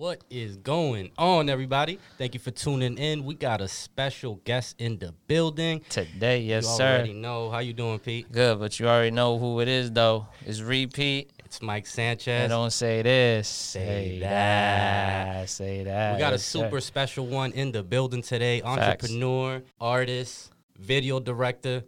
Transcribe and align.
What 0.00 0.24
is 0.30 0.56
going 0.56 1.10
on, 1.18 1.50
everybody? 1.50 1.98
Thank 2.16 2.32
you 2.32 2.40
for 2.40 2.50
tuning 2.50 2.96
in. 2.96 3.22
We 3.22 3.34
got 3.34 3.60
a 3.60 3.68
special 3.68 4.36
guest 4.44 4.76
in 4.80 4.96
the 4.96 5.12
building. 5.26 5.82
Today, 5.90 6.40
yes, 6.40 6.64
sir. 6.64 6.70
you 6.70 6.76
sir. 6.78 6.94
already 6.96 7.12
know. 7.12 7.50
How 7.50 7.58
you 7.58 7.74
doing, 7.74 7.98
Pete? 7.98 8.32
Good, 8.32 8.58
but 8.60 8.80
you 8.80 8.88
already 8.88 9.10
know 9.10 9.36
who 9.38 9.60
it 9.60 9.68
is, 9.68 9.92
though. 9.92 10.26
It's 10.46 10.62
repeat. 10.62 11.32
It's 11.44 11.60
Mike 11.60 11.82
And 11.82 11.86
Sanchez. 11.86 12.48
don't 12.48 12.70
say 12.72 13.02
this. 13.02 13.46
Say 13.46 13.80
Say 14.14 14.18
that. 14.20 14.30
that. 15.34 15.50
Say 15.50 15.84
that. 15.84 16.14
We 16.14 16.18
got 16.18 16.32
a 16.32 16.36
Yes, 16.36 16.44
sir. 16.46 16.60
super 16.60 16.80
special 16.80 17.26
one 17.26 17.52
in 17.52 17.70
the 17.70 17.82
building 17.82 18.22
today. 18.22 18.62
Facts. 18.62 18.78
Entrepreneur, 19.04 19.62
artist, 19.78 20.50
video 20.78 21.20
director, 21.20 21.84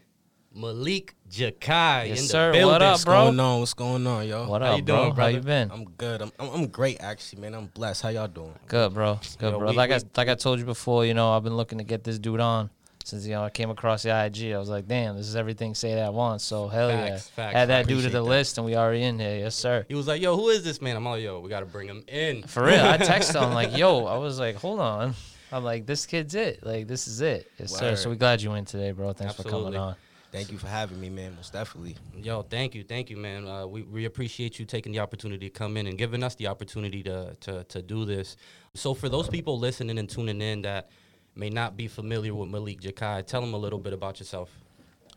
Malik 0.55 1.15
Jakai 1.31 2.09
Yes, 2.09 2.19
in 2.21 2.25
the 2.27 2.29
sir. 2.31 2.53
building. 2.53 2.67
What 2.73 2.83
up, 2.83 2.93
What's 2.93 3.05
bro? 3.05 3.25
going 3.25 3.41
on? 3.41 3.61
What's 3.61 3.75
going 3.75 4.07
on, 4.07 4.27
y'all? 4.29 4.49
What 4.51 4.63
How 4.63 4.73
up, 4.73 4.77
you 4.79 4.83
bro? 4.85 4.97
doing, 4.97 5.09
How 5.09 5.15
brother? 5.15 5.31
you 5.33 5.41
been? 5.41 5.71
I'm 5.71 5.85
good. 5.85 6.23
I'm, 6.23 6.33
I'm 6.39 6.49
I'm 6.51 6.67
great 6.69 7.01
actually, 7.01 7.41
man. 7.43 7.55
I'm 7.55 7.67
blessed. 7.67 8.03
How 8.03 8.11
y'all 8.11 8.29
doing? 8.29 8.55
Good, 8.69 8.93
bro. 8.95 9.19
Good, 9.39 9.53
Yo, 9.53 9.59
bro. 9.59 9.71
we- 9.71 9.77
like 9.77 9.91
I 9.91 10.01
like 10.17 10.29
I 10.29 10.35
told 10.35 10.59
you 10.59 10.65
before, 10.65 11.07
you 11.07 11.15
know, 11.15 11.33
I've 11.33 11.43
been 11.45 11.57
looking 11.57 11.79
to 11.79 11.85
get 11.85 12.05
this 12.05 12.19
dude 12.19 12.41
on 12.41 12.69
since 13.05 13.25
you 13.27 13.33
know 13.33 13.43
I 13.45 13.51
came 13.51 13.71
across 13.71 14.03
the 14.03 14.11
IG. 14.11 14.53
I 14.53 14.59
was 14.59 14.69
like, 14.69 14.87
damn, 14.87 15.17
this 15.17 15.27
is 15.27 15.37
everything 15.37 15.75
say 15.75 15.95
that 15.95 16.13
once. 16.13 16.45
So 16.45 16.69
hell 16.69 16.91
Facts, 16.91 17.11
yeah, 17.11 17.45
facts. 17.45 17.57
add 17.57 17.69
that 17.71 17.87
dude 17.89 18.03
to 18.03 18.11
the 18.11 18.19
that. 18.19 18.23
list, 18.23 18.59
and 18.59 18.67
we 18.67 18.77
already 18.77 19.03
in 19.05 19.19
here. 19.19 19.39
Yes, 19.39 19.55
sir. 19.55 19.87
He 19.89 19.95
was 19.95 20.07
like, 20.07 20.21
"Yo, 20.21 20.37
who 20.37 20.49
is 20.51 20.63
this 20.65 20.81
man?" 20.83 20.97
I'm 20.97 21.05
like, 21.05 21.23
"Yo, 21.23 21.41
we 21.41 21.49
got 21.49 21.61
to 21.61 21.67
bring 21.67 21.89
him 21.89 22.05
in." 22.09 22.43
For 22.43 22.65
real, 22.65 22.85
I 22.85 22.99
texted 22.99 23.43
him 23.43 23.55
like, 23.55 23.77
"Yo," 23.77 24.05
I 24.05 24.19
was 24.19 24.39
like, 24.39 24.57
"Hold 24.57 24.81
on." 24.81 25.15
I'm 25.51 25.65
like, 25.65 25.85
"This 25.87 26.07
kid's 26.07 26.35
it. 26.35 26.65
Like, 26.65 26.87
this 26.87 27.09
is 27.09 27.21
it." 27.23 27.51
Yes, 27.59 27.75
sir. 27.75 27.97
So 27.97 28.09
we 28.11 28.17
glad 28.17 28.41
you 28.43 28.53
in 28.55 28.65
today, 28.67 28.93
bro. 28.93 29.13
Thanks 29.15 29.35
for 29.35 29.43
coming 29.45 29.75
on. 29.77 29.97
Thank 30.33 30.51
you 30.51 30.57
for 30.57 30.67
having 30.67 30.99
me, 30.99 31.11
man. 31.11 31.37
Most 31.37 31.53
definitely. 31.53 31.95
Yo, 32.17 32.41
thank 32.41 32.75
you, 32.75 32.83
thank 32.85 33.11
you, 33.11 33.19
man. 33.19 33.47
Uh, 33.47 33.67
we 33.67 33.83
we 33.83 34.07
appreciate 34.07 34.59
you 34.59 34.65
taking 34.65 34.91
the 34.91 34.99
opportunity 34.99 35.51
to 35.51 35.53
come 35.53 35.77
in 35.77 35.87
and 35.87 35.99
giving 35.99 36.23
us 36.23 36.35
the 36.37 36.47
opportunity 36.47 37.03
to 37.03 37.35
to 37.41 37.65
to 37.65 37.83
do 37.83 38.07
this. 38.07 38.39
So 38.75 38.95
for 38.95 39.11
those 39.11 39.29
people 39.29 39.59
listening 39.59 39.99
and 39.99 40.09
tuning 40.09 40.41
in 40.41 40.63
that 40.63 40.89
may 41.35 41.51
not 41.51 41.77
be 41.77 41.87
familiar 41.87 42.35
with 42.35 42.49
Malik 42.49 42.81
Jakai, 42.81 43.27
tell 43.27 43.43
them 43.43 43.53
a 43.53 43.59
little 43.59 43.79
bit 43.79 43.93
about 43.93 44.21
yourself. 44.21 44.51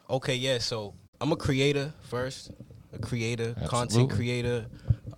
Okay, 0.10 0.36
yeah. 0.36 0.58
So 0.58 0.94
I'm 1.22 1.32
a 1.32 1.38
creator 1.38 1.94
first, 2.02 2.52
a 2.92 3.00
creator, 3.00 3.56
Absolutely. 3.58 3.68
content 3.70 4.12
creator, 4.12 4.66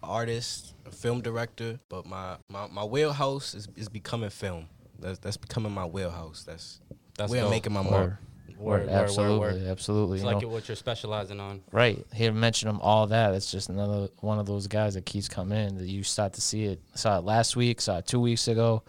artist, 0.04 0.76
a 0.86 0.92
film 0.92 1.22
director. 1.22 1.80
But 1.90 2.06
my 2.06 2.38
my, 2.50 2.68
my 2.68 2.84
wheelhouse 2.84 3.56
is, 3.56 3.68
is 3.76 3.90
becoming 3.90 4.30
film. 4.30 4.70
That's 5.00 5.18
that's 5.18 5.38
becoming 5.38 5.72
my 5.72 5.86
wheelhouse. 5.86 6.44
That's 6.44 6.82
That's 7.18 7.32
where 7.32 7.44
I'm 7.44 7.50
making 7.50 7.74
my 7.74 7.82
mark. 7.82 8.20
Word, 8.58 8.82
Word, 8.82 8.88
word, 8.88 8.90
absolutely, 8.90 9.40
word, 9.40 9.54
word. 9.62 9.68
absolutely. 9.68 10.18
It's 10.18 10.24
You 10.26 10.32
like 10.34 10.42
know, 10.42 10.48
what 10.50 10.68
you're 10.68 10.76
specializing 10.76 11.40
on. 11.40 11.62
right 11.72 12.04
here, 12.14 12.32
mention 12.34 12.70
him 12.70 12.80
all 12.82 13.08
that. 13.08 13.34
It's 13.36 13.52
just 13.52 13.70
another 13.70 14.10
one 14.22 14.40
of 14.40 14.46
those 14.46 14.68
guys 14.68 14.96
that 14.96 15.06
keeps 15.06 15.30
coming 15.30 15.58
in. 15.58 15.78
That 15.78 15.88
you 15.88 16.04
start 16.04 16.34
to 16.34 16.42
see 16.42 16.66
it. 16.66 16.82
Saw 16.96 17.20
it 17.20 17.24
last 17.24 17.56
week. 17.56 17.80
Saw 17.82 18.00
it 18.00 18.08
two 18.08 18.20
weeks 18.20 18.48
ago. 18.48 18.84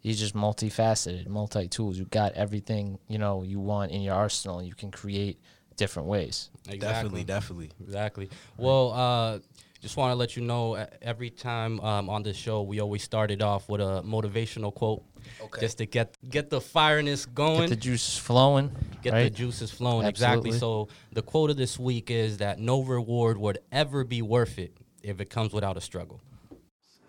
He's 0.00 0.18
just 0.20 0.34
multifaceted, 0.34 1.26
multi 1.26 1.66
tools. 1.68 1.98
You 1.98 2.04
got 2.04 2.32
everything 2.34 2.98
you 3.08 3.18
know 3.18 3.42
you 3.42 3.58
want 3.60 3.90
in 3.90 4.00
your 4.02 4.14
arsenal. 4.14 4.62
You 4.62 4.74
can 4.74 4.90
create 4.90 5.40
different 5.76 6.08
ways. 6.08 6.50
Exactly. 6.68 6.78
Definitely, 6.78 7.24
definitely. 7.24 7.70
Exactly. 7.82 8.30
Well, 8.56 8.92
uh, 8.92 9.38
just 9.80 9.96
want 9.96 10.10
to 10.10 10.14
let 10.16 10.36
you 10.36 10.42
know 10.42 10.74
uh, 10.74 10.86
every 11.02 11.30
time 11.30 11.80
um, 11.80 12.10
on 12.10 12.22
this 12.22 12.36
show, 12.36 12.62
we 12.62 12.80
always 12.80 13.02
started 13.02 13.42
off 13.42 13.68
with 13.68 13.80
a 13.80 14.02
motivational 14.04 14.74
quote, 14.74 15.02
Okay. 15.40 15.60
just 15.60 15.78
to 15.78 15.86
get 15.86 16.16
get 16.28 16.50
the 16.50 16.60
fireness 16.60 17.26
going. 17.32 17.60
Get 17.60 17.70
the 17.70 17.76
juice 17.76 18.16
flowing. 18.16 18.70
get 19.02 19.12
the 19.12 19.30
juices 19.30 19.70
flowing. 19.70 20.06
Exactly. 20.06 20.52
So 20.52 20.88
the 21.12 21.22
quote 21.22 21.50
of 21.50 21.56
this 21.56 21.78
week 21.78 22.10
is 22.10 22.38
that 22.38 22.58
no 22.58 22.82
reward 22.82 23.38
would 23.38 23.58
ever 23.70 24.04
be 24.04 24.22
worth 24.22 24.58
it 24.58 24.76
if 25.02 25.20
it 25.20 25.30
comes 25.30 25.52
without 25.52 25.76
a 25.76 25.80
struggle. 25.80 26.20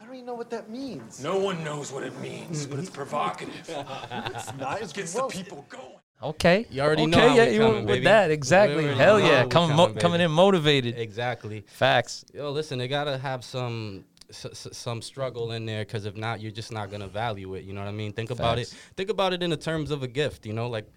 I 0.02 0.06
don't 0.06 0.16
even 0.16 0.26
know 0.26 0.34
what 0.34 0.50
that 0.50 0.70
means. 0.70 1.24
No 1.24 1.38
one 1.38 1.64
knows 1.64 1.92
what 1.92 2.04
it 2.04 2.18
means, 2.20 2.66
but 2.66 2.80
it's 2.80 2.90
provocative. 2.90 3.70
It's 4.12 4.54
not. 4.58 4.82
It's 4.82 4.92
Gets 4.94 5.16
well, 5.16 5.30
the 5.30 5.34
people 5.38 5.66
going. 5.70 5.99
Okay. 6.22 6.66
You 6.70 6.82
already 6.82 7.04
okay, 7.04 7.12
know 7.12 7.30
how 7.30 7.36
yeah, 7.36 7.46
we 7.46 7.52
you 7.54 7.60
coming, 7.60 7.74
went 7.76 7.88
baby. 7.88 8.00
with 8.00 8.04
that 8.06 8.32
exactly. 8.32 8.76
We 8.78 8.84
already 8.86 9.00
Hell 9.00 9.20
yeah, 9.20 9.46
coming 9.46 9.50
coming, 9.50 9.76
mo- 9.78 9.94
coming 10.02 10.22
in 10.22 10.32
motivated. 10.32 10.98
Exactly. 11.00 11.64
Facts. 11.68 12.26
Yo, 12.34 12.52
listen, 12.52 12.78
they 12.78 12.88
gotta 12.90 13.18
have 13.18 13.44
some 13.44 14.04
s- 14.30 14.46
s- 14.46 14.68
some 14.74 15.02
struggle 15.02 15.54
in 15.54 15.66
there 15.66 15.86
because 15.86 16.06
if 16.06 16.18
not, 16.18 16.42
you're 16.42 16.52
just 16.52 16.72
not 16.74 16.92
gonna 16.92 17.08
value 17.08 17.56
it. 17.56 17.64
You 17.64 17.72
know 17.74 17.82
what 17.82 17.88
I 17.88 17.94
mean? 17.94 18.12
Think 18.12 18.32
about 18.32 18.60
it. 18.60 18.68
Think 18.98 19.10
about 19.10 19.32
it 19.34 19.42
in 19.42 19.50
the 19.50 19.58
terms 19.58 19.92
of 19.92 20.04
a 20.04 20.08
gift. 20.08 20.46
You 20.46 20.52
know, 20.54 20.68
like 20.68 20.88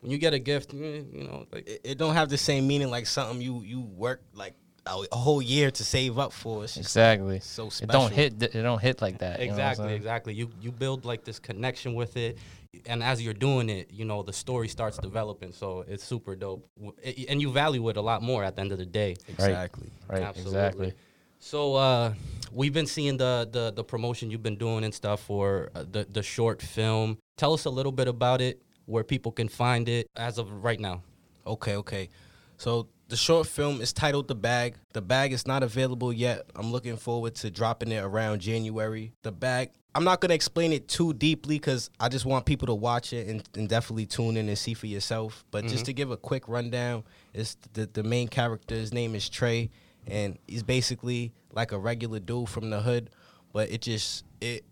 when 0.00 0.10
you 0.10 0.18
get 0.18 0.34
a 0.34 0.40
gift, 0.40 0.72
you 0.74 1.06
you 1.12 1.24
know, 1.24 1.46
like 1.52 1.68
It, 1.68 1.80
it 1.84 1.98
don't 1.98 2.14
have 2.14 2.28
the 2.28 2.38
same 2.38 2.66
meaning 2.66 2.90
like 2.90 3.06
something 3.06 3.40
you 3.40 3.62
you 3.62 3.80
work 3.80 4.22
like 4.34 4.54
a, 4.86 5.04
a 5.12 5.16
whole 5.16 5.40
year 5.40 5.70
to 5.70 5.84
save 5.84 6.18
up 6.18 6.32
for. 6.32 6.64
It's 6.64 6.76
Exactly. 6.76 7.38
so 7.40 7.68
It 7.80 7.88
don't 7.90 8.12
hit. 8.12 8.42
It 8.42 8.62
don't 8.62 8.82
hit 8.82 9.00
like 9.00 9.18
that. 9.18 9.38
you 9.38 9.46
know 9.46 9.52
exactly, 9.52 9.94
exactly. 9.94 10.34
You 10.34 10.50
you 10.60 10.72
build 10.72 11.04
like 11.04 11.22
this 11.24 11.38
connection 11.38 11.94
with 11.94 12.16
it, 12.16 12.38
and 12.86 13.02
as 13.02 13.22
you're 13.22 13.34
doing 13.34 13.68
it, 13.68 13.90
you 13.92 14.04
know 14.04 14.22
the 14.22 14.32
story 14.32 14.68
starts 14.68 14.98
developing. 14.98 15.52
So 15.52 15.84
it's 15.86 16.04
super 16.04 16.34
dope, 16.36 16.66
W- 16.76 16.94
a- 17.04 17.26
and 17.28 17.40
you 17.40 17.50
value 17.52 17.88
it 17.88 17.96
a 17.96 18.00
lot 18.02 18.22
more 18.22 18.44
at 18.44 18.56
the 18.56 18.60
end 18.62 18.72
of 18.72 18.78
the 18.78 18.86
day. 18.86 19.16
exactly. 19.28 19.88
Right. 20.08 20.22
Absolutely. 20.22 20.58
Exactly. 20.58 20.92
So 21.40 21.74
uh, 21.74 22.14
we've 22.52 22.72
been 22.72 22.86
seeing 22.86 23.16
the, 23.18 23.48
the 23.50 23.72
the 23.72 23.84
promotion 23.84 24.30
you've 24.30 24.42
been 24.42 24.56
doing 24.56 24.84
and 24.84 24.94
stuff 24.94 25.20
for 25.20 25.70
uh, 25.74 25.84
the 25.90 26.06
the 26.10 26.22
short 26.22 26.62
film. 26.62 27.18
Tell 27.36 27.52
us 27.52 27.64
a 27.66 27.70
little 27.70 27.92
bit 27.92 28.08
about 28.08 28.40
it, 28.40 28.62
where 28.86 29.04
people 29.04 29.32
can 29.32 29.48
find 29.48 29.88
it 29.88 30.06
as 30.16 30.38
of 30.38 30.64
right 30.64 30.80
now. 30.80 31.02
Okay, 31.46 31.76
okay. 31.76 32.08
So 32.56 32.88
the 33.08 33.16
short 33.16 33.46
film 33.46 33.80
is 33.82 33.92
titled 33.92 34.28
The 34.28 34.34
Bag. 34.34 34.76
The 34.94 35.02
Bag 35.02 35.32
is 35.34 35.46
not 35.46 35.62
available 35.62 36.12
yet. 36.12 36.46
I'm 36.56 36.72
looking 36.72 36.96
forward 36.96 37.34
to 37.36 37.50
dropping 37.50 37.92
it 37.92 38.02
around 38.02 38.40
January. 38.40 39.12
The 39.22 39.32
Bag, 39.32 39.70
I'm 39.94 40.04
not 40.04 40.20
going 40.20 40.30
to 40.30 40.34
explain 40.34 40.72
it 40.72 40.88
too 40.88 41.14
deeply 41.14 41.56
because 41.56 41.88
I 42.00 42.08
just 42.08 42.24
want 42.24 42.46
people 42.46 42.66
to 42.66 42.74
watch 42.74 43.12
it 43.12 43.28
and, 43.28 43.48
and 43.54 43.68
definitely 43.68 44.06
tune 44.06 44.36
in 44.36 44.48
and 44.48 44.58
see 44.58 44.74
for 44.74 44.86
yourself. 44.86 45.44
But 45.50 45.64
just 45.64 45.76
mm-hmm. 45.76 45.84
to 45.84 45.92
give 45.92 46.10
a 46.10 46.16
quick 46.16 46.48
rundown, 46.48 47.04
it's 47.32 47.56
the, 47.74 47.86
the 47.86 48.02
main 48.02 48.28
character, 48.28 48.74
his 48.74 48.92
name 48.92 49.14
is 49.14 49.28
Trey, 49.28 49.70
and 50.06 50.38
he's 50.48 50.64
basically 50.64 51.32
like 51.52 51.72
a 51.72 51.78
regular 51.78 52.18
dude 52.18 52.48
from 52.48 52.70
the 52.70 52.80
hood, 52.80 53.10
but 53.52 53.70
it 53.70 53.82
just, 53.82 54.24
it, 54.40 54.64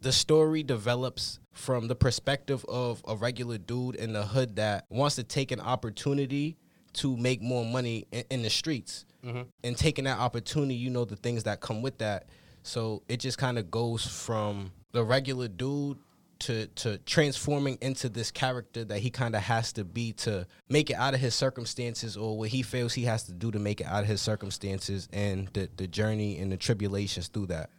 the 0.00 0.12
story 0.12 0.62
develops 0.62 1.38
from 1.52 1.88
the 1.88 1.94
perspective 1.94 2.64
of 2.68 3.02
a 3.06 3.16
regular 3.16 3.58
dude 3.58 3.94
in 3.94 4.12
the 4.12 4.24
hood 4.24 4.56
that 4.56 4.86
wants 4.90 5.16
to 5.16 5.22
take 5.22 5.52
an 5.52 5.60
opportunity 5.60 6.56
to 6.94 7.16
make 7.16 7.40
more 7.40 7.64
money 7.64 8.06
in, 8.12 8.24
in 8.30 8.42
the 8.42 8.50
streets. 8.50 9.04
Mm-hmm. 9.24 9.42
And 9.64 9.76
taking 9.76 10.04
that 10.04 10.18
opportunity, 10.18 10.74
you 10.74 10.90
know, 10.90 11.04
the 11.04 11.16
things 11.16 11.44
that 11.44 11.60
come 11.60 11.82
with 11.82 11.98
that. 11.98 12.26
So 12.68 13.02
it 13.08 13.18
just 13.18 13.38
kind 13.38 13.58
of 13.58 13.70
goes 13.70 14.06
from 14.06 14.72
the 14.92 15.02
regular 15.02 15.48
dude 15.48 15.96
to 16.40 16.66
to 16.66 16.98
transforming 16.98 17.78
into 17.80 18.08
this 18.10 18.30
character 18.30 18.84
that 18.84 18.98
he 18.98 19.10
kind 19.10 19.34
of 19.34 19.42
has 19.42 19.72
to 19.72 19.84
be 19.84 20.12
to 20.12 20.46
make 20.68 20.90
it 20.90 20.94
out 20.94 21.14
of 21.14 21.20
his 21.20 21.34
circumstances 21.34 22.16
or 22.16 22.38
what 22.38 22.50
he 22.50 22.62
feels 22.62 22.92
he 22.92 23.04
has 23.04 23.24
to 23.24 23.32
do 23.32 23.50
to 23.50 23.58
make 23.58 23.80
it 23.80 23.86
out 23.86 24.02
of 24.02 24.06
his 24.06 24.20
circumstances 24.20 25.08
and 25.12 25.48
the, 25.54 25.68
the 25.76 25.86
journey 25.88 26.38
and 26.38 26.52
the 26.52 26.58
tribulations 26.58 27.28
through 27.28 27.46
that. 27.46 27.70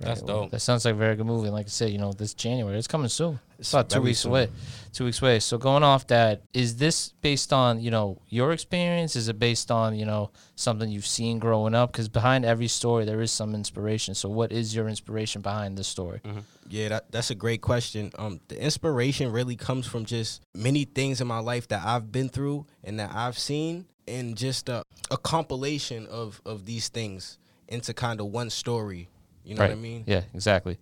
That's 0.00 0.20
Right, 0.20 0.26
dope. 0.26 0.50
That 0.50 0.60
sounds 0.60 0.84
like 0.84 0.94
a 0.94 0.98
very 0.98 1.14
good 1.14 1.26
movie. 1.26 1.46
And 1.46 1.54
like 1.54 1.66
I 1.66 1.68
said, 1.68 1.90
you 1.90 1.98
know, 1.98 2.12
this 2.12 2.34
January, 2.34 2.76
it's 2.76 2.88
coming 2.88 3.08
soon. 3.08 3.38
It's 3.58 3.72
about 3.72 3.88
two 3.88 4.02
weeks 4.02 4.20
soon. 4.20 4.32
away. 4.32 4.48
Two 4.92 5.04
weeks 5.04 5.22
away. 5.22 5.38
So 5.38 5.56
going 5.56 5.84
off 5.84 6.08
that, 6.08 6.42
is 6.52 6.76
this 6.76 7.12
based 7.20 7.52
on 7.52 7.80
you 7.80 7.90
know 7.90 8.20
your 8.28 8.52
experience? 8.52 9.14
Is 9.14 9.28
it 9.28 9.38
based 9.38 9.70
on 9.70 9.94
you 9.96 10.04
know 10.04 10.30
something 10.56 10.90
you've 10.90 11.06
seen 11.06 11.38
growing 11.38 11.74
up? 11.74 11.92
Because 11.92 12.08
behind 12.08 12.44
every 12.44 12.66
story, 12.66 13.04
there 13.04 13.20
is 13.20 13.30
some 13.30 13.54
inspiration. 13.54 14.14
So 14.14 14.28
what 14.28 14.52
is 14.52 14.74
your 14.74 14.88
inspiration 14.88 15.42
behind 15.42 15.78
this 15.78 15.88
story? 15.88 16.20
Yeah, 16.68 16.88
that, 16.88 17.12
that's 17.12 17.30
a 17.30 17.34
great 17.34 17.60
question. 17.60 18.10
Um, 18.18 18.40
the 18.48 18.60
inspiration 18.60 19.30
really 19.30 19.54
comes 19.54 19.86
from 19.86 20.04
just 20.06 20.42
many 20.54 20.84
things 20.84 21.20
in 21.20 21.26
my 21.26 21.38
life 21.38 21.68
that 21.68 21.84
I've 21.84 22.10
been 22.10 22.28
through 22.28 22.66
and 22.82 22.98
that 22.98 23.14
I've 23.14 23.38
seen, 23.38 23.86
and 24.08 24.36
just 24.36 24.68
a, 24.68 24.82
a 25.10 25.16
compilation 25.16 26.06
of 26.08 26.40
of 26.44 26.66
these 26.66 26.88
things 26.88 27.38
into 27.68 27.94
kind 27.94 28.20
of 28.20 28.26
one 28.26 28.50
story. 28.50 29.08
You 29.44 29.54
know 29.54 29.60
right. 29.60 29.70
what 29.70 29.78
I 29.78 29.80
mean? 29.80 30.04
Yeah. 30.06 30.22
Exactly. 30.34 30.78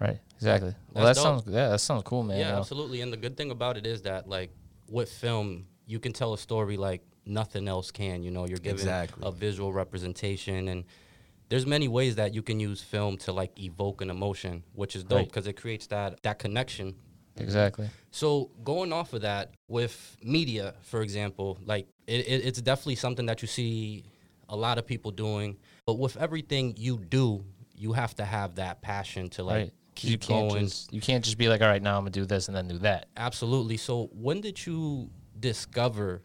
Right. 0.00 0.18
Exactly. 0.36 0.74
Well, 0.92 1.04
That's 1.04 1.18
that 1.18 1.24
dope. 1.24 1.44
sounds 1.44 1.54
yeah, 1.54 1.68
that 1.70 1.80
sounds 1.80 2.02
cool, 2.04 2.22
man. 2.22 2.38
yeah, 2.38 2.46
you 2.46 2.52
know? 2.52 2.58
absolutely. 2.58 3.00
And 3.00 3.12
the 3.12 3.16
good 3.16 3.36
thing 3.36 3.50
about 3.50 3.76
it 3.76 3.86
is 3.86 4.02
that 4.02 4.28
like 4.28 4.50
with 4.88 5.10
film, 5.10 5.66
you 5.86 5.98
can 5.98 6.12
tell 6.12 6.32
a 6.32 6.38
story 6.38 6.76
like 6.76 7.02
nothing 7.26 7.66
else 7.68 7.90
can. 7.90 8.22
You 8.22 8.30
know, 8.30 8.46
you're 8.46 8.58
given 8.58 8.78
Exactly. 8.78 9.22
a 9.26 9.32
visual 9.32 9.72
representation 9.72 10.68
and. 10.68 10.84
There's 11.50 11.64
many 11.64 11.88
ways 11.88 12.16
that 12.16 12.34
you 12.34 12.42
can 12.42 12.60
use 12.60 12.82
film 12.82 13.16
to 13.24 13.32
like 13.32 13.58
evoke 13.58 14.02
an 14.02 14.10
emotion, 14.10 14.64
which 14.74 14.94
is 14.94 15.02
dope 15.02 15.16
Right. 15.16 15.26
because 15.26 15.46
it 15.46 15.54
creates 15.54 15.86
that 15.86 16.22
that 16.22 16.38
connection 16.38 16.94
Exactly. 17.40 17.88
So 18.10 18.50
going 18.64 18.92
off 18.92 19.12
of 19.12 19.22
that, 19.22 19.52
with 19.68 20.16
media, 20.22 20.74
for 20.82 21.02
example, 21.02 21.58
like 21.64 21.86
it, 22.06 22.26
it, 22.26 22.46
it's 22.46 22.60
definitely 22.60 22.96
something 22.96 23.26
that 23.26 23.42
you 23.42 23.48
see 23.48 24.04
a 24.48 24.56
lot 24.56 24.78
of 24.78 24.86
people 24.86 25.10
doing. 25.10 25.56
But 25.86 25.98
with 25.98 26.16
everything 26.16 26.74
you 26.76 26.98
do, 26.98 27.44
you 27.78 27.92
have 27.92 28.14
to 28.16 28.24
have 28.24 28.56
that 28.56 28.82
passion 28.82 29.28
to 29.30 29.42
like 29.44 29.54
right. 29.56 29.72
'Cause 29.96 30.04
you 30.10 30.18
keep 30.18 30.28
can't 30.28 30.48
going. 30.50 30.64
just 30.66 30.92
you 30.92 31.00
can't 31.00 31.24
just 31.24 31.38
be 31.38 31.48
like, 31.48 31.60
all 31.60 31.66
right, 31.66 31.82
now 31.82 31.96
I'm 31.96 32.02
gonna 32.02 32.10
do 32.10 32.24
this 32.24 32.46
and 32.48 32.56
then 32.56 32.68
do 32.68 32.78
that. 32.78 33.06
Absolutely. 33.16 33.76
So 33.76 34.08
when 34.12 34.40
did 34.40 34.64
you 34.64 35.10
discover, 35.40 36.22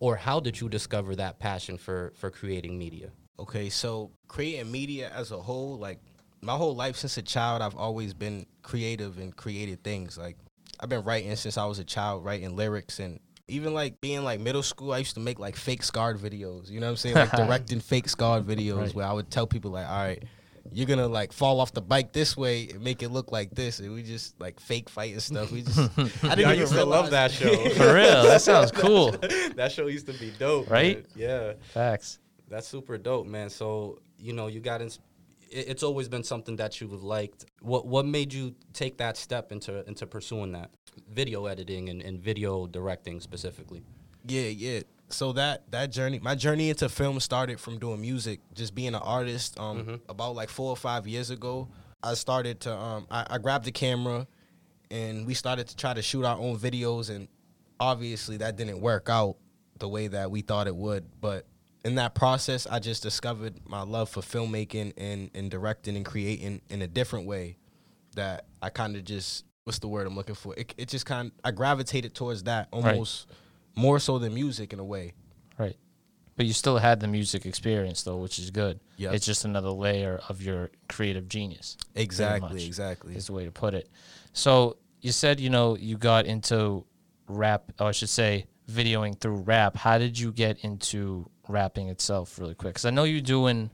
or 0.00 0.16
how 0.16 0.40
did 0.40 0.60
you 0.60 0.68
discover 0.68 1.14
that 1.16 1.38
passion 1.38 1.76
for 1.78 2.12
for 2.16 2.30
creating 2.30 2.78
media? 2.78 3.10
Okay, 3.38 3.68
so 3.68 4.10
creating 4.28 4.70
media 4.70 5.10
as 5.14 5.30
a 5.30 5.40
whole, 5.40 5.76
like 5.78 5.98
my 6.40 6.54
whole 6.56 6.74
life 6.74 6.96
since 6.96 7.16
a 7.18 7.22
child, 7.22 7.60
I've 7.62 7.76
always 7.76 8.14
been 8.14 8.46
creative 8.62 9.18
and 9.18 9.34
created 9.36 9.82
things. 9.84 10.16
Like 10.16 10.36
I've 10.80 10.88
been 10.88 11.02
writing 11.04 11.34
since 11.36 11.58
I 11.58 11.66
was 11.66 11.78
a 11.78 11.84
child, 11.84 12.24
writing 12.24 12.56
lyrics 12.56 12.98
and 12.98 13.20
even 13.48 13.74
like 13.74 14.00
being 14.00 14.24
like 14.24 14.40
middle 14.40 14.62
school, 14.62 14.92
I 14.92 14.98
used 14.98 15.14
to 15.14 15.20
make 15.20 15.38
like 15.38 15.56
fake 15.56 15.82
scarred 15.82 16.18
videos. 16.18 16.70
You 16.70 16.80
know 16.80 16.86
what 16.86 16.90
I'm 16.92 16.96
saying? 16.96 17.16
Like 17.16 17.32
directing 17.36 17.80
fake 17.80 18.08
scarred 18.08 18.46
videos 18.46 18.78
Right. 18.78 18.94
where 18.94 19.06
I 19.06 19.12
would 19.12 19.30
tell 19.30 19.46
people 19.46 19.70
like, 19.72 19.86
all 19.86 19.96
right, 20.06 20.22
you're 20.70 20.86
gonna 20.86 21.08
like 21.08 21.32
fall 21.32 21.60
off 21.60 21.72
the 21.72 21.80
bike 21.82 22.12
this 22.12 22.36
way 22.36 22.68
and 22.68 22.80
make 22.82 23.02
it 23.02 23.08
look 23.10 23.32
like 23.32 23.50
this, 23.54 23.80
and 23.80 23.92
we 23.92 24.02
just 24.02 24.40
like 24.40 24.60
fake 24.60 24.88
fight 24.88 25.12
and 25.12 25.22
stuff. 25.22 25.50
We 25.50 25.62
just 25.62 25.78
I 25.98 26.34
didn't 26.34 26.38
Yeah, 26.40 26.48
I 26.48 26.52
even 26.52 26.58
used 26.60 26.72
to 26.74 26.84
love 26.84 27.10
that 27.10 27.30
show. 27.32 27.68
For 27.70 27.94
real, 27.94 28.22
that 28.24 28.40
sounds 28.42 28.70
cool. 28.70 29.10
that 29.56 29.72
show 29.72 29.86
used 29.88 30.06
to 30.06 30.12
be 30.14 30.30
dope, 30.38 30.70
Right? 30.70 30.96
man. 30.98 31.06
Yeah. 31.16 31.52
Facts. 31.72 32.18
That's 32.48 32.68
super 32.68 32.98
dope, 32.98 33.26
man. 33.26 33.50
So 33.50 33.98
you 34.18 34.32
know, 34.32 34.46
you 34.46 34.60
got 34.60 34.80
ins- 34.82 35.00
it- 35.50 35.68
It's 35.68 35.82
always 35.82 36.08
been 36.08 36.22
something 36.24 36.56
that 36.56 36.80
you've 36.80 37.02
liked. 37.02 37.44
What 37.60 37.86
What 37.86 38.06
made 38.06 38.32
you 38.32 38.54
take 38.72 38.98
that 38.98 39.16
step 39.16 39.52
into 39.52 39.86
into 39.88 40.06
pursuing 40.06 40.52
that 40.52 40.70
video 41.10 41.46
editing 41.46 41.88
and, 41.88 42.00
and 42.02 42.20
video 42.20 42.66
directing 42.66 43.20
specifically? 43.20 43.82
Yeah, 44.26 44.42
yeah. 44.48 44.80
So 45.12 45.32
that 45.32 45.70
that 45.70 45.90
journey, 45.90 46.18
my 46.18 46.34
journey 46.34 46.70
into 46.70 46.88
film 46.88 47.20
started 47.20 47.60
from 47.60 47.78
doing 47.78 48.00
music, 48.00 48.40
just 48.54 48.74
being 48.74 48.88
an 48.88 48.94
artist. 48.96 49.58
Um, 49.58 50.00
about 50.08 50.34
like 50.34 50.48
four 50.48 50.70
or 50.70 50.76
five 50.76 51.06
years 51.06 51.30
ago, 51.30 51.68
I 52.02 52.14
started 52.14 52.60
to 52.60 52.76
um, 52.76 53.06
I, 53.10 53.26
I 53.30 53.38
grabbed 53.38 53.64
the 53.64 53.72
camera, 53.72 54.26
and 54.90 55.26
we 55.26 55.34
started 55.34 55.68
to 55.68 55.76
try 55.76 55.94
to 55.94 56.02
shoot 56.02 56.24
our 56.24 56.38
own 56.38 56.58
videos, 56.58 57.10
and 57.10 57.28
obviously 57.78 58.38
that 58.38 58.56
didn't 58.56 58.80
work 58.80 59.08
out 59.08 59.36
the 59.78 59.88
way 59.88 60.08
that 60.08 60.30
we 60.30 60.40
thought 60.42 60.66
it 60.66 60.76
would. 60.76 61.04
But 61.20 61.46
in 61.84 61.96
that 61.96 62.14
process, 62.14 62.66
I 62.66 62.78
just 62.78 63.02
discovered 63.02 63.54
my 63.68 63.82
love 63.82 64.08
for 64.08 64.20
filmmaking 64.20 64.92
and 64.96 65.30
and 65.34 65.50
directing 65.50 65.96
and 65.96 66.04
creating 66.04 66.60
in 66.68 66.82
a 66.82 66.86
different 66.86 67.26
way 67.26 67.56
that 68.14 68.46
I 68.60 68.70
kind 68.70 68.96
of 68.96 69.04
just 69.04 69.44
what's 69.64 69.78
the 69.78 69.88
word 69.88 70.06
I'm 70.06 70.16
looking 70.16 70.34
for? 70.34 70.54
It, 70.56 70.74
it 70.76 70.88
just 70.88 71.06
kind 71.06 71.32
I 71.44 71.50
gravitated 71.50 72.14
towards 72.14 72.44
that 72.44 72.68
almost 72.72 73.26
more 73.74 73.98
so 73.98 74.18
than 74.18 74.34
music 74.34 74.72
in 74.72 74.78
a 74.78 74.84
way. 74.84 75.14
Right. 75.58 75.76
But 76.36 76.46
you 76.46 76.52
still 76.52 76.78
had 76.78 77.00
the 77.00 77.08
music 77.08 77.44
experience 77.46 78.02
though, 78.02 78.16
which 78.16 78.38
is 78.38 78.50
good. 78.50 78.80
Yeah. 78.96 79.12
It's 79.12 79.26
just 79.26 79.44
another 79.44 79.70
layer 79.70 80.20
of 80.28 80.42
your 80.42 80.70
creative 80.88 81.28
genius. 81.28 81.76
Exactly, 81.94 82.64
exactly. 82.66 83.14
Is 83.14 83.26
the 83.26 83.32
way 83.32 83.44
to 83.44 83.52
put 83.52 83.74
it. 83.74 83.88
So 84.32 84.76
you 85.00 85.12
said, 85.12 85.40
you 85.40 85.50
know, 85.50 85.76
you 85.76 85.98
got 85.98 86.26
into 86.26 86.84
rap, 87.28 87.72
or 87.78 87.88
I 87.88 87.92
should 87.92 88.08
say, 88.08 88.46
videoing 88.70 89.18
through 89.18 89.42
rap. 89.42 89.76
How 89.76 89.98
did 89.98 90.18
you 90.18 90.32
get 90.32 90.58
into 90.64 91.28
rapping 91.48 91.88
itself, 91.88 92.38
really 92.38 92.54
quick? 92.54 92.74
Because 92.74 92.84
I 92.86 92.90
know 92.90 93.04
you're 93.04 93.20
doing 93.20 93.70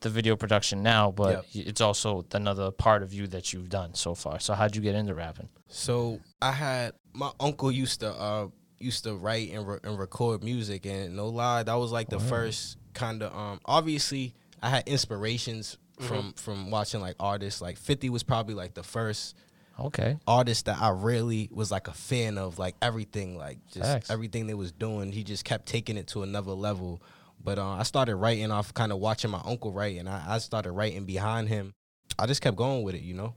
the 0.00 0.10
video 0.10 0.34
production 0.36 0.82
now, 0.82 1.12
but 1.12 1.46
Yep. 1.54 1.66
it's 1.68 1.80
also 1.80 2.26
another 2.32 2.70
part 2.72 3.02
of 3.04 3.12
you 3.14 3.26
that 3.28 3.52
you've 3.52 3.68
done 3.68 3.94
so 3.94 4.14
far. 4.14 4.40
So 4.40 4.52
how'd 4.54 4.74
you 4.76 4.82
get 4.82 4.94
into 4.96 5.14
rapping? 5.14 5.48
So 5.68 6.20
I 6.42 6.52
had 6.52 6.92
my 7.12 7.30
uncle 7.40 7.70
used 7.70 8.00
to 8.00 8.10
uh 8.12 8.48
used 8.82 9.04
to 9.04 9.14
write 9.14 9.50
and, 9.52 9.66
re- 9.66 9.78
and 9.84 9.98
record 9.98 10.42
music, 10.44 10.86
and 10.86 11.16
no 11.16 11.28
lie, 11.28 11.62
that 11.62 11.74
was 11.74 11.92
like 11.92 12.08
the 12.08 12.20
first 12.20 12.76
kind 12.94 13.22
of 13.22 13.34
um. 13.34 13.60
Obviously, 13.64 14.34
I 14.62 14.70
had 14.70 14.86
inspirations 14.88 15.78
from 16.00 16.32
from 16.34 16.70
watching 16.70 17.00
like 17.00 17.16
artists. 17.20 17.60
Like 17.62 17.76
Fifty 17.78 18.10
was 18.10 18.22
probably 18.22 18.54
like 18.54 18.74
the 18.74 18.82
first 18.82 19.36
Okay. 19.80 20.18
artist 20.26 20.66
that 20.66 20.80
I 20.82 20.90
really 20.90 21.48
was 21.50 21.70
like 21.70 21.88
a 21.88 21.92
fan 21.94 22.36
of, 22.36 22.58
like 22.58 22.76
everything, 22.82 23.38
like 23.38 23.58
just 23.72 23.84
Facts. 23.90 24.10
everything 24.10 24.46
they 24.46 24.54
was 24.54 24.70
doing. 24.70 25.10
He 25.12 25.24
just 25.24 25.44
kept 25.44 25.66
taking 25.66 25.96
it 25.96 26.08
to 26.08 26.22
another 26.22 26.52
level. 26.52 27.02
But 27.42 27.58
uh, 27.58 27.66
I 27.70 27.82
started 27.82 28.16
writing 28.16 28.50
off, 28.50 28.72
kind 28.74 28.92
of 28.92 28.98
watching 28.98 29.30
my 29.30 29.40
uncle 29.44 29.72
write, 29.72 29.98
and 29.98 30.08
I, 30.08 30.22
I 30.28 30.38
started 30.38 30.72
writing 30.72 31.04
behind 31.06 31.48
him. 31.48 31.72
I 32.18 32.26
just 32.26 32.42
kept 32.42 32.56
going 32.56 32.82
with 32.82 32.94
it, 32.94 33.00
you 33.02 33.14
know. 33.14 33.34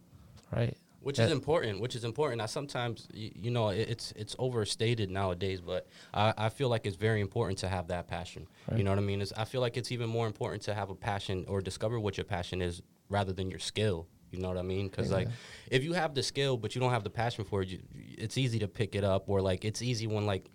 Right. 0.52 0.78
Which 1.06 1.20
Yeah. 1.20 1.26
is 1.26 1.32
important. 1.32 1.82
Which 1.82 1.96
is 1.96 2.04
important. 2.04 2.42
I 2.42 2.48
sometimes, 2.48 3.08
you, 3.14 3.30
you 3.36 3.52
know, 3.52 3.70
it, 3.70 3.90
it's 3.90 4.12
it's 4.14 4.36
overstated 4.40 5.12
nowadays, 5.12 5.62
but 5.62 5.86
I, 6.12 6.34
I 6.36 6.50
feel 6.50 6.68
like 6.68 6.88
it's 6.88 6.96
very 6.96 7.22
important 7.22 7.60
to 7.60 7.70
have 7.70 7.90
that 7.90 8.08
passion. 8.08 8.48
You 8.76 8.84
know 8.84 8.90
what 8.90 8.98
I 8.98 9.04
mean? 9.04 9.22
It's, 9.22 9.32
I 9.38 9.46
feel 9.46 9.62
like 9.62 9.78
it's 9.78 9.92
even 9.92 10.10
more 10.10 10.26
important 10.26 10.64
to 10.64 10.74
have 10.74 10.90
a 10.90 10.96
passion 10.96 11.46
or 11.48 11.62
discover 11.62 12.00
what 12.00 12.18
your 12.18 12.24
passion 12.26 12.60
is 12.60 12.82
rather 13.08 13.34
than 13.34 13.52
your 13.52 13.60
skill. 13.60 14.08
You 14.32 14.40
know 14.40 14.48
what 14.48 14.58
I 14.58 14.64
mean? 14.64 14.88
Because 14.88 15.12
like, 15.12 15.28
if 15.70 15.84
you 15.84 15.94
have 15.94 16.16
the 16.16 16.24
skill 16.24 16.58
but 16.58 16.74
you 16.74 16.82
don't 16.82 16.90
have 16.90 17.04
the 17.04 17.12
passion 17.12 17.46
for 17.46 17.62
it, 17.62 17.68
you, 17.68 17.82
it's 18.18 18.36
easy 18.36 18.58
to 18.58 18.68
pick 18.68 18.96
it 18.96 19.04
up, 19.04 19.30
or 19.30 19.42
like 19.42 19.64
it's 19.64 19.84
easy 19.84 20.08
when 20.08 20.26
like 20.26 20.50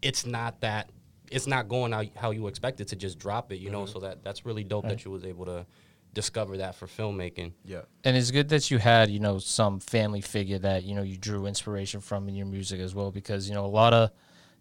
it's 0.00 0.24
not 0.24 0.60
that 0.60 0.90
it's 1.32 1.48
not 1.48 1.68
going 1.68 1.90
how, 1.90 2.04
how 2.14 2.30
you 2.30 2.46
expect 2.46 2.80
it 2.80 2.86
to 2.88 2.94
just 2.94 3.18
drop 3.18 3.50
it. 3.50 3.58
You 3.58 3.70
know, 3.70 3.82
mm-hmm. 3.82 3.92
so 3.92 3.98
that 3.98 4.22
that's 4.22 4.46
really 4.46 4.62
dope 4.62 4.86
that 4.86 5.04
you 5.04 5.10
was 5.10 5.24
able 5.24 5.46
to 5.46 5.66
discover 6.14 6.58
that 6.58 6.74
for 6.74 6.86
filmmaking. 6.86 7.52
Yeah. 7.64 7.82
And 8.04 8.16
it's 8.16 8.30
good 8.30 8.48
that 8.50 8.70
you 8.70 8.78
had, 8.78 9.10
you 9.10 9.20
know, 9.20 9.38
some 9.38 9.80
family 9.80 10.20
figure 10.20 10.58
that, 10.58 10.84
you 10.84 10.94
know, 10.94 11.02
you 11.02 11.16
drew 11.16 11.46
inspiration 11.46 12.00
from 12.00 12.28
in 12.28 12.34
your 12.34 12.46
music 12.46 12.80
as 12.80 12.94
well 12.94 13.10
because, 13.10 13.48
you 13.48 13.54
know, 13.54 13.64
a 13.64 13.66
lot 13.66 13.94
of 13.94 14.10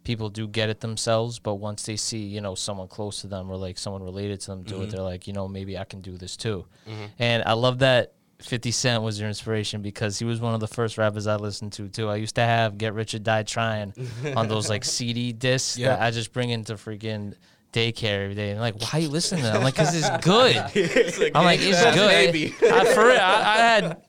people 0.04 0.30
do 0.30 0.48
get 0.48 0.70
it 0.70 0.80
themselves, 0.80 1.40
but 1.40 1.56
once 1.56 1.84
they 1.84 1.96
see, 1.96 2.20
you 2.20 2.42
know, 2.42 2.56
someone 2.56 2.88
close 2.88 3.22
to 3.22 3.28
them 3.28 3.52
or 3.52 3.58
like 3.58 3.78
someone 3.78 4.02
related 4.02 4.40
to 4.42 4.48
them 4.48 4.64
do 4.64 4.76
it, 4.76 4.80
mm-hmm. 4.80 4.92
they're 4.92 5.02
like, 5.02 5.28
you 5.28 5.34
know, 5.34 5.48
maybe 5.48 5.78
I 5.78 5.84
can 5.84 6.02
do 6.02 6.18
this 6.18 6.38
too. 6.38 6.66
Mm-hmm. 6.88 7.06
And 7.20 7.44
I 7.46 7.54
love 7.54 7.80
that 7.80 8.14
50 8.42 8.72
Cent 8.72 9.04
was 9.04 9.20
your 9.20 9.28
inspiration 9.28 9.82
because 9.82 10.18
he 10.18 10.26
was 10.26 10.40
one 10.40 10.54
of 10.54 10.60
the 10.60 10.68
first 10.68 10.98
rappers 10.98 11.28
I 11.28 11.36
listened 11.36 11.74
to 11.74 11.88
too. 11.90 12.10
I 12.10 12.16
used 12.16 12.36
to 12.36 12.42
have 12.42 12.78
Get 12.78 12.94
Rich 12.94 13.14
or 13.14 13.20
Die 13.20 13.44
Trying 13.44 13.94
on 14.36 14.48
those 14.48 14.70
like 14.70 14.84
CD 14.86 15.32
discs 15.34 15.76
that 15.76 16.02
I 16.02 16.12
just 16.12 16.34
bring 16.34 16.50
into 16.50 16.74
freaking 16.74 17.36
daycare 17.72 18.24
every 18.24 18.36
day. 18.36 18.52
And 18.52 18.60
like, 18.60 18.80
why 18.80 18.90
are 18.94 19.00
you 19.00 19.10
listening 19.10 19.44
to 19.44 19.48
that? 19.48 19.56
I'm 19.56 19.64
like, 19.64 19.76
because 19.76 19.96
it's 19.96 20.26
good. 20.26 20.56
I'm 21.36 21.46
like, 21.46 21.60
it's 21.62 21.82
That's 21.82 21.96
good. 21.96 22.10
baby. 22.10 22.56
I, 22.62 22.86
for 22.94 23.08
real, 23.08 23.18
I, 23.18 23.44
I 23.44 23.58
had 23.58 24.02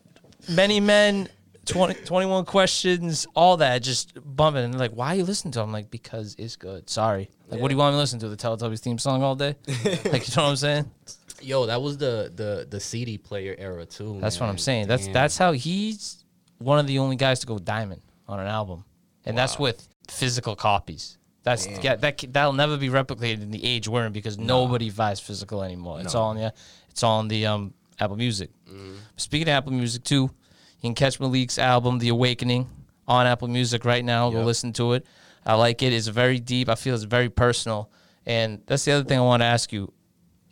many 0.48 0.80
men, 0.80 1.28
20, 1.66 1.94
21 2.04 2.44
questions, 2.44 3.26
all 3.34 3.58
that 3.58 3.82
just 3.82 4.18
bumping. 4.24 4.64
And 4.64 4.78
like, 4.78 4.92
why 4.92 5.08
are 5.08 5.16
you 5.16 5.24
listening 5.24 5.52
to 5.52 5.60
it? 5.60 5.64
I'm 5.64 5.72
like, 5.72 5.90
because 5.90 6.34
it's 6.38 6.56
good. 6.56 6.88
Sorry. 6.90 7.30
Like, 7.48 7.60
what 7.60 7.68
do 7.68 7.74
you 7.74 7.78
want 7.78 7.92
me 7.92 7.96
to 7.96 8.00
listen 8.00 8.18
to? 8.20 8.28
The 8.28 8.36
Teletubbies 8.36 8.80
theme 8.80 8.98
song 8.98 9.22
all 9.22 9.34
day? 9.34 9.56
like, 9.66 9.84
you 9.84 10.34
know 10.36 10.44
what 10.44 10.50
I'm 10.50 10.56
saying? 10.56 10.90
Yo, 11.42 11.66
that 11.66 11.82
was 11.82 11.98
the 11.98 12.32
the 12.34 12.68
the 12.70 12.78
CD 12.78 13.18
player 13.18 13.56
era 13.58 13.84
too. 13.84 14.16
That's 14.20 14.38
what 14.38 14.48
I'm 14.48 14.58
saying. 14.58 14.86
That's 14.86 15.06
Damn. 15.06 15.12
that's 15.12 15.36
how 15.36 15.50
he's 15.50 16.24
one 16.58 16.78
of 16.78 16.86
the 16.86 17.00
only 17.00 17.16
guys 17.16 17.40
to 17.40 17.46
go 17.48 17.58
diamond 17.58 18.00
on 18.28 18.38
an 18.38 18.46
album, 18.46 18.84
and 19.24 19.36
that's 19.36 19.58
with 19.58 19.88
physical 20.08 20.54
copies. 20.54 21.18
That's 21.42 21.66
yeah, 21.66 21.96
that 21.96 22.24
that'll 22.30 22.52
never 22.52 22.76
be 22.76 22.88
replicated 22.88 23.42
in 23.42 23.50
the 23.50 23.64
age 23.64 23.88
we're 23.88 24.06
in 24.06 24.12
because 24.12 24.38
nobody 24.38 24.90
buys 24.90 25.18
physical 25.20 25.62
anymore. 25.62 26.00
It's 26.00 26.14
all 26.14 26.30
on 26.30 26.36
the 26.36 26.52
it's 26.90 27.02
all 27.02 27.18
on 27.18 27.28
the 27.28 27.46
um 27.46 27.74
Apple 27.98 28.16
Music. 28.16 28.50
Speaking 29.16 29.48
of 29.48 29.52
Apple 29.52 29.72
Music 29.72 30.04
too, 30.04 30.30
you 30.80 30.82
can 30.82 30.94
catch 30.94 31.18
Malik's 31.18 31.58
album 31.58 31.98
The 31.98 32.08
Awakening 32.10 32.68
on 33.08 33.26
Apple 33.26 33.48
Music 33.48 33.84
right 33.84 34.04
now. 34.04 34.30
Go 34.30 34.42
listen 34.42 34.72
to 34.74 34.92
it. 34.92 35.06
I 35.44 35.54
like 35.54 35.82
it. 35.82 35.92
It's 35.92 36.06
very 36.06 36.38
deep. 36.38 36.68
I 36.68 36.76
feel 36.76 36.94
it's 36.94 37.02
very 37.04 37.28
personal, 37.28 37.90
and 38.24 38.62
that's 38.66 38.84
the 38.84 38.92
other 38.92 39.04
thing 39.04 39.18
I 39.18 39.22
want 39.22 39.42
to 39.42 39.46
ask 39.46 39.72
you 39.72 39.92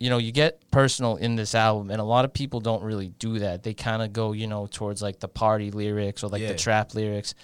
you 0.01 0.09
know, 0.09 0.17
you 0.17 0.31
get 0.31 0.59
personal 0.71 1.17
in 1.17 1.35
this 1.35 1.53
album, 1.53 1.91
and 1.91 2.01
a 2.01 2.03
lot 2.03 2.25
of 2.25 2.33
people 2.33 2.59
don't 2.59 2.81
really 2.81 3.09
do 3.19 3.37
that. 3.37 3.61
They 3.61 3.75
kind 3.75 4.01
of 4.01 4.11
go, 4.11 4.31
you 4.31 4.47
know, 4.47 4.65
towards 4.65 4.99
like 4.99 5.19
the 5.19 5.27
party 5.27 5.69
lyrics 5.69 6.23
or 6.23 6.27
like 6.27 6.41
the 6.41 6.55
trap 6.55 6.95
lyrics. 6.95 7.35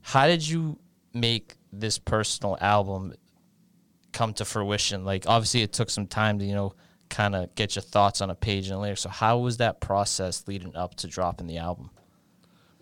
How 0.00 0.26
did 0.26 0.48
you 0.48 0.78
make 1.12 1.56
this 1.80 1.98
personal 1.98 2.56
album 2.60 3.14
come 4.12 4.32
to 4.34 4.44
fruition? 4.44 5.04
Like, 5.04 5.24
obviously, 5.26 5.62
it 5.62 5.72
took 5.72 5.90
some 5.90 6.06
time 6.06 6.38
to, 6.38 6.44
you 6.44 6.54
know, 6.54 6.74
kind 7.08 7.34
of 7.34 7.54
get 7.54 7.76
your 7.76 7.82
thoughts 7.82 8.20
on 8.20 8.30
a 8.30 8.34
page 8.34 8.68
and 8.68 8.80
lyrics. 8.80 9.02
So, 9.02 9.08
how 9.08 9.38
was 9.38 9.58
that 9.58 9.80
process 9.80 10.44
leading 10.46 10.74
up 10.76 10.94
to 10.96 11.06
dropping 11.06 11.46
the 11.46 11.58
album? 11.58 11.90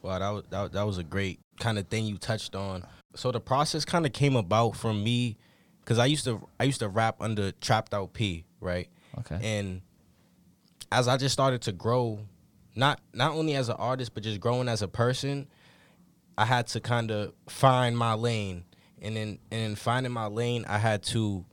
Wow, 0.02 0.18
that 0.18 0.30
was 0.30 0.44
that, 0.50 0.72
that 0.72 0.82
was 0.86 0.98
a 0.98 1.04
great 1.04 1.40
kind 1.58 1.78
of 1.78 1.88
thing 1.88 2.04
you 2.04 2.18
touched 2.18 2.54
on. 2.54 2.84
So 3.14 3.32
the 3.32 3.40
process 3.40 3.84
kind 3.84 4.04
of 4.04 4.12
came 4.12 4.36
about 4.36 4.76
from 4.76 5.02
me 5.02 5.38
because 5.80 5.98
I 5.98 6.06
used 6.06 6.24
to 6.24 6.46
I 6.58 6.64
used 6.64 6.80
to 6.80 6.88
rap 6.88 7.16
under 7.20 7.52
Trapped 7.52 7.94
Out 7.94 8.12
P, 8.12 8.44
right? 8.60 8.88
Okay. 9.20 9.38
And 9.42 9.82
as 10.90 11.08
I 11.08 11.16
just 11.16 11.32
started 11.32 11.62
to 11.62 11.72
grow, 11.72 12.20
not 12.74 13.00
not 13.12 13.32
only 13.32 13.54
as 13.54 13.68
an 13.68 13.76
artist 13.78 14.14
but 14.14 14.22
just 14.22 14.40
growing 14.40 14.68
as 14.68 14.82
a 14.82 14.88
person, 14.88 15.46
I 16.36 16.44
had 16.44 16.66
to 16.68 16.80
kind 16.80 17.10
of 17.10 17.32
find 17.48 17.96
my 17.96 18.14
lane, 18.14 18.64
and 19.04 19.16
then 19.16 19.38
and 19.50 19.61
in 19.61 19.76
finding 19.76 20.12
my 20.12 20.26
lane, 20.26 20.64
I 20.68 20.78
had 20.78 21.02
to 21.04 21.44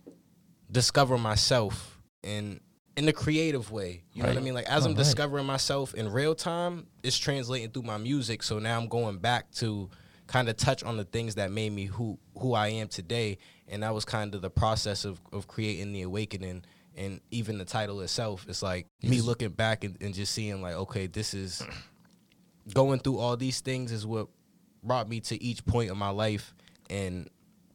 discover 0.72 1.18
myself 1.18 2.00
in 2.24 2.60
in 2.98 3.08
a 3.08 3.14
creative 3.14 3.72
way. 3.72 4.04
You 4.14 4.24
know 4.24 4.30
what 4.30 4.38
I 4.38 4.42
mean? 4.42 4.54
Like 4.54 4.66
as 4.66 4.84
Oh, 4.84 4.90
I'm 4.90 4.96
right. 4.96 5.04
discovering 5.04 5.46
myself 5.46 5.94
in 5.94 6.12
real 6.12 6.36
time, 6.36 6.88
it's 7.04 7.18
translating 7.18 7.70
through 7.72 7.84
my 7.84 7.98
music. 7.98 8.44
So 8.44 8.60
now 8.60 8.80
I'm 8.80 8.88
going 8.88 9.18
back 9.20 9.52
to 9.54 9.90
kind 10.28 10.48
of 10.50 10.56
touch 10.58 10.84
on 10.84 10.98
the 10.98 11.04
things 11.04 11.36
that 11.36 11.52
made 11.52 11.72
me 11.72 11.86
who 11.86 12.18
who 12.38 12.54
I 12.54 12.70
am 12.70 12.88
today, 12.88 13.38
and 13.68 13.84
that 13.84 13.94
was 13.94 14.06
kind 14.06 14.34
of 14.36 14.42
the 14.42 14.50
process 14.50 15.06
of 15.06 15.20
of 15.32 15.48
creating 15.48 15.94
the 15.94 16.02
awakening. 16.04 16.64
And 16.96 17.22
even 17.32 17.58
the 17.58 17.64
title 17.66 18.02
itself, 18.02 18.46
it's 18.50 18.62
like 18.62 18.86
me 19.02 19.22
looking 19.22 19.50
back 19.50 19.86
and, 19.86 19.96
and 20.02 20.14
just 20.14 20.34
seeing 20.34 20.62
like, 20.62 20.74
okay, 20.74 21.08
this 21.08 21.34
is 21.34 21.64
going 22.74 23.00
through 23.00 23.18
all 23.18 23.38
these 23.38 23.62
things 23.62 23.92
is 23.94 24.06
what 24.06 24.28
brought 24.84 25.08
me 25.08 25.20
to 25.22 25.42
each 25.42 25.66
point 25.66 25.90
of 25.90 25.96
my 25.98 26.10
life 26.10 26.54
and 26.90 27.30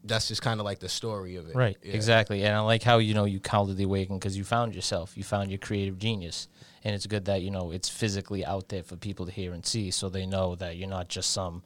that's 0.07 0.29
just 0.29 0.43
kind 0.43 0.61
of 0.61 0.65
like 0.65 0.79
the 0.79 0.89
story 0.89 1.37
of 1.37 1.49
it. 1.49 1.55
Right, 1.57 1.77
Yeah. 1.83 1.95
exactly. 1.95 2.43
And 2.45 2.55
I 2.55 2.61
like 2.61 2.83
how 2.83 2.99
you 2.99 3.15
know 3.15 3.25
you 3.25 3.41
called 3.41 3.71
it 3.71 3.75
the 3.77 3.85
awakening 3.85 4.19
because 4.19 4.37
you 4.37 4.45
found 4.45 4.75
yourself, 4.75 5.17
you 5.17 5.25
found 5.25 5.51
your 5.51 5.59
creative 5.59 5.99
genius, 5.99 6.49
and 6.85 6.95
it's 6.95 7.07
good 7.07 7.25
that 7.27 7.43
you 7.43 7.51
know 7.51 7.71
it's 7.73 7.89
physically 7.89 8.45
out 8.45 8.69
there 8.69 8.83
for 8.83 8.97
people 8.97 9.27
to 9.27 9.33
hear 9.33 9.53
and 9.53 9.65
see, 9.67 9.91
so 9.91 10.09
they 10.09 10.27
know 10.27 10.55
that 10.57 10.77
you're 10.77 10.89
not 10.89 11.09
just 11.09 11.31
some 11.33 11.63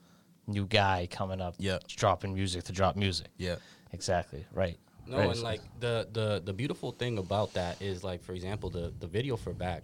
new 0.47 0.67
guy 0.67 1.07
coming 1.11 1.41
up, 1.41 1.55
Yeah. 1.59 1.79
dropping 1.87 2.35
music 2.35 2.65
to 2.65 2.73
drop 2.73 2.97
music. 2.97 3.29
Yeah. 3.37 3.57
Exactly. 3.93 4.45
Right. 4.53 4.79
No, 5.07 5.19
Right. 5.19 5.31
and 5.31 5.43
like 5.43 5.61
the 5.81 6.09
the 6.13 6.41
the 6.45 6.53
beautiful 6.53 6.93
thing 6.93 7.19
about 7.19 7.53
that 7.55 7.81
is 7.83 8.05
like 8.05 8.23
for 8.23 8.33
example 8.33 8.71
the 8.71 8.93
the 9.01 9.07
video 9.07 9.37
for 9.37 9.53
back. 9.53 9.83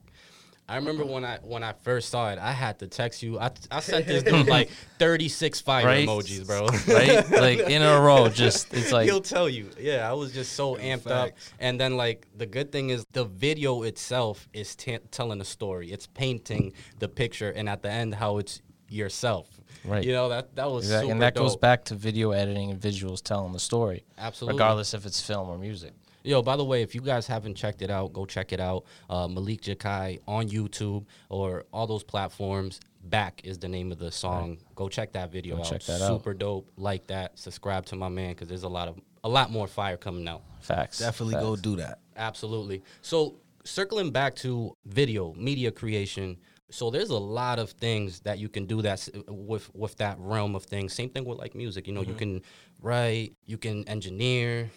I 0.69 0.77
remember 0.77 1.05
when 1.05 1.25
I 1.25 1.39
when 1.43 1.63
I 1.63 1.75
first 1.83 2.09
saw 2.09 2.31
it, 2.31 2.39
I 2.41 2.51
had 2.51 2.81
to 2.81 2.89
text 2.89 3.23
you. 3.23 3.39
I, 3.39 3.51
I 3.71 3.79
sent 3.81 4.07
this 4.07 4.23
dude 4.25 4.49
like 4.49 4.69
36 4.99 5.61
fire 5.61 5.87
Right. 5.87 6.09
emojis, 6.09 6.45
bro. 6.47 6.67
right, 6.95 7.31
like 7.31 7.71
in 7.71 7.83
a 7.83 8.01
row, 8.01 8.29
just 8.29 8.75
it's 8.75 8.91
like 8.99 9.05
He'll 9.07 9.21
tell 9.21 9.49
you. 9.49 9.71
Yeah, 9.79 10.09
I 10.11 10.13
was 10.15 10.33
just 10.33 10.55
so 10.55 10.75
amped 10.77 11.09
up. 11.11 11.31
And 11.61 11.81
then 11.81 11.97
like 11.97 12.27
the 12.37 12.47
good 12.47 12.73
thing 12.73 12.91
is 12.91 13.05
the 13.13 13.25
video 13.25 13.83
itself 13.85 14.49
is 14.53 14.75
t- 14.75 14.99
telling 15.13 15.41
a 15.41 15.45
story. 15.45 15.93
It's 15.93 16.09
painting 16.09 16.73
the 16.99 17.09
picture, 17.09 17.51
and 17.51 17.69
at 17.69 17.83
the 17.83 17.91
end, 17.91 18.17
how 18.17 18.39
it's 18.39 18.61
yourself. 18.89 19.49
Right. 19.85 20.03
You 20.05 20.13
know 20.13 20.29
that 20.31 20.57
that 20.57 20.69
was 20.69 20.85
Exactly, 20.87 21.07
super 21.07 21.13
and 21.13 21.23
that 21.23 21.35
goes 21.37 21.57
back 21.57 21.85
to 21.87 21.95
video 21.95 22.33
editing 22.33 22.71
and 22.73 22.81
visuals 22.81 23.23
telling 23.23 23.53
the 23.53 23.61
story. 23.61 24.05
Absolutely. 24.19 24.57
Regardless 24.59 24.95
if 24.95 25.07
it's 25.07 25.21
film 25.21 25.49
or 25.49 25.59
music. 25.59 25.93
Yo, 26.27 26.43
by 26.43 26.57
the 26.57 26.65
way, 26.65 26.83
if 26.83 26.93
you 26.93 27.01
guys 27.01 27.25
haven't 27.25 27.55
checked 27.55 27.83
it 27.83 27.91
out, 27.91 28.13
go 28.13 28.27
check 28.27 28.53
it 28.53 28.59
out. 28.59 28.85
Uh, 29.09 29.29
Malik 29.29 29.61
Jakai 29.61 30.19
on 30.27 30.49
YouTube 30.49 31.05
or 31.29 31.65
all 31.73 31.87
those 31.87 32.03
platforms. 32.03 32.81
Back 33.05 33.43
is 33.45 33.59
the 33.59 33.69
name 33.69 33.93
of 33.93 34.01
the 34.01 34.11
song. 34.11 34.59
Go 34.75 34.89
check 34.89 35.13
that 35.13 35.31
video 35.31 35.55
Go 35.55 35.63
out. 35.63 35.69
check 35.69 35.83
that 35.85 36.03
out. 36.03 36.09
Super 36.09 36.35
dope. 36.35 36.69
Like 36.77 37.07
that. 37.07 37.39
Subscribe 37.39 37.87
to 37.87 37.97
my 37.97 38.09
man 38.09 38.31
because 38.31 38.49
there's 38.49 38.65
a 38.65 38.69
lot 38.69 38.89
of 38.89 38.99
a 39.23 39.29
lot 39.29 39.53
more 39.53 39.69
fire 39.69 39.97
coming 39.97 40.27
out. 40.27 40.43
Facts. 40.61 40.99
Definitely 40.99 41.35
go 41.35 41.55
do 41.55 41.77
that. 41.77 42.01
Absolutely. 42.17 42.83
So 43.03 43.37
circling 43.63 44.11
back 44.11 44.35
to 44.37 44.75
video, 44.85 45.33
media 45.35 45.71
creation. 45.71 46.39
So 46.71 46.91
there's 46.91 47.11
a 47.11 47.19
lot 47.19 47.61
of 47.61 47.71
things 47.71 48.19
that 48.21 48.41
you 48.41 48.49
can 48.49 48.67
do 48.67 48.83
that's 48.83 49.09
with 49.29 49.73
with 49.77 49.97
that 49.99 50.17
realm 50.19 50.57
of 50.57 50.65
things. 50.65 50.93
Same 50.93 51.09
thing 51.09 51.25
with 51.25 51.39
like 51.39 51.55
music. 51.55 51.87
You 51.87 51.93
know, 51.93 52.03
you 52.03 52.15
can 52.15 52.43
write, 52.83 53.35
you 53.45 53.59
can 53.59 53.89
engineer. 53.89 54.69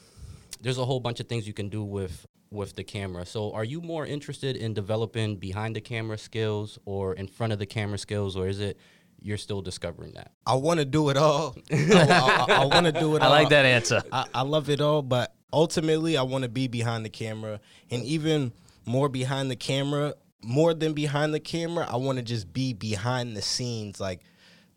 There's 0.61 0.77
a 0.77 0.85
whole 0.85 0.99
bunch 0.99 1.19
of 1.19 1.27
things 1.27 1.47
you 1.47 1.53
can 1.53 1.69
do 1.69 1.83
with 1.83 2.25
with 2.51 2.75
the 2.75 2.83
camera. 2.83 3.25
So 3.25 3.53
are 3.53 3.63
you 3.63 3.81
more 3.81 4.05
interested 4.05 4.55
in 4.55 4.73
developing 4.73 5.35
behind 5.35 5.75
the 5.75 5.81
camera 5.81 6.17
skills 6.17 6.79
or 6.85 7.13
in 7.13 7.27
front 7.27 7.53
of 7.53 7.59
the 7.59 7.67
camera 7.67 7.99
skills 7.99 8.35
or 8.35 8.47
is 8.47 8.59
it 8.59 8.77
you're 9.21 9.37
still 9.37 9.61
discovering 9.61 10.13
that? 10.13 10.31
I 10.45 10.55
want 10.55 10.79
to 10.79 10.85
do 10.85 11.09
it 11.09 11.17
all. 11.17 11.55
I, 11.71 12.45
I, 12.49 12.65
want 12.65 12.85
to 12.85 12.91
do 12.91 13.15
it 13.15 13.21
all 13.21 13.31
I 13.31 13.35
all. 13.35 13.41
like 13.43 13.49
that 13.49 13.65
answer. 13.65 14.01
I, 14.11 14.25
I 14.33 14.41
love 14.41 14.69
it 14.69 14.81
all, 14.81 15.01
but 15.01 15.35
ultimately, 15.51 16.17
I 16.17 16.23
want 16.23 16.43
to 16.43 16.49
be 16.49 16.67
behind 16.67 17.05
the 17.05 17.09
camera, 17.09 17.59
and 17.89 18.03
even 18.03 18.53
more 18.85 19.09
behind 19.09 19.51
the 19.51 19.55
camera, 19.55 20.15
more 20.41 20.73
than 20.73 20.93
behind 20.93 21.33
the 21.33 21.39
camera, 21.39 21.87
I 21.89 21.97
want 21.97 22.17
to 22.17 22.23
just 22.23 22.51
be 22.53 22.73
behind 22.73 23.35
the 23.35 23.41
scenes. 23.41 23.99
Like 23.99 24.21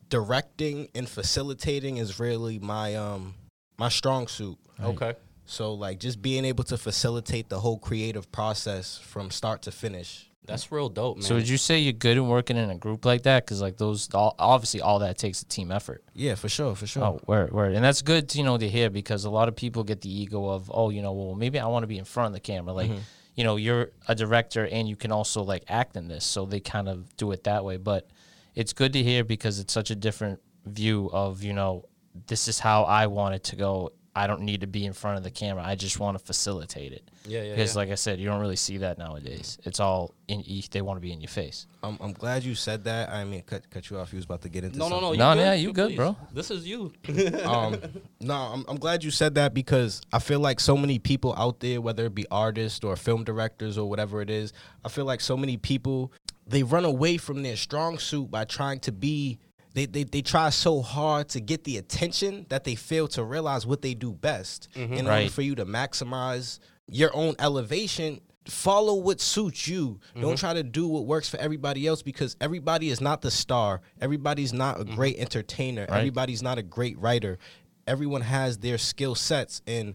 directing 0.09 0.89
and 0.95 1.09
facilitating 1.09 1.97
is 1.97 2.19
really 2.19 2.59
my 2.59 2.97
um 2.97 3.35
my 3.79 3.89
strong 3.89 4.29
suit. 4.29 4.59
Okay. 4.83 5.15
So 5.45 5.75
like 5.75 5.99
just 5.99 6.23
being 6.23 6.45
able 6.45 6.65
to 6.65 6.79
facilitate 6.79 7.49
the 7.49 7.61
whole 7.61 7.79
creative 7.79 8.31
process 8.33 8.99
from 8.99 9.31
start 9.31 9.63
to 9.63 9.73
finish. 9.73 10.29
That's 10.45 10.73
real 10.73 10.89
dope, 10.89 11.19
man. 11.19 11.23
So 11.23 11.37
would 11.37 11.49
you 11.49 11.57
say 11.57 11.79
you're 11.79 11.93
good 11.93 12.17
at 12.17 12.25
working 12.25 12.57
in 12.57 12.69
a 12.69 12.77
group 12.77 13.05
like 13.05 13.23
that? 13.23 13.45
Because 13.45 13.63
like 13.63 13.77
those, 13.77 14.13
all, 14.13 14.35
obviously, 14.41 14.81
all 14.81 14.99
that 14.99 15.17
takes 15.17 15.41
a 15.43 15.45
team 15.45 15.71
effort. 15.71 16.03
Yeah, 16.15 16.35
for 16.35 16.49
sure, 16.49 16.75
for 16.75 16.85
sure. 16.85 17.05
Oh, 17.05 17.21
word, 17.29 17.53
word, 17.53 17.75
and 17.75 17.85
that's 17.85 18.03
good, 18.03 18.29
to, 18.31 18.39
you 18.39 18.45
know, 18.45 18.59
to 18.59 18.69
hear 18.69 18.91
because 18.91 19.25
a 19.25 19.31
lot 19.31 19.47
of 19.47 19.55
people 19.55 19.85
get 19.85 20.01
the 20.01 20.13
ego 20.13 20.49
of, 20.49 20.69
oh, 20.75 20.91
you 20.91 21.01
know, 21.01 21.13
well, 21.13 21.37
maybe 21.37 21.61
I 21.61 21.67
want 21.67 21.85
to 21.85 21.87
be 21.87 21.97
in 21.97 22.05
front 22.05 22.27
of 22.27 22.33
the 22.33 22.41
camera. 22.41 22.73
Like, 22.73 22.91
mm-hmm. 22.91 23.03
you 23.37 23.45
know, 23.45 23.55
you're 23.55 23.91
a 24.09 24.17
director 24.17 24.67
and 24.67 24.89
you 24.89 24.97
can 24.97 25.13
also 25.13 25.43
like 25.43 25.63
act 25.69 25.97
in 25.97 26.09
this, 26.09 26.25
so 26.25 26.45
they 26.45 26.59
kind 26.59 26.89
of 26.89 27.17
do 27.17 27.31
it 27.31 27.45
that 27.45 27.65
way. 27.65 27.77
But 27.77 28.11
it's 28.57 28.73
good 28.73 28.93
to 28.95 29.03
hear 29.03 29.23
because 29.23 29.61
it's 29.61 29.73
such 29.73 29.93
a 29.93 29.95
different 29.95 30.41
view 30.67 31.09
of, 31.13 31.45
you 31.45 31.53
know, 31.53 31.85
this 32.27 32.49
is 32.49 32.59
how 32.59 32.83
I 32.83 33.07
want 33.07 33.37
it 33.37 33.45
to 33.45 33.57
go. 33.57 33.93
I 34.15 34.27
don't 34.27 34.43
need 34.43 34.61
to 34.61 34.67
be 34.67 34.85
in 34.85 34.93
front 34.93 35.17
of 35.17 35.25
the 35.25 35.31
camera. 35.31 35.63
I 35.65 35.75
just 35.75 35.99
want 35.99 36.19
to 36.19 36.25
facilitate 36.25 36.93
it. 36.93 37.11
Yeah, 37.27 37.43
yeah, 37.43 37.51
Because, 37.51 37.75
yeah. 37.75 37.79
like 37.79 37.91
I 37.91 37.95
said, 37.95 38.19
you 38.21 38.27
don't 38.27 38.41
really 38.41 38.57
see 38.57 38.79
that 38.79 38.99
nowadays. 38.99 39.59
It's 39.65 39.81
all 39.81 40.15
in. 40.29 40.45
They 40.71 40.83
want 40.83 40.99
to 40.99 41.01
be 41.01 41.13
in 41.13 41.21
your 41.21 41.29
face. 41.29 41.67
I'm, 41.83 41.97
I'm 42.01 42.13
glad 42.13 42.45
you 42.45 42.55
said 42.55 42.85
that. 42.85 43.09
I 43.09 43.25
mean, 43.25 43.43
cut 43.43 43.69
cut 43.71 43.89
you 43.89 43.99
off. 43.99 44.13
You 44.13 44.17
was 44.17 44.27
about 44.27 44.43
to 44.43 44.49
get 44.51 44.65
into 44.65 44.79
no, 44.79 44.89
no, 44.89 44.97
no. 44.97 45.01
something. 45.01 45.13
you 45.15 45.19
No, 45.19 45.35
good? 45.35 45.41
yeah, 45.41 45.55
you 45.55 45.73
good, 45.73 45.89
please. 45.89 45.97
bro. 45.97 46.17
This 46.33 46.51
is 46.51 46.67
you. 46.67 46.93
um, 47.45 47.81
no, 48.21 48.35
I'm, 48.35 48.65
I'm 48.69 48.77
glad 48.77 49.03
you 49.03 49.11
said 49.11 49.35
that 49.37 49.55
because 49.55 50.03
I 50.13 50.19
feel 50.19 50.41
like 50.41 50.61
so 50.61 50.77
many 50.77 50.99
people 50.99 51.35
out 51.37 51.61
there, 51.61 51.81
whether 51.81 52.05
it 52.07 52.15
be 52.15 52.27
artists 52.31 52.85
or 52.85 52.97
film 52.97 53.25
directors 53.25 53.79
or 53.79 53.89
whatever 53.89 54.21
it 54.21 54.29
is, 54.29 54.53
I 54.85 54.89
feel 54.89 55.07
like 55.07 55.21
so 55.23 55.37
many 55.37 55.57
people 55.57 56.13
they 56.47 56.63
run 56.63 56.85
away 56.85 57.17
from 57.17 57.43
their 57.43 57.57
strong 57.57 57.99
suit 57.99 58.31
by 58.31 58.45
trying 58.45 58.81
to 58.81 58.93
be. 58.93 59.39
They, 59.75 59.87
they, 59.87 60.05
they 60.05 60.23
try 60.23 60.51
so 60.51 60.83
hard 60.83 61.29
to 61.31 61.41
get 61.41 61.65
the 61.65 61.79
attention 61.79 62.47
that 62.51 62.65
they 62.65 62.75
fail 62.75 63.09
to 63.09 63.25
realize 63.25 63.67
what 63.67 63.83
they 63.83 63.95
do 63.95 64.13
best. 64.13 64.69
Mm-hmm. 64.75 64.95
In 64.95 65.07
order 65.07 65.29
for 65.29 65.43
you 65.43 65.55
to 65.57 65.65
maximize 65.65 66.59
your 66.89 67.11
own 67.15 67.35
elevation, 67.39 68.21
follow 68.47 68.95
what 68.95 69.21
suits 69.21 69.67
you. 69.69 70.01
Don't 70.15 70.25
mm-hmm. 70.25 70.35
try 70.35 70.55
to 70.55 70.63
do 70.63 70.87
what 70.87 71.07
works 71.07 71.29
for 71.29 71.39
everybody 71.39 71.87
else 71.87 72.03
because 72.03 72.37
everybody 72.41 72.91
is 72.91 73.01
not 73.01 73.23
the 73.23 73.31
star. 73.31 73.81
Everybody's 74.01 74.53
not 74.53 74.81
a 74.81 74.85
mm-hmm. 74.85 74.95
great 74.95 75.17
entertainer. 75.19 75.87
Right. 75.89 75.99
Everybody's 75.99 76.43
not 76.43 76.59
a 76.59 76.63
great 76.63 76.99
writer. 76.99 77.39
Everyone 77.87 78.23
has 78.23 78.59
their 78.59 78.79
skill 78.79 79.15
sets 79.15 79.63
and 79.67 79.95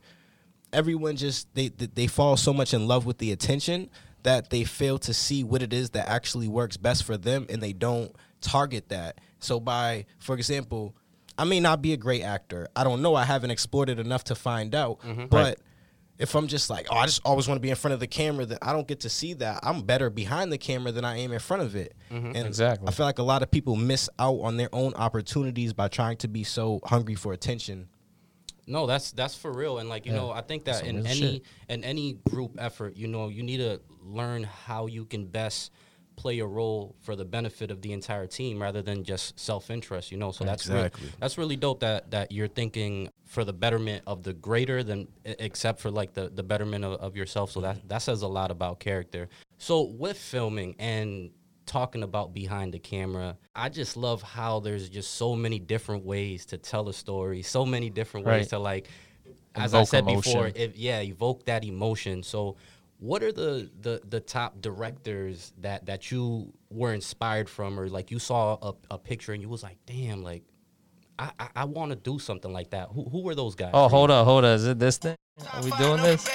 everyone 0.73 1.15
just 1.15 1.53
they 1.55 1.69
they 1.69 1.85
they 1.85 2.07
fall 2.07 2.35
so 2.35 2.53
much 2.53 2.73
in 2.73 2.87
love 2.87 3.05
with 3.05 3.17
the 3.19 3.31
attention 3.31 3.89
that 4.23 4.49
they 4.49 4.63
fail 4.63 4.97
to 4.99 5.13
see 5.13 5.43
what 5.43 5.61
it 5.61 5.71
is 5.71 5.91
that 5.91 6.09
actually 6.09 6.47
works 6.47 6.75
best 6.75 7.03
for 7.03 7.17
them 7.17 7.45
and 7.49 7.61
they 7.61 7.73
don't 7.73 8.13
target 8.41 8.89
that. 8.89 9.19
So 9.39 9.59
by 9.59 10.05
for 10.19 10.35
example, 10.35 10.95
I 11.37 11.43
may 11.43 11.59
not 11.59 11.81
be 11.81 11.93
a 11.93 11.97
great 11.97 12.23
actor. 12.23 12.67
I 12.75 12.83
don't 12.83 13.01
know. 13.01 13.15
I 13.15 13.23
haven't 13.23 13.51
explored 13.51 13.89
it 13.89 13.99
enough 13.99 14.23
to 14.25 14.35
find 14.35 14.73
out. 14.73 14.99
Mm-hmm. 15.01 15.27
But 15.27 15.59
if 16.17 16.33
I'm 16.33 16.47
just 16.47 16.69
like, 16.71 16.87
oh, 16.89 16.95
I 16.97 17.05
just 17.05 17.21
always 17.23 17.47
want 17.47 17.57
to 17.57 17.61
be 17.61 17.69
in 17.69 17.75
front 17.75 17.93
of 17.93 17.99
the 17.99 18.07
camera, 18.07 18.43
then 18.47 18.57
I 18.63 18.73
don't 18.73 18.87
get 18.87 19.01
to 19.01 19.09
see 19.09 19.33
that. 19.35 19.59
I'm 19.61 19.83
better 19.83 20.09
behind 20.09 20.51
the 20.51 20.57
camera 20.57 20.91
than 20.91 21.05
I 21.05 21.17
am 21.19 21.31
in 21.31 21.37
front 21.37 21.61
of 21.61 21.75
it. 21.75 21.93
Mm-hmm. 22.11 22.35
And 22.35 22.47
Exactly. 22.47 22.87
I 22.87 22.91
feel 22.91 23.05
like 23.05 23.19
a 23.19 23.23
lot 23.23 23.43
of 23.43 23.51
people 23.51 23.75
miss 23.75 24.09
out 24.17 24.39
on 24.39 24.57
their 24.57 24.69
own 24.73 24.95
opportunities 24.95 25.73
by 25.73 25.89
trying 25.89 26.17
to 26.17 26.27
be 26.27 26.43
so 26.43 26.79
hungry 26.85 27.13
for 27.13 27.33
attention. 27.33 27.87
No, 28.65 28.85
that's 28.87 29.11
that's 29.11 29.35
for 29.35 29.53
real. 29.53 29.77
And 29.77 29.87
like 29.89 30.05
you 30.07 30.11
Yeah, 30.11 30.17
know, 30.17 30.31
I 30.31 30.41
think 30.41 30.65
that 30.65 30.77
some 30.77 30.87
in 30.87 31.05
any 31.05 31.19
shit. 31.19 31.43
in 31.69 31.83
any 31.83 32.13
group 32.29 32.55
effort, 32.57 32.97
you 32.97 33.07
know, 33.07 33.29
you 33.29 33.43
need 33.43 33.57
to 33.57 33.79
learn 34.01 34.43
how 34.43 34.87
you 34.87 35.05
can 35.05 35.27
best 35.27 35.71
play 36.17 36.39
a 36.39 36.45
role 36.45 36.95
for 36.99 37.15
the 37.15 37.23
benefit 37.23 37.71
of 37.71 37.81
the 37.81 37.93
entire 37.93 38.27
team 38.27 38.61
rather 38.61 38.81
than 38.81 39.03
just 39.05 39.39
self 39.39 39.69
interest. 39.69 40.11
You 40.11 40.17
know, 40.17 40.31
so 40.31 40.43
that's 40.43 40.65
Exactly. 40.65 41.09
that's 41.19 41.37
really 41.37 41.55
dope 41.55 41.79
that 41.79 42.11
that 42.11 42.31
you're 42.33 42.49
thinking 42.49 43.09
for 43.25 43.45
the 43.45 43.53
betterment 43.53 44.03
of 44.05 44.23
the 44.23 44.33
greater 44.33 44.83
than 44.83 45.07
except 45.23 45.79
for 45.79 45.89
like 45.91 46.13
the 46.13 46.27
the 46.29 46.43
betterment 46.43 46.83
of, 46.83 46.93
of 46.99 47.15
yourself. 47.15 47.51
So 47.51 47.61
that 47.61 47.87
that 47.87 47.99
says 48.01 48.23
a 48.23 48.27
lot 48.27 48.51
about 48.51 48.79
character. 48.79 49.29
So 49.57 49.83
with 49.83 50.17
filming 50.17 50.75
and 50.79 51.29
talking 51.67 52.01
about 52.03 52.33
behind 52.33 52.73
the 52.73 52.79
camera, 52.79 53.37
I 53.55 53.69
just 53.69 53.95
love 53.97 54.21
how 54.21 54.59
there's 54.59 54.89
just 54.89 55.15
so 55.15 55.35
many 55.35 55.59
different 55.59 56.03
ways 56.05 56.45
to 56.47 56.57
tell 56.57 56.89
a 56.89 56.93
story, 56.93 57.41
so 57.43 57.65
many 57.65 57.89
different 57.89 58.25
ways 58.25 58.39
Right. 58.45 58.49
to 58.49 58.59
like 58.59 58.87
as 59.55 59.73
I 59.73 59.79
Evoke 59.79 59.87
said 59.89 60.05
before, 60.05 60.45
emotion. 60.47 60.53
if, 60.55 60.77
yeah, 60.77 60.99
evoke 61.01 61.45
that 61.45 61.63
emotion. 61.65 62.21
So, 62.21 62.57
what 62.99 63.21
are 63.23 63.31
the, 63.31 63.69
the 63.81 64.01
the 64.07 64.19
top 64.19 64.59
directors 64.61 65.53
that 65.59 65.85
that 65.85 66.11
you 66.11 66.51
were 66.69 66.93
inspired 66.93 67.49
from, 67.49 67.79
or 67.79 67.87
like 67.89 68.11
you 68.11 68.19
saw 68.19 68.57
a, 68.61 68.73
a 68.95 68.97
picture 68.97 69.33
and 69.33 69.41
you 69.41 69.49
was 69.49 69.63
like, 69.63 69.77
damn, 69.85 70.23
like 70.23 70.43
I 71.19 71.31
I, 71.39 71.47
I 71.57 71.65
want 71.65 71.91
to 71.91 71.95
do 71.95 72.19
something 72.19 72.51
like 72.51 72.71
that. 72.71 72.89
Who 72.89 73.03
who 73.09 73.21
were 73.21 73.35
those 73.35 73.55
guys? 73.55 73.71
Oh, 73.73 73.87
hold 73.87 74.09
up, 74.11 74.25
hold 74.25 74.45
up. 74.45 74.55
Is 74.55 74.65
it 74.65 74.79
this 74.79 74.97
thing? 74.97 75.15
Are 75.53 75.63
we 75.63 75.71
doing 75.71 76.01
this? 76.01 76.27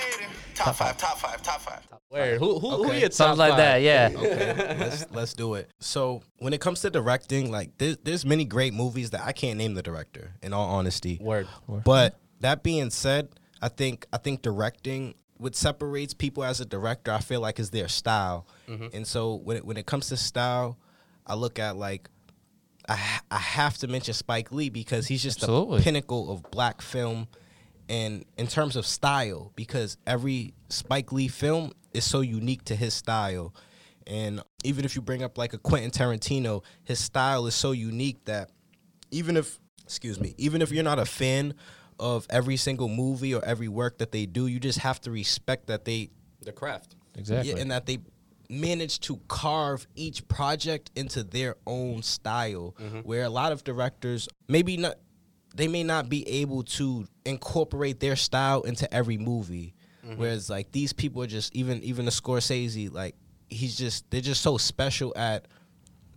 Top 0.54 0.76
five, 0.76 0.96
top 0.96 1.18
five, 1.18 1.42
top 1.42 1.60
five. 1.60 1.80
Where 2.08 2.38
who 2.38 2.58
who, 2.58 2.70
who 2.70 2.84
Okay. 2.90 3.00
your 3.00 3.08
top 3.08 3.14
Something 3.14 3.38
like 3.38 3.50
five? 3.52 3.58
that, 3.58 3.82
yeah. 3.82 4.10
Okay, 4.14 4.76
let's 4.78 5.06
let's 5.10 5.34
do 5.34 5.54
it. 5.54 5.70
So 5.80 6.22
when 6.38 6.52
it 6.52 6.60
comes 6.60 6.82
to 6.82 6.90
directing, 6.90 7.50
like 7.50 7.76
there's 7.78 7.96
there's 8.04 8.24
many 8.26 8.44
great 8.44 8.74
movies 8.74 9.10
that 9.10 9.22
I 9.22 9.32
can't 9.32 9.56
name 9.58 9.74
the 9.74 9.82
director. 9.82 10.34
In 10.42 10.52
all 10.52 10.68
honesty, 10.68 11.18
Word. 11.20 11.48
But 11.84 12.18
that 12.40 12.62
being 12.62 12.90
said, 12.90 13.30
I 13.62 13.68
think 13.68 14.06
I 14.12 14.18
think 14.18 14.42
directing 14.42 15.14
what 15.42 15.56
separates 15.56 16.14
people 16.14 16.44
as 16.44 16.60
a 16.60 16.64
director, 16.64 17.10
I 17.12 17.18
feel 17.18 17.40
like 17.40 17.58
is 17.58 17.70
their 17.70 17.88
style. 17.88 18.46
Mm-hmm. 18.68 18.86
And 18.92 19.06
so 19.06 19.34
when 19.34 19.56
it, 19.56 19.64
when 19.64 19.76
it 19.76 19.86
comes 19.86 20.08
to 20.08 20.16
style, 20.16 20.78
I 21.26 21.34
look 21.34 21.58
at 21.58 21.76
like 21.76 22.08
I 22.88 22.94
ha- 22.94 23.22
I 23.30 23.38
have 23.38 23.76
to 23.78 23.88
mention 23.88 24.14
Spike 24.14 24.52
Lee 24.52 24.68
because 24.68 25.08
he's 25.08 25.22
just 25.22 25.38
Absolutely. 25.38 25.78
the 25.78 25.84
pinnacle 25.84 26.30
of 26.30 26.42
black 26.50 26.80
film 26.80 27.26
and 27.88 28.24
in 28.36 28.46
terms 28.46 28.76
of 28.76 28.86
style 28.86 29.52
because 29.56 29.96
every 30.06 30.54
Spike 30.68 31.12
Lee 31.12 31.28
film 31.28 31.72
is 31.92 32.04
so 32.04 32.20
unique 32.20 32.64
to 32.66 32.76
his 32.76 32.94
style. 32.94 33.52
And 34.06 34.42
even 34.64 34.84
if 34.84 34.94
you 34.94 35.02
bring 35.02 35.22
up 35.22 35.38
like 35.38 35.52
a 35.54 35.58
Quentin 35.58 35.90
Tarantino, 35.90 36.62
his 36.84 37.00
style 37.00 37.46
is 37.46 37.54
so 37.54 37.72
unique 37.72 38.24
that 38.26 38.50
even 39.10 39.36
if 39.36 39.58
excuse 39.84 40.20
me, 40.20 40.34
even 40.38 40.62
if 40.62 40.70
you're 40.70 40.84
not 40.84 41.00
a 41.00 41.04
fan 41.04 41.54
of 41.98 42.26
every 42.30 42.56
single 42.56 42.88
movie 42.88 43.34
or 43.34 43.44
every 43.44 43.68
work 43.68 43.98
that 43.98 44.12
they 44.12 44.26
do. 44.26 44.46
You 44.46 44.60
just 44.60 44.80
have 44.80 45.00
to 45.02 45.10
respect 45.10 45.66
that 45.66 45.84
they 45.84 46.10
The 46.42 46.52
craft. 46.52 46.96
Exactly. 47.14 47.52
yeah, 47.52 47.60
and 47.60 47.70
that 47.70 47.86
they 47.86 47.98
manage 48.48 49.00
to 49.00 49.18
carve 49.28 49.86
each 49.94 50.26
project 50.28 50.90
into 50.94 51.22
their 51.22 51.56
own 51.66 52.02
style. 52.02 52.74
Mm-hmm. 52.80 53.00
Where 53.00 53.24
a 53.24 53.30
lot 53.30 53.52
of 53.52 53.64
directors 53.64 54.28
maybe 54.48 54.76
not 54.76 54.96
they 55.54 55.68
may 55.68 55.84
not 55.84 56.08
be 56.08 56.26
able 56.28 56.62
to 56.62 57.06
incorporate 57.24 58.00
their 58.00 58.16
style 58.16 58.62
into 58.62 58.92
every 58.92 59.18
movie. 59.18 59.74
Mm-hmm. 60.04 60.20
Whereas 60.20 60.50
like 60.50 60.72
these 60.72 60.92
people 60.92 61.22
are 61.22 61.26
just 61.26 61.54
even 61.54 61.82
even 61.82 62.04
the 62.04 62.10
Scorsese, 62.10 62.92
like 62.92 63.14
he's 63.48 63.76
just 63.76 64.10
they're 64.10 64.20
just 64.20 64.42
so 64.42 64.56
special 64.56 65.12
at 65.16 65.46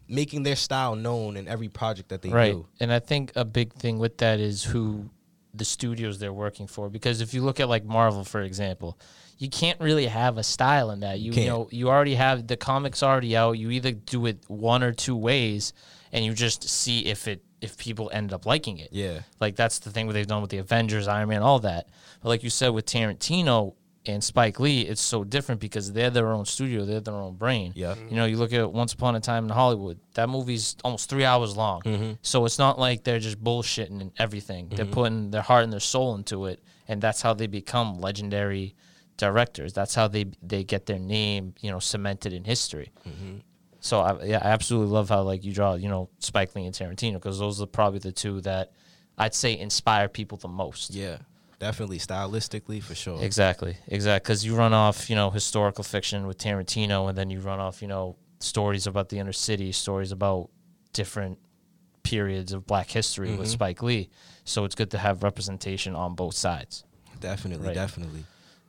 making 0.07 0.43
their 0.43 0.55
style 0.55 0.95
known 0.95 1.35
in 1.35 1.47
every 1.47 1.67
project 1.67 2.09
that 2.09 2.21
they 2.21 2.29
right. 2.29 2.53
do. 2.53 2.67
And 2.79 2.91
I 2.91 2.99
think 2.99 3.31
a 3.35 3.45
big 3.45 3.73
thing 3.73 3.99
with 3.99 4.19
that 4.19 4.39
is 4.39 4.63
who 4.63 5.09
the 5.57 5.65
studios 5.65 6.19
they're 6.19 6.33
working 6.33 6.67
for. 6.67 6.89
Because 6.89 7.21
if 7.21 7.33
you 7.33 7.41
look 7.41 7.59
at 7.59 7.69
like 7.69 7.85
Marvel, 7.85 8.23
for 8.23 8.41
example, 8.41 8.99
you 9.37 9.49
can't 9.49 9.79
really 9.79 10.07
have 10.07 10.37
a 10.37 10.43
style 10.43 10.91
in 10.91 11.01
that. 11.01 11.19
You, 11.19 11.31
you 11.31 11.47
know, 11.47 11.67
you 11.71 11.89
already 11.89 12.15
have 12.15 12.47
the 12.47 12.57
comics 12.57 13.03
already 13.03 13.35
out. 13.35 13.53
You 13.53 13.71
either 13.71 13.91
do 13.91 14.25
it 14.25 14.39
one 14.47 14.83
or 14.83 14.93
two 14.93 15.15
ways, 15.15 15.73
and 16.11 16.23
you 16.23 16.33
just 16.33 16.67
see 16.67 17.05
if 17.05 17.27
it 17.27 17.43
if 17.61 17.77
people 17.77 18.09
end 18.13 18.31
up 18.31 18.45
liking 18.45 18.77
it. 18.77 18.89
Yeah. 18.91 19.21
Like 19.39 19.55
that's 19.55 19.79
the 19.79 19.89
thing 19.89 20.05
what 20.05 20.13
they've 20.13 20.27
done 20.27 20.41
with 20.41 20.51
the 20.51 20.59
Avengers, 20.59 21.07
Iron 21.07 21.29
Man, 21.29 21.41
all 21.41 21.59
that. 21.59 21.89
But 22.21 22.29
like 22.29 22.43
you 22.43 22.49
said 22.49 22.69
with 22.69 22.85
Tarantino 22.85 23.73
and 24.07 24.23
Spike 24.23 24.59
Lee, 24.59 24.81
it's 24.81 25.01
so 25.01 25.23
different 25.23 25.61
because 25.61 25.91
they're 25.93 26.09
their 26.09 26.31
own 26.31 26.45
studio, 26.45 26.85
they're 26.85 26.99
their 26.99 27.15
own 27.15 27.35
brain. 27.35 27.73
Yeah. 27.75 27.95
You 28.09 28.15
know, 28.15 28.25
you 28.25 28.37
look 28.37 28.53
at 28.53 28.71
Once 28.71 28.93
Upon 28.93 29.15
a 29.15 29.19
Time 29.19 29.45
in 29.45 29.49
Hollywood. 29.49 29.99
That 30.13 30.29
movie's 30.29 30.75
almost 30.83 31.09
three 31.09 31.25
hours 31.25 31.55
long. 31.55 31.81
Mm-hmm. 31.81 32.11
So 32.21 32.45
it's 32.45 32.59
not 32.59 32.79
like 32.79 33.03
they're 33.03 33.19
just 33.19 33.43
bullshitting 33.43 34.01
and 34.01 34.11
everything. 34.17 34.69
They're 34.69 34.85
mm-hmm. 34.85 34.93
putting 34.93 35.31
their 35.31 35.41
heart 35.41 35.63
and 35.63 35.73
their 35.73 35.79
soul 35.79 36.15
into 36.15 36.45
it, 36.45 36.61
and 36.87 37.01
that's 37.01 37.21
how 37.21 37.33
they 37.33 37.47
become 37.47 37.99
legendary 37.99 38.75
directors. 39.17 39.73
That's 39.73 39.95
how 39.95 40.07
they 40.07 40.25
they 40.41 40.63
get 40.63 40.85
their 40.85 40.99
name, 40.99 41.55
you 41.61 41.71
know, 41.71 41.79
cemented 41.79 42.33
in 42.33 42.43
history. 42.43 42.91
Mm-hmm. 43.07 43.37
So 43.79 44.01
I, 44.01 44.23
yeah, 44.23 44.39
I 44.43 44.47
absolutely 44.47 44.91
love 44.91 45.09
how 45.09 45.21
like 45.21 45.43
you 45.43 45.53
draw, 45.53 45.75
you 45.75 45.89
know, 45.89 46.09
Spike 46.19 46.55
Lee 46.55 46.65
and 46.65 46.73
Tarantino 46.73 47.13
because 47.13 47.37
those 47.37 47.61
are 47.61 47.67
probably 47.67 47.99
the 47.99 48.11
two 48.11 48.41
that 48.41 48.71
I'd 49.17 49.35
say 49.35 49.57
inspire 49.57 50.07
people 50.07 50.37
the 50.37 50.47
most. 50.47 50.93
Yeah. 50.93 51.17
Definitely 51.59 51.99
stylistically 51.99 52.83
for 52.83 52.95
sure. 52.95 53.23
Exactly, 53.23 53.77
exactly. 53.87 54.25
Because 54.25 54.45
you 54.45 54.55
run 54.55 54.73
off, 54.73 55.09
you 55.09 55.15
know, 55.15 55.29
historical 55.29 55.83
fiction 55.83 56.27
with 56.27 56.37
Tarantino, 56.37 57.07
and 57.09 57.17
then 57.17 57.29
you 57.29 57.39
run 57.39 57.59
off, 57.59 57.81
you 57.81 57.87
know, 57.87 58.17
stories 58.39 58.87
about 58.87 59.09
the 59.09 59.19
inner 59.19 59.33
city, 59.33 59.71
stories 59.71 60.11
about 60.11 60.49
different 60.93 61.39
periods 62.03 62.53
of 62.53 62.65
Black 62.67 62.89
history 62.89 63.31
with 63.31 63.41
mm-hmm. 63.41 63.47
Spike 63.47 63.81
Lee. 63.81 64.09
So 64.43 64.65
it's 64.65 64.75
good 64.75 64.91
to 64.91 64.97
have 64.97 65.23
representation 65.23 65.95
on 65.95 66.13
both 66.15 66.35
sides. 66.35 66.83
Definitely, 67.19 67.67
Right. 67.67 67.75
definitely. 67.75 68.25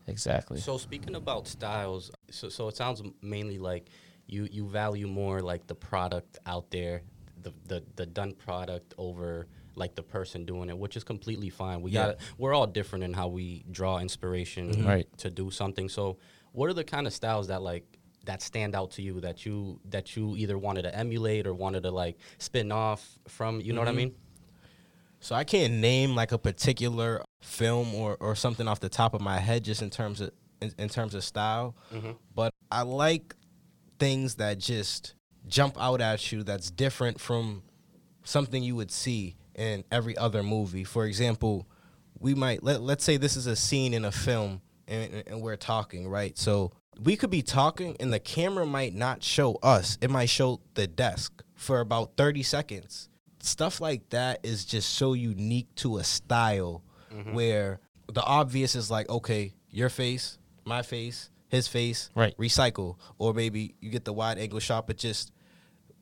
Exactly. 0.08 0.60
So 0.60 0.78
speaking 0.78 1.16
about 1.16 1.48
styles, 1.48 2.10
so 2.30 2.48
so 2.48 2.68
it 2.68 2.76
sounds 2.76 3.02
mainly 3.22 3.58
like 3.58 3.88
you 4.26 4.48
you 4.50 4.68
value 4.68 5.08
more 5.08 5.40
like 5.40 5.66
the 5.66 5.74
product 5.74 6.38
out 6.46 6.70
there, 6.70 7.02
the 7.42 7.52
the, 7.66 7.82
the 7.96 8.06
done 8.06 8.34
product 8.34 8.94
over 8.98 9.48
like 9.76 9.94
the 9.94 10.02
person 10.02 10.44
doing 10.44 10.68
it, 10.68 10.76
which 10.76 10.96
is 10.96 11.04
completely 11.04 11.50
fine. 11.50 11.82
We 11.82 11.92
Yeah. 11.92 12.06
got 12.06 12.16
we're 12.38 12.54
all 12.54 12.66
different 12.66 13.04
in 13.04 13.12
how 13.12 13.28
we 13.28 13.64
draw 13.70 13.98
inspiration 13.98 14.70
mm-hmm. 14.70 14.86
Right. 14.86 15.18
to 15.18 15.30
do 15.30 15.50
something. 15.50 15.88
So 15.88 16.18
what 16.52 16.68
are 16.68 16.74
the 16.74 16.84
kind 16.84 17.06
of 17.06 17.12
styles 17.12 17.48
that 17.48 17.62
like 17.62 17.84
that 18.24 18.42
stand 18.42 18.74
out 18.74 18.90
to 18.92 19.02
you 19.02 19.20
that 19.20 19.46
you 19.46 19.80
that 19.90 20.16
you 20.16 20.36
either 20.36 20.58
wanted 20.58 20.82
to 20.82 20.94
emulate 20.94 21.46
or 21.46 21.54
wanted 21.54 21.84
to 21.84 21.90
like 21.90 22.16
spin 22.38 22.72
off 22.72 23.18
from, 23.28 23.60
you 23.60 23.72
know 23.72 23.80
what 23.80 23.88
I 23.88 23.92
mm-hmm. 23.92 23.98
mean? 23.98 24.14
So 25.20 25.34
I 25.34 25.44
can't 25.44 25.74
name 25.74 26.14
like 26.14 26.32
a 26.32 26.38
particular 26.38 27.22
film 27.40 27.94
or, 27.94 28.16
or 28.20 28.34
something 28.34 28.68
off 28.68 28.80
the 28.80 28.88
top 28.88 29.14
of 29.14 29.20
my 29.20 29.38
head 29.38 29.64
just 29.64 29.82
in 29.82 29.90
terms 29.90 30.20
of 30.20 30.30
in, 30.60 30.72
in 30.78 30.88
terms 30.88 31.14
of 31.14 31.22
style, 31.22 31.76
mm-hmm. 31.92 32.12
but 32.34 32.54
I 32.70 32.82
like 32.82 33.34
things 33.98 34.36
that 34.36 34.58
just 34.58 35.14
jump 35.46 35.76
out 35.80 36.00
at 36.00 36.32
you 36.32 36.42
that's 36.42 36.70
different 36.70 37.20
from 37.20 37.62
something 38.24 38.62
you 38.62 38.74
would 38.74 38.90
see 38.90 39.36
in 39.56 39.84
every 39.90 40.16
other 40.16 40.42
movie. 40.42 40.84
For 40.84 41.06
example, 41.06 41.66
we 42.18 42.34
might 42.34 42.62
let 42.62 42.82
let's 42.82 43.04
say 43.04 43.16
this 43.16 43.36
is 43.36 43.46
a 43.46 43.56
scene 43.56 43.92
in 43.94 44.04
a 44.04 44.12
film 44.12 44.60
and, 44.86 45.24
and 45.26 45.40
we're 45.42 45.56
talking, 45.56 46.08
right? 46.08 46.36
So 46.38 46.72
we 47.02 47.16
could 47.16 47.30
be 47.30 47.42
talking 47.42 47.96
and 48.00 48.12
the 48.12 48.20
camera 48.20 48.66
might 48.66 48.94
not 48.94 49.22
show 49.22 49.54
us. 49.62 49.98
It 50.00 50.10
might 50.10 50.28
show 50.30 50.60
the 50.74 50.86
desk 50.86 51.42
for 51.54 51.80
about 51.80 52.16
30 52.16 52.42
seconds. 52.42 53.08
Stuff 53.40 53.80
like 53.80 54.08
that 54.10 54.40
is 54.42 54.64
just 54.64 54.94
so 54.94 55.12
unique 55.12 55.74
to 55.76 55.98
a 55.98 56.04
style 56.04 56.82
mm-hmm. 57.12 57.34
where 57.34 57.80
the 58.12 58.22
obvious 58.22 58.74
is 58.74 58.90
like, 58.90 59.08
okay, 59.08 59.54
your 59.70 59.88
face, 59.88 60.38
my 60.64 60.82
face, 60.82 61.30
his 61.48 61.68
face, 61.68 62.10
Right. 62.14 62.36
recycle. 62.38 62.96
Or 63.18 63.34
maybe 63.34 63.74
you 63.80 63.90
get 63.90 64.04
the 64.04 64.12
wide 64.12 64.38
angle 64.38 64.58
shot, 64.58 64.86
but 64.86 64.96
just 64.96 65.32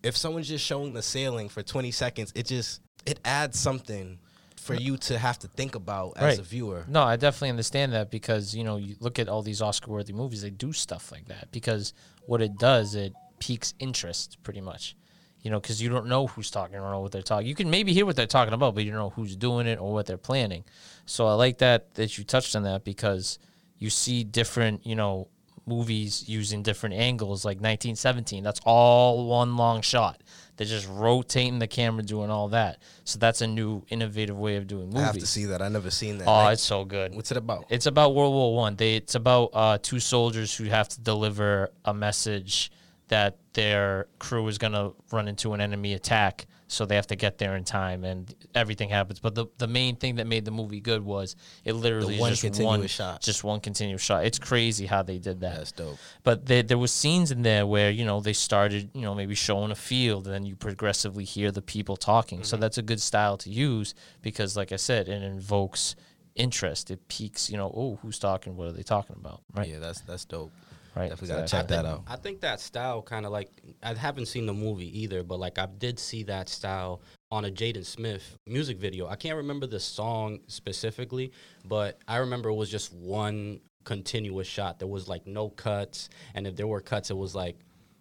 if 0.03 0.17
someone's 0.17 0.49
just 0.49 0.65
showing 0.65 0.93
the 0.93 1.03
sailing 1.03 1.49
for 1.49 1.63
20 1.63 1.91
seconds, 1.91 2.33
it 2.35 2.47
just 2.47 2.81
it 3.07 3.21
adds 3.25 3.59
something 3.59 4.19
for 4.57 4.75
you 4.75 4.97
to 4.97 5.19
have 5.19 5.39
to 5.41 5.49
think 5.49 5.75
about 5.75 6.15
as 6.17 6.23
Right. 6.23 6.39
a 6.39 6.43
viewer. 6.43 6.85
No, 6.89 7.03
I 7.03 7.17
definitely 7.17 7.51
understand 7.51 7.93
that 7.93 8.11
because 8.11 8.55
you 8.55 8.65
know 8.65 8.77
you 8.77 8.97
look 9.01 9.19
at 9.19 9.29
all 9.29 9.43
these 9.43 9.61
Oscar-worthy 9.61 10.13
movies, 10.15 10.41
they 10.43 10.51
do 10.51 10.73
stuff 10.73 11.13
like 11.13 11.27
that 11.27 11.49
because 11.53 11.93
what 12.27 12.41
it 12.41 12.57
does, 12.59 12.95
it 12.95 13.13
piques 13.39 13.75
interest 13.79 14.39
pretty 14.43 14.63
much. 14.63 14.97
You 15.43 15.51
know, 15.51 15.61
because 15.61 15.83
you 15.83 15.91
don't 15.91 16.07
know 16.07 16.27
who's 16.29 16.51
talking, 16.51 16.77
or 16.77 16.91
know 16.91 17.01
what 17.01 17.13
they're 17.13 17.21
talking. 17.21 17.47
You 17.47 17.55
can 17.55 17.69
maybe 17.69 17.93
hear 17.93 18.07
what 18.07 18.17
they're 18.17 18.27
talking 18.27 18.55
about, 18.55 18.75
but 18.75 18.83
you 18.83 18.91
don't 18.91 18.99
know 18.99 19.11
who's 19.11 19.37
doing 19.37 19.67
it 19.67 19.79
or 19.79 19.93
what 19.93 20.07
they're 20.07 20.17
planning. 20.17 20.65
So 21.05 21.27
I 21.27 21.35
like 21.35 21.59
that 21.59 21.95
that 21.97 22.17
you 22.17 22.25
touched 22.25 22.57
on 22.57 22.63
that 22.63 22.83
because 22.83 23.39
you 23.79 23.91
see 23.91 24.25
different, 24.25 24.87
you 24.87 24.95
know, 24.95 25.29
movies 25.67 26.27
using 26.27 26.63
different 26.63 26.95
angles, 26.95 27.45
like 27.45 27.57
1917. 27.59 28.43
That's 28.43 28.61
all 28.65 29.27
one 29.27 29.59
long 29.59 29.83
shot. 29.83 30.23
They're 30.57 30.67
just 30.67 30.89
rotating 30.89 31.59
the 31.59 31.67
camera, 31.67 32.03
doing 32.03 32.31
all 32.31 32.49
that. 32.49 32.79
So 33.05 33.19
that's 33.19 33.41
a 33.41 33.47
new, 33.47 33.83
innovative 33.89 34.39
way 34.39 34.57
of 34.57 34.67
doing 34.67 34.87
movies. 34.87 35.01
I 35.03 35.07
have 35.07 35.19
to 35.19 35.27
see 35.27 35.47
that. 35.47 35.61
I 35.61 35.69
never 35.69 35.91
seen 35.91 36.19
that. 36.19 36.29
Oh, 36.29 36.33
Like, 36.33 36.53
it's 36.55 36.63
so 36.63 36.85
good. 36.85 37.15
what's 37.15 37.31
it 37.31 37.37
about? 37.37 37.67
It's 37.71 37.87
about 37.87 38.15
World 38.15 38.33
War 38.33 38.55
One. 38.55 38.77
They 38.77 38.97
it's 38.97 39.15
about 39.17 39.51
uh, 39.53 39.79
two 39.83 39.99
soldiers 40.01 40.55
who 40.57 40.65
have 40.65 40.89
to 40.91 41.01
deliver 41.01 41.71
a 41.85 41.93
message 41.93 42.71
that 43.09 43.37
their 43.53 44.07
crew 44.19 44.47
is 44.49 44.59
gonna 44.59 44.93
run 45.13 45.29
into 45.29 45.53
an 45.55 45.61
enemy 45.61 45.93
attack, 45.95 46.47
so 46.67 46.87
they 46.87 46.97
have 46.97 47.07
to 47.09 47.17
get 47.17 47.39
there 47.39 47.57
in 47.57 47.65
time, 47.65 48.05
and 48.05 48.35
everything 48.55 48.89
happens. 48.89 49.21
But 49.21 49.35
the 49.35 49.47
the 49.59 49.67
main 49.67 49.97
thing 49.97 50.17
that 50.17 50.27
made 50.27 50.45
the 50.45 50.51
movie 50.51 50.81
good 50.81 51.05
was 51.05 51.37
it 51.65 51.75
literally 51.75 52.19
one 52.19 52.35
just 52.35 52.61
one 52.61 52.87
shot. 52.87 53.21
just 53.21 53.45
one 53.45 53.61
continuous 53.61 54.03
shot. 54.03 54.25
It's 54.25 54.39
crazy 54.39 54.87
how 54.87 55.03
they 55.03 55.19
did 55.19 55.41
that. 55.41 55.57
That's 55.57 55.73
dope. 55.73 55.99
But 56.23 56.47
there, 56.47 56.63
there 56.63 56.79
was 56.79 56.93
scenes 56.93 57.31
in 57.31 57.43
there 57.43 57.67
where 57.67 57.91
you 57.91 58.05
know 58.05 58.21
they 58.21 58.33
started 58.33 58.91
you 58.95 59.03
know 59.03 59.15
maybe 59.15 59.35
showing 59.35 59.71
a 59.71 59.77
field, 59.77 60.27
and 60.27 60.35
then 60.35 60.47
you 60.47 60.57
progressively 60.57 61.25
hear 61.25 61.51
the 61.51 61.63
people 61.63 61.97
talking. 61.97 62.39
Mm-hmm. 62.39 62.47
So 62.47 62.57
that's 62.57 62.79
a 62.79 62.83
good 62.83 63.01
style 63.01 63.37
to 63.39 63.51
use 63.51 63.95
because, 64.23 64.57
like 64.57 64.73
I 64.73 64.77
said, 64.77 65.09
it 65.09 65.23
invokes 65.23 65.97
interest. 66.35 66.91
It 66.91 67.07
piques 67.09 67.51
you 67.51 67.57
know 67.57 67.73
oh 67.75 67.99
who's 68.03 68.19
talking, 68.19 68.57
what 68.57 68.69
are 68.69 68.73
they 68.73 68.83
talking 68.83 69.17
about, 69.19 69.43
right? 69.55 69.69
Yeah, 69.69 69.79
that's 69.79 70.01
that's 70.01 70.25
dope. 70.25 70.53
Right, 70.97 71.09
Definitely 71.09 71.29
gotta 71.29 71.43
exactly. 71.43 71.77
check 71.77 71.85
that 71.85 71.91
out. 71.91 72.03
I 72.07 72.17
think 72.17 72.41
that 72.43 72.61
style 72.61 73.03
kind 73.03 73.27
of 73.27 73.33
like 73.33 73.51
I 73.83 73.95
haven't 73.95 74.27
seen 74.27 74.47
the 74.47 74.55
movie 74.55 75.01
either, 75.03 75.25
but 75.25 75.41
like 75.41 75.59
I 75.59 75.67
did 75.67 75.99
see 75.99 76.23
that 76.25 76.49
style 76.49 77.03
on 77.33 77.45
a 77.45 77.51
Jaden 77.51 77.85
Smith 77.85 78.37
music 78.47 78.79
video. 78.79 79.09
I 79.09 79.17
can't 79.17 79.37
remember 79.37 79.67
the 79.67 79.81
song 79.81 80.41
specifically, 80.47 81.33
but 81.65 81.99
I 82.07 82.19
remember 82.19 82.51
it 82.51 82.55
was 82.55 82.71
just 82.71 82.93
one 82.93 83.61
continuous 83.83 84.47
shot. 84.47 84.79
There 84.79 84.87
was 84.89 85.09
like 85.09 85.27
no 85.27 85.49
cuts, 85.51 86.11
and 86.35 86.47
if 86.47 86.55
there 86.55 86.69
were 86.69 86.81
cuts, 86.81 87.11
it 87.11 87.17
was 87.17 87.35
like 87.35 87.57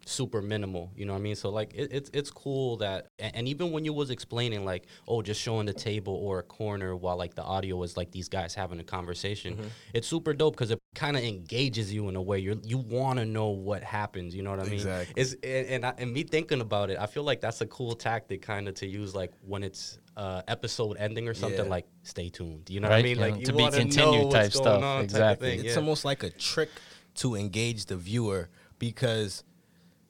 super 0.05 0.41
minimal. 0.41 0.91
You 0.95 1.05
know 1.05 1.13
what 1.13 1.19
I 1.19 1.21
mean? 1.21 1.35
So 1.35 1.49
like 1.49 1.73
it, 1.73 1.89
it's 1.91 2.09
it's 2.13 2.29
cool 2.31 2.77
that 2.77 3.07
and, 3.19 3.35
and 3.37 3.47
even 3.47 3.71
when 3.71 3.85
you 3.85 3.93
was 3.93 4.09
explaining 4.09 4.65
like 4.65 4.85
oh 5.07 5.21
just 5.21 5.39
showing 5.41 5.65
the 5.65 5.73
table 5.73 6.13
or 6.15 6.39
a 6.39 6.43
corner 6.43 6.95
while 6.95 7.15
like 7.17 7.35
the 7.35 7.43
audio 7.43 7.81
is 7.83 7.95
like 7.95 8.11
these 8.11 8.27
guys 8.29 8.53
having 8.53 8.79
a 8.79 8.83
conversation, 8.83 9.57
it's 9.93 10.07
super 10.07 10.33
dope 10.33 10.55
because 10.55 10.71
it 10.71 10.79
kind 10.95 11.15
of 11.17 11.23
engages 11.23 11.93
you 11.93 12.09
in 12.09 12.15
a 12.15 12.21
way 12.21 12.39
you 12.39 12.59
you 12.63 12.77
want 12.77 13.19
to 13.19 13.25
know 13.25 13.49
what 13.49 13.83
happens. 13.83 14.35
You 14.35 14.43
know 14.43 14.51
what 14.51 14.59
I 14.59 14.63
mean? 14.65 14.73
Exactly. 14.73 15.13
It's 15.21 15.33
and 15.43 15.67
and, 15.67 15.85
I, 15.85 15.93
and 15.97 16.11
me 16.13 16.23
thinking 16.23 16.61
about 16.61 16.89
it, 16.89 16.97
I 16.99 17.05
feel 17.05 17.23
like 17.23 17.41
that's 17.41 17.61
a 17.61 17.67
cool 17.67 17.95
tactic 17.95 18.41
kind 18.41 18.67
of 18.67 18.75
to 18.75 18.87
use 18.87 19.15
like 19.15 19.31
when 19.41 19.63
it's 19.63 19.97
uh 20.17 20.41
episode 20.47 20.97
ending 20.99 21.27
or 21.27 21.33
something 21.33 21.63
Yeah. 21.65 21.71
like 21.71 21.87
stay 22.03 22.29
tuned. 22.29 22.69
You 22.69 22.81
know 22.81 22.89
what 22.89 22.99
I 22.99 23.01
mean? 23.03 23.17
yeah, 23.17 23.25
Like 23.25 23.39
you 23.39 23.45
to 23.47 23.53
be 23.53 23.63
wanna 23.63 23.77
continued 23.77 24.31
type 24.31 24.51
stuff. 24.51 24.83
on 24.83 24.95
type 24.95 25.03
Exactly. 25.05 25.49
thing, 25.49 25.59
It's 25.65 25.69
yeah. 25.75 25.79
almost 25.79 26.05
like 26.05 26.21
a 26.23 26.29
trick 26.29 26.69
to 27.15 27.35
engage 27.35 27.85
the 27.85 27.95
viewer 27.97 28.49
because 28.79 29.43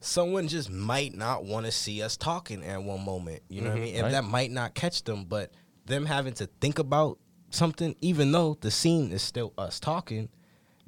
someone 0.04 0.48
just 0.48 0.70
might 0.70 1.14
not 1.14 1.44
want 1.44 1.66
to 1.66 1.72
see 1.72 2.02
us 2.02 2.16
talking 2.16 2.64
at 2.64 2.82
one 2.82 3.04
moment. 3.04 3.42
You 3.48 3.62
know 3.62 3.70
what 3.70 3.76
I 3.76 3.78
mm-hmm, 3.78 3.84
mean? 3.84 3.94
And 3.96 4.02
Right. 4.04 4.12
that 4.12 4.24
might 4.24 4.50
not 4.50 4.74
catch 4.74 5.02
them, 5.04 5.24
but 5.24 5.50
them 5.86 6.06
having 6.06 6.34
to 6.34 6.46
think 6.60 6.78
about 6.78 7.18
something, 7.50 7.94
even 8.00 8.32
though 8.32 8.56
the 8.60 8.70
scene 8.70 9.12
is 9.12 9.22
still 9.22 9.52
us 9.56 9.80
talking, 9.80 10.28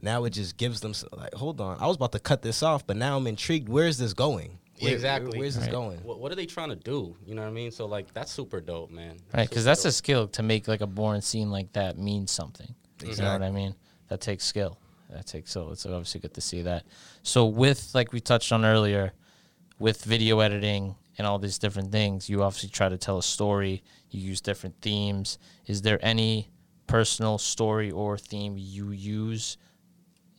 now 0.02 0.24
it 0.24 0.30
just 0.30 0.56
gives 0.56 0.80
them 0.80 0.92
like, 1.12 1.34
hold 1.34 1.60
on, 1.60 1.78
I 1.80 1.86
was 1.86 1.96
about 1.96 2.12
to 2.12 2.18
cut 2.18 2.42
this 2.42 2.62
off, 2.62 2.86
but 2.86 2.96
now 2.96 3.16
I'm 3.16 3.26
intrigued. 3.26 3.68
Where 3.68 3.86
is 3.86 3.98
this 3.98 4.12
going? 4.12 4.58
Where- 4.80 4.92
exactly. 4.92 5.38
Where's 5.38 5.54
this 5.54 5.64
Right. 5.64 5.72
going? 5.72 5.98
What, 6.00 6.20
what 6.20 6.30
are 6.30 6.34
they 6.34 6.44
trying 6.44 6.68
to 6.68 6.76
do? 6.76 7.16
You 7.24 7.34
know 7.34 7.42
what 7.42 7.48
I 7.48 7.52
mean? 7.52 7.70
So 7.70 7.86
like 7.86 8.12
that's 8.12 8.30
super 8.30 8.60
dope, 8.60 8.90
man. 8.90 9.16
Right, 9.32 9.48
because 9.48 9.62
Super 9.62 9.70
that's 9.70 9.84
a 9.86 9.92
skill 9.92 10.28
to 10.28 10.42
make 10.42 10.68
like 10.68 10.82
a 10.82 10.86
boring 10.86 11.22
scene 11.22 11.50
like 11.50 11.72
that 11.72 11.96
mean 11.98 12.26
something. 12.26 12.74
You 13.02 13.16
know 13.16 13.32
what 13.32 13.42
I 13.42 13.50
mean? 13.50 13.74
That 14.08 14.20
takes 14.20 14.44
skill. 14.44 14.78
That 15.16 15.26
takes 15.26 15.50
so 15.50 15.70
it's 15.70 15.86
obviously 15.86 16.20
good 16.20 16.34
to 16.34 16.40
see 16.40 16.62
that. 16.62 16.84
So 17.22 17.46
with 17.46 17.90
like 17.94 18.12
we 18.12 18.20
touched 18.20 18.52
on 18.52 18.64
earlier, 18.64 19.12
with 19.78 20.04
video 20.04 20.40
editing 20.40 20.94
and 21.18 21.26
all 21.26 21.38
these 21.38 21.58
different 21.58 21.90
things, 21.90 22.28
you 22.28 22.42
obviously 22.42 22.68
try 22.68 22.88
to 22.88 22.98
tell 22.98 23.18
a 23.18 23.22
story. 23.22 23.82
You 24.10 24.20
use 24.20 24.40
different 24.40 24.76
themes. 24.80 25.38
Is 25.66 25.82
there 25.82 25.98
any 26.04 26.50
personal 26.86 27.38
story 27.38 27.90
or 27.90 28.16
theme 28.18 28.56
you 28.58 28.90
use 28.90 29.56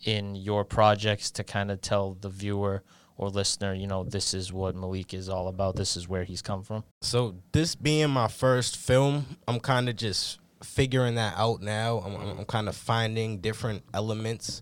in 0.05 0.35
your 0.35 0.63
projects 0.63 1.31
to 1.31 1.43
kind 1.43 1.71
of 1.71 1.81
tell 1.81 2.13
the 2.21 2.29
viewer 2.29 2.83
or 3.17 3.29
listener, 3.29 3.73
you 3.73 3.87
know, 3.87 4.03
this 4.03 4.33
is 4.33 4.53
what 4.53 4.75
Malik 4.75 5.13
is 5.13 5.27
all 5.27 5.47
about. 5.47 5.75
This 5.75 5.97
is 5.97 6.07
where 6.07 6.23
he's 6.23 6.41
come 6.41 6.63
from. 6.63 6.83
So 7.01 7.35
this 7.51 7.73
being 7.75 8.11
my 8.11 8.27
first 8.27 8.77
film, 8.77 9.25
I'm 9.47 9.59
kind 9.59 9.89
of 9.89 9.95
just 9.95 10.39
figuring 10.63 11.15
that 11.15 11.33
out 11.37 11.61
now. 11.61 11.99
I'm, 11.99 12.15
I'm, 12.15 12.39
I'm 12.39 12.45
kind 12.45 12.67
of 12.67 12.75
finding 12.75 13.39
different 13.39 13.83
elements 13.93 14.61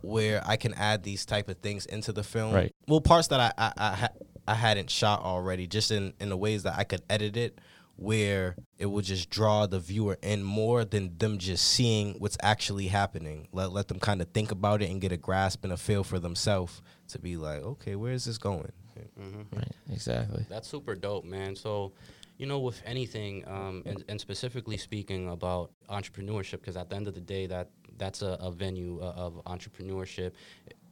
where 0.00 0.42
I 0.46 0.56
can 0.56 0.74
add 0.74 1.02
these 1.02 1.26
type 1.26 1.48
of 1.48 1.58
things 1.58 1.86
into 1.86 2.12
the 2.12 2.22
film. 2.22 2.54
Right. 2.54 2.74
Well, 2.86 3.00
parts 3.00 3.28
that 3.28 3.40
I 3.40 3.52
I, 3.58 3.72
I, 3.76 3.94
ha- 3.94 4.08
I 4.46 4.54
hadn't 4.54 4.90
shot 4.90 5.22
already, 5.22 5.66
just 5.66 5.90
in 5.90 6.14
in 6.20 6.28
the 6.28 6.36
ways 6.36 6.62
that 6.62 6.78
I 6.78 6.84
could 6.84 7.02
edit 7.10 7.36
it, 7.36 7.58
where 7.96 8.54
it 8.78 8.86
would 8.86 9.04
just 9.04 9.28
draw 9.28 9.66
the 9.66 9.80
viewer 9.80 10.16
in 10.22 10.42
more 10.42 10.84
than 10.84 11.18
them 11.18 11.38
just 11.38 11.64
seeing 11.66 12.14
what's 12.18 12.38
actually 12.40 12.86
happening. 12.86 13.48
Let 13.52 13.72
let 13.72 13.88
them 13.88 13.98
kind 13.98 14.22
of 14.22 14.28
think 14.28 14.52
about 14.52 14.82
it 14.82 14.90
and 14.90 15.00
get 15.00 15.10
a 15.10 15.16
grasp 15.16 15.64
and 15.64 15.72
a 15.72 15.76
feel 15.76 16.04
for 16.04 16.20
themselves 16.20 16.80
to 17.08 17.18
be 17.18 17.36
like, 17.36 17.62
okay, 17.62 17.96
where 17.96 18.12
is 18.12 18.24
this 18.24 18.38
going? 18.38 18.72
Mm-hmm. 19.20 19.56
Right, 19.56 19.72
exactly. 19.92 20.44
That's 20.48 20.68
super 20.68 20.94
dope, 20.94 21.24
man. 21.24 21.54
So, 21.54 21.92
you 22.38 22.46
know, 22.46 22.60
with 22.60 22.80
anything, 22.86 23.44
um, 23.48 23.82
and, 23.84 24.04
and 24.08 24.20
specifically 24.20 24.76
speaking 24.76 25.28
about 25.28 25.72
entrepreneurship, 25.90 26.60
because 26.60 26.76
at 26.76 26.88
the 26.88 26.96
end 26.96 27.08
of 27.08 27.14
the 27.14 27.20
day, 27.20 27.46
that 27.46 27.70
that's 27.98 28.22
a, 28.22 28.38
a 28.40 28.50
venue 28.50 29.00
uh, 29.00 29.12
of 29.16 29.42
entrepreneurship, 29.44 30.32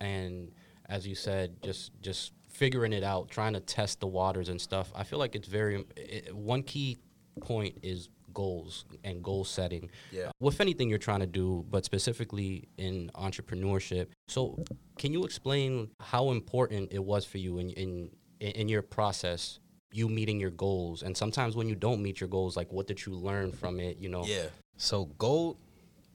and 0.00 0.50
as 0.88 1.06
you 1.06 1.14
said, 1.14 1.56
just 1.62 1.92
just 2.02 2.32
figuring 2.48 2.92
it 2.92 3.04
out, 3.04 3.30
trying 3.30 3.52
to 3.52 3.60
test 3.60 4.00
the 4.00 4.06
waters 4.06 4.48
and 4.48 4.60
stuff. 4.60 4.92
I 4.94 5.04
feel 5.04 5.18
like 5.18 5.36
it's 5.36 5.48
very 5.48 5.84
it, 5.96 6.34
one 6.34 6.62
key 6.62 6.98
point 7.40 7.78
is 7.82 8.08
goals 8.32 8.84
and 9.04 9.22
goal 9.22 9.44
setting. 9.44 9.90
Yeah. 10.10 10.30
With 10.40 10.60
anything 10.60 10.90
you're 10.90 10.98
trying 10.98 11.20
to 11.20 11.26
do, 11.26 11.64
but 11.70 11.84
specifically 11.84 12.68
in 12.76 13.10
entrepreneurship. 13.14 14.08
So, 14.28 14.62
can 14.98 15.12
you 15.12 15.24
explain 15.24 15.90
how 16.00 16.30
important 16.30 16.92
it 16.92 17.04
was 17.04 17.24
for 17.24 17.38
you 17.38 17.58
in 17.58 17.70
in 17.70 18.10
in 18.40 18.68
your 18.68 18.82
process? 18.82 19.60
You 19.96 20.08
meeting 20.08 20.38
your 20.38 20.50
goals, 20.50 21.02
and 21.02 21.16
sometimes 21.16 21.56
when 21.56 21.68
you 21.68 21.74
don't 21.74 22.02
meet 22.02 22.20
your 22.20 22.28
goals, 22.28 22.56
like 22.56 22.70
what 22.70 22.86
did 22.86 23.06
you 23.06 23.14
learn 23.14 23.50
from 23.52 23.80
it? 23.80 23.98
You 23.98 24.10
know, 24.10 24.24
Yeah. 24.26 24.46
So 24.76 25.06
goal, 25.18 25.56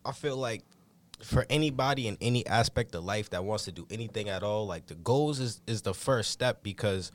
I 0.05 0.11
feel 0.11 0.37
like 0.37 0.61
for 1.23 1.45
anybody 1.49 2.07
in 2.07 2.17
any 2.21 2.45
aspect 2.47 2.93
of 2.95 3.03
life 3.03 3.29
that 3.31 3.43
wants 3.43 3.65
to 3.65 3.71
do 3.71 3.87
anything 3.89 4.29
at 4.29 4.43
all, 4.43 4.67
like 4.67 4.87
the 4.87 4.95
goals 4.95 5.39
is 5.39 5.61
is 5.67 5.81
the 5.81 5.93
first 5.93 6.31
step 6.31 6.63
because 6.63 7.11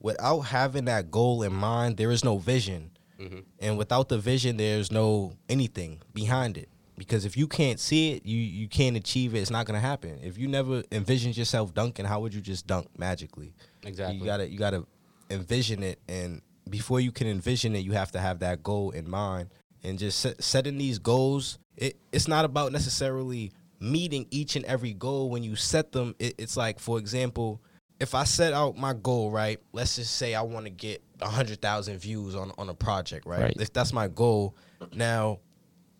without 0.00 0.40
having 0.40 0.86
that 0.86 1.10
goal 1.10 1.42
in 1.42 1.52
mind, 1.52 1.96
there 1.96 2.10
is 2.10 2.24
no 2.24 2.38
vision. 2.38 2.90
Mm-hmm. 3.18 3.40
And 3.60 3.76
without 3.76 4.08
the 4.08 4.18
vision, 4.18 4.56
there's 4.56 4.92
no 4.92 5.34
anything 5.48 6.00
behind 6.14 6.56
it. 6.56 6.68
Because 6.96 7.24
if 7.24 7.36
you 7.36 7.46
can't 7.46 7.78
see 7.78 8.12
it, 8.12 8.26
you 8.26 8.38
you 8.38 8.68
can't 8.68 8.96
achieve 8.96 9.34
it. 9.34 9.40
It's 9.40 9.50
not 9.50 9.66
gonna 9.66 9.80
happen. 9.80 10.18
If 10.22 10.38
you 10.38 10.48
never 10.48 10.82
envisioned 10.90 11.36
yourself 11.36 11.74
dunking, 11.74 12.06
how 12.06 12.20
would 12.20 12.34
you 12.34 12.40
just 12.40 12.66
dunk 12.66 12.88
magically? 12.96 13.54
Exactly. 13.84 14.18
You 14.18 14.24
gotta 14.24 14.48
you 14.48 14.58
gotta 14.58 14.84
envision 15.30 15.82
it, 15.82 16.00
and 16.08 16.42
before 16.68 17.00
you 17.00 17.12
can 17.12 17.26
envision 17.26 17.74
it, 17.74 17.80
you 17.80 17.92
have 17.92 18.12
to 18.12 18.20
have 18.20 18.40
that 18.40 18.62
goal 18.62 18.90
in 18.90 19.08
mind. 19.08 19.50
And 19.84 19.98
just 19.98 20.18
set, 20.18 20.42
setting 20.42 20.76
these 20.76 20.98
goals, 20.98 21.58
it, 21.76 21.96
it's 22.12 22.26
not 22.26 22.44
about 22.44 22.72
necessarily 22.72 23.52
meeting 23.80 24.26
each 24.30 24.56
and 24.56 24.64
every 24.64 24.92
goal. 24.92 25.30
When 25.30 25.42
you 25.42 25.54
set 25.56 25.92
them, 25.92 26.14
it, 26.18 26.34
it's 26.36 26.56
like, 26.56 26.80
for 26.80 26.98
example, 26.98 27.62
if 28.00 28.14
I 28.14 28.24
set 28.24 28.52
out 28.52 28.76
my 28.76 28.92
goal, 28.92 29.30
right? 29.30 29.60
Let's 29.72 29.96
just 29.96 30.16
say 30.16 30.34
I 30.34 30.42
want 30.42 30.66
to 30.66 30.70
get 30.70 31.02
hundred 31.20 31.60
thousand 31.60 31.98
views 31.98 32.34
on 32.34 32.52
on 32.58 32.68
a 32.68 32.74
project, 32.74 33.26
right? 33.26 33.40
Right. 33.40 33.56
If 33.58 33.72
that's 33.72 33.92
my 33.92 34.08
goal, 34.08 34.56
now 34.92 35.40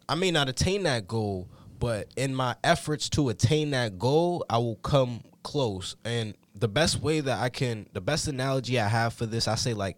I 0.09 0.15
may 0.15 0.31
not 0.31 0.49
attain 0.49 0.85
that 0.85 1.07
goal, 1.09 1.49
but 1.79 2.09
in 2.17 2.35
my 2.35 2.57
efforts 2.65 3.09
to 3.11 3.29
attain 3.29 3.71
that 3.71 3.99
goal, 3.99 4.45
I 4.51 4.59
will 4.59 4.77
come 4.77 5.23
close. 5.43 5.97
And 6.05 6.35
the 6.55 6.69
best 6.69 7.01
way 7.01 7.21
that 7.21 7.39
I 7.39 7.49
can, 7.49 7.87
the 7.93 8.01
best 8.01 8.29
analogy 8.29 8.79
I 8.81 8.89
have 8.89 9.15
for 9.15 9.27
this, 9.27 9.49
I 9.49 9.55
say 9.55 9.75
like, 9.75 9.97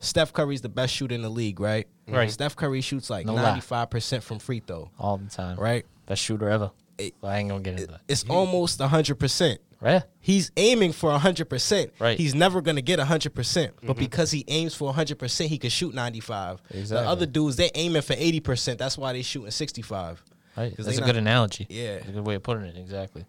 Steph 0.00 0.32
Curry's 0.32 0.60
the 0.60 0.68
best 0.68 0.92
shooter 0.92 1.14
in 1.14 1.22
the 1.22 1.30
league, 1.30 1.60
right? 1.60 1.86
Right. 2.06 2.30
Steph 2.30 2.56
Curry 2.56 2.82
shoots 2.82 3.08
like 3.08 3.24
No 3.24 3.34
lie. 3.34 3.42
ninety 3.42 3.62
five 3.62 3.88
percent 3.88 4.22
from 4.22 4.38
free 4.38 4.60
throw, 4.60 4.90
all 4.98 5.16
the 5.16 5.30
time. 5.30 5.58
right? 5.58 5.86
Best 6.06 6.22
shooter 6.22 6.48
ever. 6.50 6.70
It- 6.98 7.14
well, 7.20 7.32
I 7.32 7.38
ain't 7.38 7.48
gonna 7.48 7.62
get 7.62 7.74
into 7.74 7.86
that. 7.92 8.00
It's 8.08 8.24
almost 8.28 8.80
hundred 8.80 9.18
percent. 9.18 9.60
Right? 9.80 10.02
He's 10.18 10.50
aiming 10.56 10.92
for 10.92 11.10
100%. 11.10 11.90
Right. 11.98 12.16
He's 12.16 12.34
never 12.34 12.62
going 12.62 12.76
to 12.76 12.82
get 12.82 12.98
100%. 12.98 13.34
But 13.34 13.34
mm-hmm. 13.34 13.92
because 13.98 14.30
he 14.30 14.42
aims 14.48 14.74
for 14.74 14.90
100%, 14.90 15.46
he 15.46 15.58
can 15.58 15.68
shoot 15.68 15.94
95. 15.94 16.62
Exactly. 16.70 17.04
The 17.04 17.10
other 17.10 17.26
dudes, 17.26 17.56
they 17.56 17.70
aiming 17.74 18.00
for 18.00 18.14
80%. 18.14 18.78
That's 18.78 18.96
why 18.96 19.12
they 19.12 19.20
shooting 19.20 19.50
65. 19.50 20.24
Right. 20.56 20.74
'Cause 20.76 20.86
That's 20.86 20.98
they 20.98 21.02
a 21.02 21.06
good 21.06 21.16
analogy. 21.16 21.66
Yeah. 21.68 21.96
That's 21.96 22.08
a 22.08 22.12
good 22.12 22.26
way 22.26 22.34
of 22.36 22.42
putting 22.42 22.64
it. 22.64 22.76
Exactly. 22.76 23.24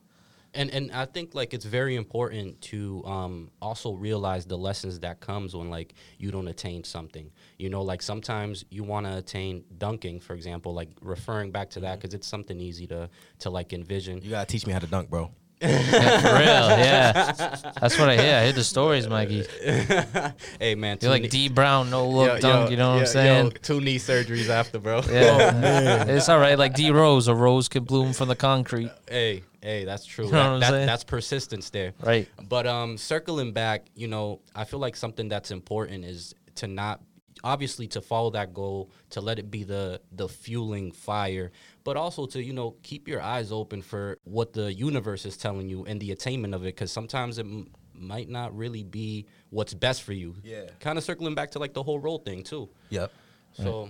and 0.54 0.70
and 0.72 0.90
I 0.94 1.06
think 1.06 1.36
like 1.36 1.54
it's 1.54 1.66
very 1.66 1.96
important 1.98 2.62
to 2.72 3.04
um, 3.06 3.52
also 3.62 3.94
realize 3.94 4.46
the 4.46 4.58
lessons 4.58 5.00
that 5.02 5.20
comes 5.20 5.54
when 5.56 5.70
like 5.70 5.94
you 6.18 6.32
don't 6.32 6.48
attain 6.48 6.84
something. 6.86 7.30
You 7.58 7.70
know, 7.70 7.82
like 7.82 8.02
sometimes 8.02 8.64
you 8.70 8.84
want 8.86 9.06
to 9.06 9.18
attain 9.18 9.66
dunking, 9.78 10.22
for 10.22 10.34
example, 10.34 10.74
like 10.74 10.90
referring 11.02 11.52
back 11.52 11.72
to 11.72 11.82
that 11.82 12.00
because 12.00 12.14
it's 12.14 12.28
something 12.28 12.60
easy 12.62 12.88
to 12.88 13.10
to 13.40 13.50
like 13.50 13.74
envision. 13.74 14.22
You 14.22 14.30
got 14.30 14.48
to 14.48 14.52
teach 14.52 14.66
me 14.66 14.72
how 14.72 14.80
to 14.80 14.88
dunk, 14.88 15.10
bro. 15.10 15.32
Yeah, 15.62 16.20
for 16.22 16.34
real. 16.40 16.46
Yeah. 16.86 17.72
That's 17.82 17.98
what 17.98 18.10
I 18.10 18.18
hear. 18.18 18.36
I 18.38 18.44
hear 18.44 18.52
the 18.54 18.64
stories, 18.64 19.08
Mikey. 19.08 19.46
hey 20.60 20.76
man, 20.76 20.98
You're 21.02 21.12
like 21.12 21.24
knee- 21.24 21.28
D 21.30 21.50
Brown, 21.50 21.90
no 21.90 22.08
look 22.10 22.28
Yo, 22.28 22.40
dunk. 22.40 22.66
yo, 22.66 22.72
you 22.72 22.78
know 22.78 22.90
what 22.90 22.96
yo, 22.96 23.02
I'm 23.02 23.08
saying? 23.08 23.46
yo, 23.46 23.52
two 23.52 23.82
knee 23.82 23.98
surgeries 23.98 24.50
after, 24.50 24.80
bro. 24.80 25.02
Yeah. 25.10 26.06
It's 26.16 26.30
all 26.30 26.40
right. 26.40 26.58
Like 26.58 26.74
D 26.76 26.92
Rose, 26.92 27.28
a 27.28 27.36
rose 27.36 27.68
could 27.70 27.86
bloom 27.86 28.14
from 28.14 28.28
the 28.28 28.36
concrete. 28.36 28.92
Hey, 29.10 29.44
hey, 29.62 29.86
that's 29.86 30.06
true. 30.06 30.26
You 30.26 30.32
know 30.32 30.38
That- 30.38 30.44
what 30.48 30.54
I'm 30.56 30.60
that- 30.62 30.70
saying? 30.72 30.88
that's 30.88 31.04
persistence 31.04 31.70
there. 31.70 31.94
Right. 32.02 32.28
But 32.48 32.68
um, 32.68 32.98
circling 32.98 33.54
back, 33.54 33.86
you 33.96 34.08
know, 34.08 34.42
I 34.56 34.66
feel 34.66 34.80
like 34.80 34.96
something 34.96 35.28
that's 35.30 35.52
important 35.52 36.06
is 36.06 36.36
to 36.56 36.68
not 36.68 37.02
obviously 37.44 37.88
to 37.88 38.02
follow 38.02 38.32
that 38.32 38.54
goal, 38.54 38.90
to 39.12 39.22
let 39.22 39.40
it 39.40 39.50
be 39.52 39.64
the 39.64 40.02
the 40.12 40.28
fueling 40.28 40.92
fire, 40.92 41.52
but 41.86 41.96
also 41.96 42.26
to 42.26 42.44
you 42.44 42.52
know 42.52 42.76
keep 42.84 43.08
your 43.08 43.22
eyes 43.22 43.52
open 43.54 43.82
for 43.82 44.18
what 44.26 44.52
the 44.52 44.74
universe 44.74 45.26
is 45.26 45.38
telling 45.38 45.70
you 45.70 45.86
and 45.86 46.02
the 46.02 46.12
attainment 46.12 46.54
of 46.54 46.64
it, 46.64 46.76
because 46.76 46.92
sometimes 46.92 47.38
it 47.38 47.46
m- 47.46 47.70
might 47.94 48.28
not 48.30 48.54
really 48.58 48.84
be 48.84 49.26
what's 49.52 49.74
best 49.74 50.04
for 50.04 50.12
you. 50.12 50.36
Yeah. 50.44 50.64
Kind 50.82 50.98
of 50.98 51.04
circling 51.06 51.34
back 51.36 51.52
to 51.52 51.60
like 51.60 51.74
the 51.74 51.84
whole 51.84 52.00
role 52.00 52.18
thing 52.20 52.44
too. 52.44 52.68
Yep. 52.90 53.12
So 53.54 53.90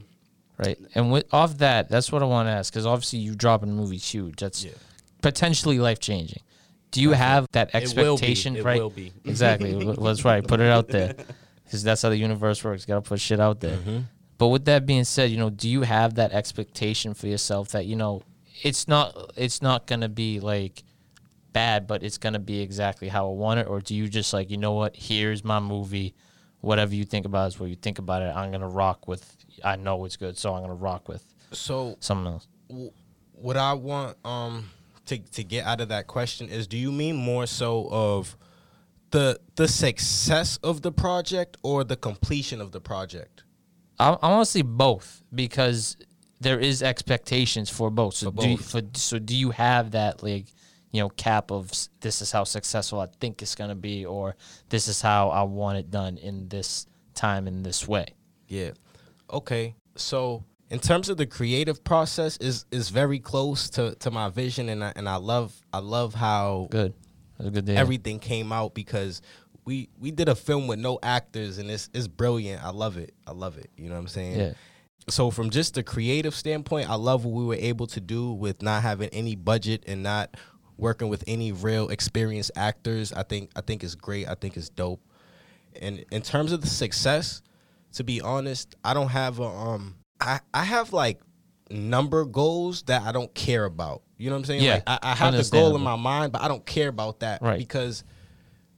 Right. 0.58 0.78
And 0.94 1.12
with 1.12 1.26
off 1.34 1.58
that, 1.58 1.90
that's 1.90 2.12
what 2.14 2.22
I 2.22 2.26
want 2.26 2.48
to 2.48 2.52
ask 2.52 2.72
because 2.72 2.86
obviously 2.86 3.20
you 3.20 3.34
dropping 3.36 3.70
a 3.70 3.74
movie's 3.74 4.08
huge. 4.08 4.36
That's 4.40 4.64
Yeah. 4.64 4.72
potentially 5.22 5.80
life 5.80 6.00
changing. 6.00 6.42
Do 6.92 7.02
you 7.02 7.12
have 7.12 7.46
that 7.52 7.70
It 7.74 7.74
will 7.74 7.82
be. 7.82 7.86
expectation? 8.02 8.56
It 8.56 8.64
right. 8.64 8.80
will 8.82 8.90
be. 8.90 9.12
Exactly. 9.26 9.74
That's 10.02 10.24
right. 10.24 10.46
Put 10.48 10.62
it 10.62 10.70
out 10.72 10.88
there 10.88 11.14
because 11.66 11.84
that's 11.84 12.02
how 12.04 12.10
the 12.10 12.16
universe 12.18 12.64
works. 12.64 12.86
Got 12.86 12.96
to 13.04 13.10
put 13.10 13.20
shit 13.20 13.40
out 13.40 13.60
there. 13.60 13.78
Mm-hmm. 13.78 13.98
But 14.38 14.48
with 14.50 14.66
that 14.66 14.86
being 14.86 15.06
said, 15.06 15.32
you 15.32 15.38
know, 15.38 15.50
do 15.50 15.70
you 15.70 15.84
have 15.84 16.16
that 16.16 16.34
expectation 16.34 17.14
for 17.14 17.28
yourself 17.28 17.70
that 17.70 17.86
you 17.86 17.96
know 17.96 18.22
it's 18.64 18.88
not 18.88 19.32
it's 19.36 19.62
not 19.62 19.88
gonna 19.88 20.10
be 20.10 20.40
like 20.40 20.84
bad, 21.54 21.88
but 21.88 22.04
it's 22.04 22.18
gonna 22.18 22.40
be 22.40 22.60
exactly 22.62 23.08
how 23.08 23.30
I 23.30 23.34
want 23.34 23.60
it, 23.62 23.68
or 23.68 23.80
do 23.80 23.96
you 23.96 24.08
just 24.10 24.34
like 24.34 24.50
you 24.50 24.58
know 24.58 24.74
what? 24.74 24.96
Here's 24.96 25.44
my 25.44 25.60
movie. 25.60 26.14
Whatever 26.62 26.96
you 26.96 27.06
think 27.06 27.26
about 27.26 27.48
is 27.48 27.60
what 27.60 27.70
you 27.70 27.76
think 27.76 28.00
about 28.00 28.22
it. 28.24 28.36
I'm 28.36 28.52
gonna 28.52 28.68
rock 28.68 29.08
with. 29.08 29.38
I 29.64 29.78
know 29.78 30.04
it's 30.06 30.18
good, 30.18 30.38
so 30.38 30.54
I'm 30.54 30.62
gonna 30.64 30.74
rock 30.74 31.08
with 31.08 31.24
So 31.52 31.96
something 32.02 32.34
else. 32.34 32.48
w- 32.70 32.92
what 33.34 33.56
I 33.56 33.74
want 33.74 34.18
um 34.26 34.70
to 35.06 35.18
to 35.18 35.44
get 35.46 35.66
out 35.66 35.80
of 35.80 35.88
that 35.90 36.08
question 36.08 36.50
is 36.50 36.68
do 36.68 36.78
you 36.78 36.92
mean 36.92 37.16
more 37.16 37.46
so 37.46 37.88
of 37.90 38.36
the 39.12 39.40
the 39.56 39.68
success 39.70 40.58
of 40.62 40.82
the 40.82 40.92
project 40.92 41.56
or 41.64 41.86
the 41.86 41.96
completion 41.96 42.60
of 42.60 42.74
the 42.74 42.82
project? 42.82 43.44
I, 44.00 44.10
I 44.22 44.30
want 44.30 44.46
to 44.46 44.52
see 44.52 44.62
both 44.62 45.24
because 45.34 45.98
there 46.40 46.60
is 46.60 46.84
expectations 46.84 47.70
for 47.70 47.90
both. 47.90 48.16
So 48.16 48.32
For 48.32 48.42
do 48.42 48.50
you, 48.50 48.58
for, 48.58 48.82
so 48.94 49.20
do 49.20 49.36
you 49.36 49.52
have 49.52 49.92
that 49.92 50.22
like 50.24 50.46
you 50.92 51.02
know 51.02 51.10
cap 51.10 51.52
of 51.52 51.72
this 52.02 52.22
is 52.22 52.32
how 52.32 52.44
successful 52.44 53.00
I 53.00 53.08
think 53.20 53.42
it's 53.42 53.56
gonna 53.56 53.76
be, 53.76 54.06
or 54.06 54.36
this 54.70 54.88
is 54.88 55.02
how 55.02 55.30
I 55.30 55.44
want 55.44 55.78
it 55.78 55.92
done 55.92 56.18
in 56.18 56.48
this 56.50 56.88
time 57.14 57.48
in 57.48 57.64
this 57.64 57.88
way? 57.88 58.08
Yeah. 58.48 58.72
Okay. 59.32 59.76
So 59.96 60.44
in 60.70 60.80
terms 60.80 61.10
of 61.10 61.18
the 61.18 61.26
creative 61.26 61.84
process 61.84 62.38
is 62.38 62.66
is 62.72 62.90
very 62.90 63.20
close 63.20 63.70
to, 63.72 63.96
to 63.96 64.12
my 64.12 64.30
vision 64.30 64.70
and 64.70 64.84
I, 64.84 64.94
and 64.96 65.08
I 65.08 65.16
love 65.16 65.54
I 65.72 65.80
love 65.80 66.14
how 66.14 66.68
Good, 66.70 66.94
everything 67.68 68.20
came 68.20 68.52
out 68.52 68.74
because 68.74 69.22
we 69.66 69.90
we 70.00 70.12
did 70.12 70.30
a 70.30 70.36
film 70.36 70.68
with 70.68 70.80
no 70.80 71.00
actors, 71.04 71.58
and 71.58 71.70
it's 71.70 71.90
it's 71.94 72.08
brilliant. 72.08 72.64
I 72.64 72.70
love 72.70 72.98
it. 72.98 73.14
I 73.28 73.32
love 73.32 73.58
it. 73.58 73.72
You 73.76 73.90
know 73.90 73.96
what 73.96 74.02
I'm 74.02 74.08
saying? 74.08 74.40
Yeah. 74.40 74.54
So 75.10 75.30
from 75.30 75.50
just 75.50 75.76
the 75.76 75.84
creative 75.84 76.34
standpoint, 76.34 76.90
I 76.90 76.96
love 76.96 77.26
what 77.26 77.34
we 77.34 77.46
were 77.46 77.56
able 77.56 77.88
to 77.88 78.02
do 78.02 78.32
with 78.32 78.62
not 78.62 78.82
having 78.82 79.10
any 79.10 79.36
budget 79.36 79.84
and 79.88 80.02
not 80.02 80.36
working 80.78 81.10
with 81.10 81.24
any 81.28 81.52
real 81.52 81.90
experienced 81.90 82.52
actors. 82.56 83.14
I 83.14 83.24
think 83.24 83.52
I 83.56 83.62
think 83.62 83.84
it's 83.84 83.96
great. 83.96 84.28
I 84.28 84.36
think 84.36 84.58
it's 84.58 84.70
dope. 84.70 85.02
And 85.82 86.06
in 86.12 86.22
terms 86.22 86.52
of 86.52 86.62
the 86.62 86.68
success, 86.68 87.42
to 87.94 88.04
be 88.04 88.22
honest, 88.22 88.76
I 88.84 88.94
don't 88.94 89.10
have 89.10 89.40
a 89.40 89.44
um 89.46 89.96
I, 90.20 90.40
I 90.54 90.64
have 90.64 90.94
like 90.94 91.20
number 91.70 92.26
goals 92.26 92.84
that 92.84 93.02
I 93.02 93.12
don't 93.12 93.34
care 93.34 93.66
about. 93.66 94.02
You 94.18 94.30
know 94.30 94.36
what 94.36 94.40
I'm 94.40 94.46
saying? 94.46 94.64
Yeah, 94.64 94.74
Like 94.76 94.84
I, 94.88 95.00
I 95.04 95.16
have 95.16 95.34
the 95.36 95.50
goal 95.52 95.76
in 95.76 95.82
my 95.82 95.96
mind, 95.96 96.32
but 96.32 96.42
I 96.42 96.48
don't 96.48 96.66
care 96.66 96.88
about 96.88 97.20
that. 97.20 97.42
Right. 97.42 97.58
Because 97.58 98.04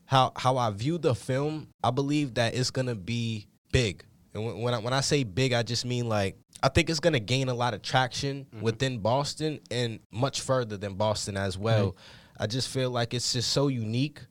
how 0.07 0.31
how 0.35 0.57
I 0.57 0.71
view 0.71 0.97
the 0.97 1.13
film, 1.13 1.67
I 1.83 1.91
believe 1.91 2.33
that 2.35 2.55
it's 2.55 2.71
gonna 2.71 2.95
be 2.95 3.47
big. 3.71 4.03
And 4.33 4.45
when 4.45 4.59
when 4.59 4.73
I, 4.73 4.79
when 4.79 4.93
I 4.93 5.01
say 5.01 5.23
big, 5.23 5.53
I 5.53 5.61
just 5.63 5.85
mean 5.85 6.09
like 6.09 6.37
I 6.63 6.69
think 6.69 6.89
it's 6.89 7.01
gonna 7.01 7.19
gain 7.19 7.49
a 7.49 7.53
lot 7.53 7.73
of 7.73 7.81
traction 7.81 8.45
mm-hmm. 8.45 8.61
within 8.61 8.99
Boston 8.99 9.59
and 9.69 9.99
much 10.11 10.41
further 10.41 10.77
than 10.77 10.95
Boston 10.95 11.37
as 11.37 11.57
well. 11.57 11.95
I 12.39 12.47
just 12.47 12.69
feel 12.69 12.89
like 12.89 13.13
it's 13.13 13.33
just 13.33 13.51
so 13.51 13.67
unique 13.67 14.21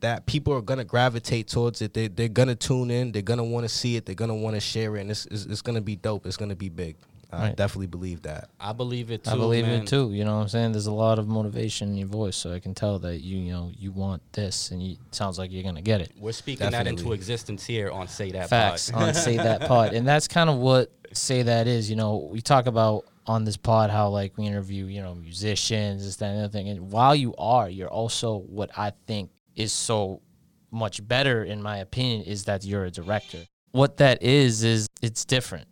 that 0.00 0.26
people 0.26 0.54
are 0.54 0.62
gonna 0.62 0.84
gravitate 0.84 1.48
towards 1.48 1.82
it. 1.82 1.92
They 1.92 2.08
they're 2.08 2.28
gonna 2.28 2.54
tune 2.54 2.90
in. 2.90 3.12
They're 3.12 3.20
gonna 3.20 3.44
want 3.44 3.64
to 3.64 3.68
see 3.68 3.96
it. 3.96 4.06
They're 4.06 4.14
gonna 4.14 4.34
want 4.34 4.56
to 4.56 4.60
share 4.60 4.96
it. 4.96 5.02
And 5.02 5.10
it's, 5.10 5.26
it's 5.26 5.44
it's 5.44 5.62
gonna 5.62 5.82
be 5.82 5.96
dope. 5.96 6.26
It's 6.26 6.38
gonna 6.38 6.56
be 6.56 6.70
big. 6.70 6.96
I 7.30 7.48
Right. 7.48 7.56
definitely 7.56 7.88
believe 7.88 8.22
that. 8.22 8.48
I 8.58 8.72
believe 8.72 9.10
it 9.10 9.24
too. 9.24 9.30
I 9.30 9.36
believe 9.36 9.66
man. 9.66 9.82
it 9.82 9.86
too. 9.88 10.12
You 10.14 10.24
know 10.24 10.36
what 10.36 10.42
I'm 10.44 10.48
saying? 10.48 10.72
There's 10.72 10.86
a 10.86 10.92
lot 10.92 11.18
of 11.18 11.28
motivation 11.28 11.90
in 11.90 11.96
your 11.96 12.08
voice, 12.08 12.36
so 12.36 12.54
I 12.54 12.58
can 12.58 12.74
tell 12.74 12.98
that 13.00 13.18
you 13.18 13.36
you 13.38 13.52
know 13.52 13.70
you 13.76 13.92
want 13.92 14.22
this, 14.32 14.70
and 14.70 14.82
you, 14.82 14.92
it 14.92 15.14
sounds 15.14 15.38
like 15.38 15.52
you're 15.52 15.62
gonna 15.62 15.82
get 15.82 16.00
it. 16.00 16.12
We're 16.18 16.32
speaking 16.32 16.70
that 16.70 16.86
into 16.86 17.12
existence 17.12 17.66
here 17.66 17.90
on 17.90 18.08
Say 18.08 18.30
That 18.32 18.48
Facts 18.48 18.90
Pod. 18.90 19.02
on 19.02 19.14
say 19.14 19.36
that 19.36 19.60
pod, 19.68 19.92
and 19.92 20.08
that's 20.08 20.26
kind 20.26 20.48
of 20.48 20.56
what 20.56 20.90
say 21.12 21.42
that 21.42 21.66
is. 21.66 21.90
You 21.90 21.96
know, 21.96 22.28
we 22.32 22.40
talk 22.40 22.66
about 22.66 23.04
on 23.26 23.44
this 23.44 23.58
pod 23.58 23.90
how 23.90 24.08
like 24.08 24.38
we 24.38 24.46
interview 24.46 24.86
you 24.86 25.02
know 25.02 25.14
musicians, 25.14 26.04
this 26.04 26.16
that 26.16 26.30
and 26.30 26.38
the 26.38 26.44
other 26.44 26.52
thing, 26.52 26.68
and 26.70 26.90
while 26.90 27.14
you 27.14 27.34
are, 27.36 27.68
you're 27.68 27.88
also 27.90 28.38
what 28.38 28.70
I 28.76 28.92
think 29.06 29.30
is 29.54 29.70
so 29.72 30.22
much 30.70 31.06
better 31.06 31.44
in 31.44 31.62
my 31.62 31.78
opinion 31.78 32.22
is 32.22 32.44
that 32.44 32.64
you're 32.64 32.84
a 32.86 32.90
director. 32.90 33.44
What 33.72 33.98
that 33.98 34.22
is 34.22 34.64
is 34.64 34.86
it's 35.02 35.24
different 35.26 35.66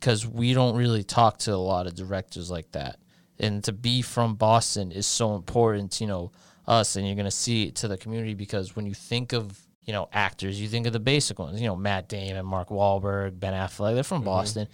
because 0.00 0.26
we 0.26 0.54
don't 0.54 0.76
really 0.76 1.04
talk 1.04 1.38
to 1.38 1.54
a 1.54 1.56
lot 1.56 1.86
of 1.86 1.94
directors 1.94 2.50
like 2.50 2.72
that. 2.72 2.98
And 3.38 3.62
to 3.64 3.72
be 3.72 4.02
from 4.02 4.34
Boston 4.34 4.92
is 4.92 5.06
so 5.06 5.34
important, 5.34 6.00
you 6.00 6.06
know, 6.06 6.32
us, 6.66 6.96
and 6.96 7.06
you're 7.06 7.16
gonna 7.16 7.30
see 7.30 7.64
it 7.64 7.76
to 7.76 7.88
the 7.88 7.98
community 7.98 8.34
because 8.34 8.74
when 8.74 8.86
you 8.86 8.94
think 8.94 9.32
of 9.32 9.60
you 9.84 9.92
know 9.92 10.08
actors, 10.12 10.60
you 10.60 10.68
think 10.68 10.86
of 10.86 10.92
the 10.92 11.00
basic 11.00 11.38
ones, 11.38 11.60
you 11.60 11.66
know, 11.66 11.76
Matt 11.76 12.08
Damon, 12.08 12.46
Mark 12.46 12.68
Wahlberg, 12.68 13.38
Ben 13.38 13.52
Affleck, 13.52 13.94
they're 13.94 14.02
from 14.02 14.18
mm-hmm. 14.18 14.26
Boston. 14.26 14.68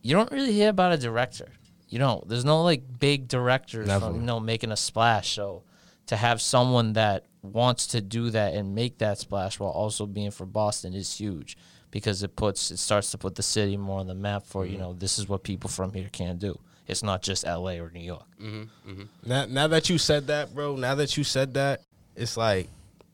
You 0.00 0.14
don't 0.14 0.30
really 0.30 0.52
hear 0.52 0.70
about 0.70 0.92
a 0.92 0.98
director. 0.98 1.48
You 1.88 1.98
know, 1.98 2.22
there's 2.26 2.44
no 2.44 2.62
like 2.62 2.82
big 2.98 3.28
directors 3.28 3.86
Never. 3.86 4.06
from 4.06 4.16
you 4.16 4.22
know 4.22 4.40
making 4.40 4.72
a 4.72 4.76
splash. 4.76 5.34
So 5.34 5.64
to 6.06 6.16
have 6.16 6.40
someone 6.40 6.94
that 6.94 7.26
wants 7.42 7.88
to 7.88 8.00
do 8.00 8.30
that 8.30 8.54
and 8.54 8.74
make 8.74 8.98
that 8.98 9.18
splash 9.18 9.58
while 9.58 9.70
also 9.70 10.06
being 10.06 10.30
from 10.30 10.50
Boston 10.50 10.94
is 10.94 11.16
huge 11.16 11.56
because 11.92 12.24
it 12.24 12.34
puts 12.34 12.72
it 12.72 12.78
starts 12.78 13.12
to 13.12 13.18
put 13.18 13.36
the 13.36 13.42
city 13.42 13.76
more 13.76 14.00
on 14.00 14.08
the 14.08 14.14
map 14.14 14.44
for 14.44 14.66
you 14.66 14.72
mm-hmm. 14.72 14.80
know 14.80 14.92
this 14.94 15.20
is 15.20 15.28
what 15.28 15.44
people 15.44 15.70
from 15.70 15.92
here 15.92 16.08
can 16.10 16.36
do. 16.38 16.58
It's 16.88 17.04
not 17.04 17.22
just 17.22 17.46
L.A. 17.46 17.78
or 17.78 17.90
New 17.90 18.00
York. 18.00 18.26
Mm-hmm, 18.42 18.90
mm-hmm. 18.90 19.02
Now, 19.24 19.46
now 19.46 19.68
that 19.68 19.88
you 19.88 19.98
said 19.98 20.26
that, 20.26 20.52
bro, 20.52 20.74
now 20.74 20.96
that 20.96 21.16
you 21.16 21.22
said 21.22 21.54
that, 21.54 21.82
it's 22.16 22.36
like 22.36 22.68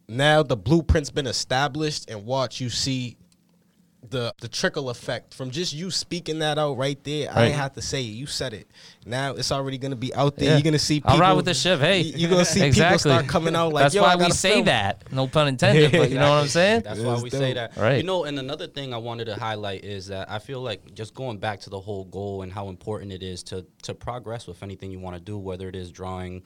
now 0.09 0.43
the 0.43 0.57
blueprint's 0.57 1.11
been 1.11 1.27
established, 1.27 2.09
and 2.09 2.25
watch 2.25 2.63
you 2.63 2.71
see 2.71 3.19
the 4.11 4.33
the 4.41 4.47
trickle 4.49 4.91
effect 4.91 5.35
from 5.35 5.51
just 5.51 5.73
you 5.73 5.91
speaking 5.91 6.39
that 6.39 6.57
out 6.57 6.77
right 6.79 7.03
there. 7.03 7.31
I 7.31 7.35
Right. 7.35 7.45
ain't 7.47 7.55
have 7.57 7.73
to 7.75 7.83
say 7.83 8.01
it. 8.03 8.11
You 8.11 8.27
said 8.27 8.53
it. 8.55 8.69
Now 9.05 9.33
it's 9.35 9.51
already 9.51 9.77
gonna 9.77 9.97
be 9.97 10.15
out 10.15 10.37
there. 10.37 10.51
Yeah. 10.51 10.55
You're 10.55 10.63
gonna 10.63 10.79
see. 10.79 11.01
People, 11.01 11.11
I'll 11.11 11.19
ride 11.19 11.33
with 11.33 11.47
the 11.47 11.53
ship. 11.55 11.81
Hey, 11.81 12.03
you- 12.03 12.13
you're 12.17 12.31
gonna 12.31 12.45
see 12.45 12.63
exactly. 12.63 12.99
people 12.99 13.17
start 13.19 13.27
coming 13.27 13.57
out 13.57 13.73
like. 13.73 13.83
That's 13.87 13.95
Yo, 13.97 14.03
why 14.03 14.13
I 14.13 14.17
we 14.17 14.31
say 14.31 14.53
film. 14.55 14.67
that. 14.67 15.13
No 15.13 15.27
pun 15.27 15.49
intended. 15.49 15.91
But 15.91 16.11
you 16.11 16.15
know 16.19 16.31
what 16.31 16.43
I'm 16.43 16.49
saying? 16.49 16.83
That's 16.85 17.01
why 17.01 17.15
It's 17.15 17.23
we 17.25 17.31
say 17.31 17.55
that. 17.55 17.77
Right. 17.77 17.97
You 17.97 18.05
know, 18.05 18.23
and 18.25 18.39
another 18.39 18.69
thing 18.69 18.95
I 18.95 18.99
wanted 18.99 19.25
to 19.27 19.35
highlight 19.35 19.85
is 19.85 20.07
that 20.07 20.31
I 20.31 20.39
feel 20.39 20.61
like 20.61 20.95
just 20.95 21.13
going 21.13 21.39
back 21.39 21.61
to 21.63 21.71
the 21.71 21.81
whole 21.81 22.05
goal 22.05 22.43
and 22.43 22.53
how 22.53 22.69
important 22.69 23.13
it 23.13 23.25
is 23.25 23.43
to 23.45 23.67
to 23.83 23.95
progress 23.95 24.47
with 24.47 24.63
anything 24.63 24.93
you 24.93 25.01
want 25.01 25.17
to 25.17 25.21
do, 25.21 25.37
whether 25.37 25.69
it 25.69 25.75
is 25.75 25.91
drawing, 25.91 26.45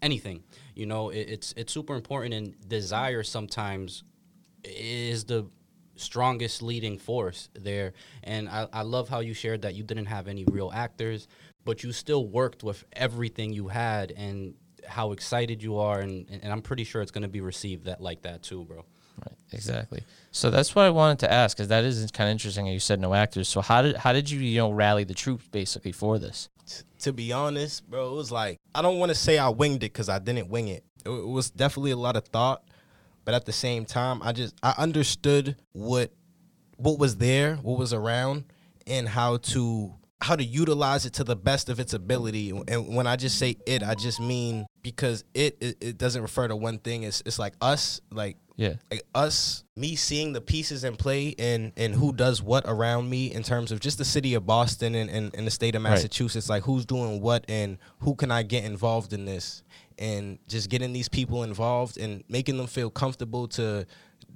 anything. 0.00 0.42
You 0.74 0.86
know, 0.86 1.10
it, 1.10 1.28
it's 1.28 1.52
it's 1.56 1.72
super 1.72 1.94
important, 1.94 2.32
and 2.34 2.68
desire 2.68 3.22
sometimes 3.22 4.04
is 4.64 5.24
the 5.24 5.46
strongest 5.96 6.62
leading 6.62 6.98
force 6.98 7.48
there. 7.54 7.92
And 8.22 8.48
I, 8.48 8.68
I 8.72 8.82
love 8.82 9.08
how 9.08 9.20
you 9.20 9.34
shared 9.34 9.62
that 9.62 9.74
you 9.74 9.82
didn't 9.82 10.06
have 10.06 10.28
any 10.28 10.44
real 10.50 10.70
actors, 10.74 11.28
but 11.64 11.82
you 11.82 11.92
still 11.92 12.26
worked 12.26 12.62
with 12.62 12.84
everything 12.92 13.52
you 13.52 13.68
had 13.68 14.12
and 14.12 14.54
how 14.86 15.12
excited 15.12 15.62
you 15.62 15.78
are 15.78 16.00
and, 16.00 16.28
and 16.42 16.52
I'm 16.52 16.60
pretty 16.62 16.84
sure 16.84 17.00
it's 17.00 17.10
gonna 17.10 17.28
be 17.28 17.40
received 17.40 17.86
that 17.86 18.00
like 18.00 18.22
that 18.22 18.42
too, 18.42 18.64
bro. 18.64 18.84
Right, 19.24 19.36
exactly. 19.52 20.02
So 20.30 20.50
that's 20.50 20.74
what 20.74 20.84
I 20.84 20.90
wanted 20.90 21.20
to 21.20 21.32
ask 21.32 21.56
because 21.56 21.68
that 21.68 21.84
is 21.84 22.10
kind 22.10 22.28
of 22.28 22.32
interesting. 22.32 22.66
You 22.66 22.80
said 22.80 23.00
no 23.00 23.14
actors. 23.14 23.48
So 23.48 23.60
how 23.60 23.80
did 23.80 23.96
how 23.96 24.12
did 24.12 24.28
you 24.28 24.40
you 24.40 24.58
know 24.58 24.72
rally 24.72 25.04
the 25.04 25.14
troops 25.14 25.46
basically 25.48 25.92
for 25.92 26.18
this? 26.18 26.48
to 27.04 27.12
be 27.12 27.32
honest, 27.32 27.88
bro, 27.88 28.12
it 28.12 28.16
was 28.16 28.32
like 28.32 28.58
I 28.74 28.82
don't 28.82 28.98
want 28.98 29.10
to 29.10 29.14
say 29.14 29.38
I 29.38 29.48
winged 29.50 29.82
it 29.82 29.92
because 29.92 30.08
I 30.08 30.18
didn't 30.18 30.48
wing 30.48 30.68
it. 30.68 30.84
it. 31.04 31.10
It 31.10 31.26
was 31.26 31.50
definitely 31.50 31.90
a 31.90 31.96
lot 31.96 32.16
of 32.16 32.24
thought, 32.26 32.64
but 33.24 33.34
at 33.34 33.44
the 33.44 33.52
same 33.52 33.84
time, 33.84 34.20
I 34.22 34.32
just 34.32 34.54
I 34.62 34.74
understood 34.78 35.56
what 35.72 36.12
what 36.76 36.98
was 36.98 37.16
there, 37.16 37.56
what 37.56 37.78
was 37.78 37.92
around, 37.92 38.44
and 38.86 39.08
how 39.08 39.38
to 39.38 39.94
how 40.20 40.34
to 40.36 40.44
utilize 40.44 41.04
it 41.04 41.12
to 41.14 41.24
the 41.24 41.36
best 41.36 41.68
of 41.68 41.78
its 41.78 41.92
ability. 41.92 42.50
And 42.68 42.94
when 42.94 43.06
I 43.06 43.16
just 43.16 43.38
say 43.38 43.56
it, 43.66 43.82
I 43.82 43.94
just 43.94 44.20
mean 44.20 44.66
because 44.82 45.24
it 45.34 45.56
it, 45.60 45.76
it 45.80 45.98
doesn't 45.98 46.22
refer 46.22 46.48
to 46.48 46.56
one 46.56 46.78
thing. 46.78 47.02
It's 47.02 47.22
it's 47.26 47.38
like 47.38 47.54
us, 47.60 48.00
like 48.10 48.38
Yeah. 48.56 48.74
like 48.90 49.02
us, 49.14 49.64
me 49.76 49.96
seeing 49.96 50.32
the 50.32 50.40
pieces 50.40 50.82
in 50.84 50.96
play 50.96 51.34
and 51.38 51.72
and 51.76 51.94
who 51.94 52.12
does 52.12 52.40
what 52.42 52.64
around 52.66 53.10
me 53.10 53.32
in 53.34 53.42
terms 53.42 53.70
of 53.70 53.80
just 53.80 53.98
the 53.98 54.04
city 54.04 54.32
of 54.34 54.46
Boston 54.46 54.94
and, 54.94 55.10
and, 55.10 55.34
and 55.36 55.46
the 55.46 55.50
state 55.50 55.74
of 55.74 55.82
Right. 55.82 55.90
Massachusetts, 55.90 56.48
like 56.48 56.62
who's 56.62 56.86
doing 56.86 57.20
what 57.20 57.44
and 57.48 57.76
who 58.00 58.14
can 58.14 58.30
I 58.30 58.44
get 58.44 58.64
involved 58.64 59.12
in 59.12 59.26
this 59.26 59.62
and 59.98 60.38
just 60.48 60.68
getting 60.70 60.92
these 60.92 61.08
people 61.08 61.42
involved 61.42 61.98
and 61.98 62.24
making 62.28 62.56
them 62.56 62.66
feel 62.66 62.90
comfortable 62.90 63.48
to 63.48 63.86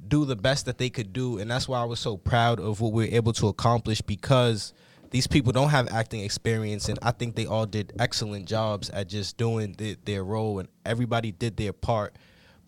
do 0.06 0.24
the 0.24 0.36
best 0.36 0.66
that 0.66 0.78
they 0.78 0.90
could 0.90 1.12
do. 1.12 1.38
And 1.38 1.50
that's 1.50 1.68
why 1.68 1.80
I 1.80 1.84
was 1.84 2.00
so 2.00 2.16
proud 2.16 2.60
of 2.60 2.80
what 2.80 2.92
we 2.92 3.06
were 3.06 3.14
able 3.14 3.32
to 3.34 3.48
accomplish 3.48 4.00
because 4.00 4.72
these 5.10 5.26
people 5.26 5.52
don't 5.52 5.70
have 5.70 5.88
acting 5.88 6.20
experience 6.20 6.88
and 6.88 6.98
I 7.02 7.12
think 7.12 7.34
they 7.34 7.46
all 7.46 7.66
did 7.66 7.92
excellent 7.98 8.46
jobs 8.46 8.90
at 8.90 9.08
just 9.08 9.36
doing 9.36 9.74
the, 9.78 9.96
their 10.04 10.22
role 10.22 10.58
and 10.58 10.68
everybody 10.84 11.32
did 11.32 11.56
their 11.56 11.72
part 11.72 12.14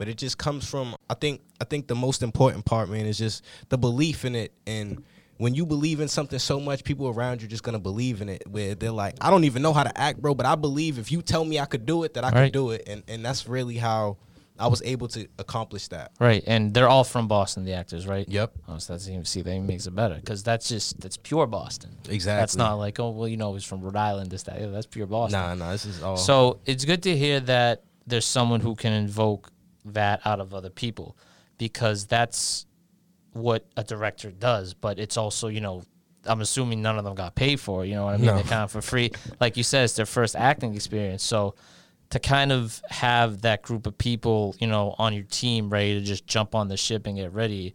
but 0.00 0.09
it 0.09 0.16
just 0.16 0.38
comes 0.38 0.66
from 0.66 0.96
I 1.11 1.14
think 1.14 1.42
I 1.61 1.64
think 1.66 1.87
the 1.87 1.94
most 1.94 2.22
important 2.22 2.64
part, 2.64 2.88
man, 2.88 3.05
is 3.05 3.18
just 3.18 3.44
the 3.68 3.76
belief 3.76 4.24
in 4.24 4.35
it. 4.35 4.50
And 4.66 5.05
when 5.40 5.55
you 5.55 5.64
believe 5.64 6.00
in 6.00 6.09
something 6.09 6.38
so 6.38 6.61
much, 6.61 6.85
people 6.85 7.09
around 7.09 7.40
you 7.40 7.48
just 7.48 7.62
gonna 7.62 7.79
believe 7.79 8.20
in 8.20 8.29
it. 8.29 8.42
Where 8.46 8.74
they're 8.74 8.90
like, 8.90 9.16
I 9.22 9.31
don't 9.31 9.44
even 9.44 9.62
know 9.62 9.72
how 9.72 9.85
to 9.85 9.98
act, 9.98 10.20
bro, 10.20 10.35
but 10.35 10.44
I 10.44 10.55
believe 10.55 10.98
if 10.98 11.11
you 11.11 11.22
tell 11.22 11.46
me 11.46 11.59
I 11.59 11.64
could 11.64 11.87
do 11.87 12.05
it, 12.05 12.12
that 12.14 12.24
I 12.24 12.31
Right. 12.31 12.44
could 12.44 12.53
do 12.53 12.70
it. 12.72 12.85
And 12.87 13.03
and 13.09 13.24
that's 13.24 13.48
really 13.48 13.79
how 13.79 14.18
I 14.59 14.66
was 14.66 14.83
able 14.85 15.09
to 15.09 15.26
accomplish 15.38 15.88
that. 15.88 16.12
Right, 16.20 16.44
and 16.46 16.74
they're 16.74 16.90
all 16.90 17.05
from 17.05 17.26
Boston, 17.26 17.64
the 17.64 17.72
actors, 17.72 18.07
right? 18.07 18.29
Yep. 18.29 18.53
Oh, 18.68 18.76
so 18.76 18.92
that's 18.92 19.09
even 19.09 19.24
see 19.24 19.40
that 19.40 19.50
even 19.50 19.66
makes 19.66 19.87
it 19.87 19.94
better 19.94 20.16
because 20.16 20.42
that's 20.42 20.68
just 20.68 21.00
that's 21.00 21.16
pure 21.16 21.46
Boston. 21.46 21.96
Exactly. 22.11 22.40
That's 22.42 22.57
not 22.57 22.74
like 22.74 23.00
oh 23.00 23.09
well 23.09 23.26
you 23.26 23.38
know 23.38 23.55
he's 23.55 23.64
from 23.64 23.81
Rhode 23.81 23.96
Island 23.96 24.31
this 24.31 24.42
that 24.42 24.61
yeah, 24.61 24.66
that's 24.66 24.87
pure 24.87 25.07
Boston. 25.07 25.40
Nah, 25.40 25.55
nah, 25.55 25.72
this 25.72 25.87
is 25.87 26.03
all. 26.03 26.18
So 26.18 26.59
it's 26.66 26.85
good 26.85 27.03
to 27.05 27.16
hear 27.16 27.40
that 27.40 27.85
there's 28.07 28.26
someone 28.26 28.61
who 28.61 28.74
can 28.74 28.92
invoke 28.92 29.50
that 29.87 30.20
out 30.26 30.40
of 30.40 30.53
other 30.53 30.68
people 30.68 31.16
because 31.57 32.05
that's 32.07 32.66
what 33.32 33.66
a 33.76 33.84
director 33.84 34.30
does. 34.30 34.74
But 34.74 34.98
it's 34.98 35.16
also, 35.16 35.48
you 35.48 35.60
know, 35.60 35.82
I'm 36.24 36.40
assuming 36.40 36.82
none 36.82 36.98
of 36.98 37.04
them 37.04 37.14
got 37.14 37.34
paid 37.34 37.60
for 37.60 37.84
it. 37.84 37.88
You 37.88 37.94
know 37.94 38.04
what 38.04 38.14
I 38.14 38.16
mean? 38.18 38.26
No. 38.26 38.34
They're 38.34 38.44
kind 38.44 38.64
of 38.64 38.72
for 38.72 38.82
free. 38.82 39.10
Like 39.40 39.56
you 39.56 39.62
said, 39.62 39.84
it's 39.84 39.94
their 39.94 40.06
first 40.06 40.36
acting 40.36 40.74
experience. 40.74 41.22
So 41.22 41.54
to 42.10 42.18
kind 42.18 42.52
of 42.52 42.82
have 42.90 43.42
that 43.42 43.62
group 43.62 43.86
of 43.86 43.96
people, 43.96 44.54
you 44.58 44.66
know, 44.66 44.94
on 44.98 45.14
your 45.14 45.24
team 45.24 45.70
ready 45.70 45.94
to 45.94 46.04
just 46.04 46.26
jump 46.26 46.54
on 46.54 46.68
the 46.68 46.76
ship 46.76 47.06
and 47.06 47.16
get 47.16 47.32
ready 47.32 47.74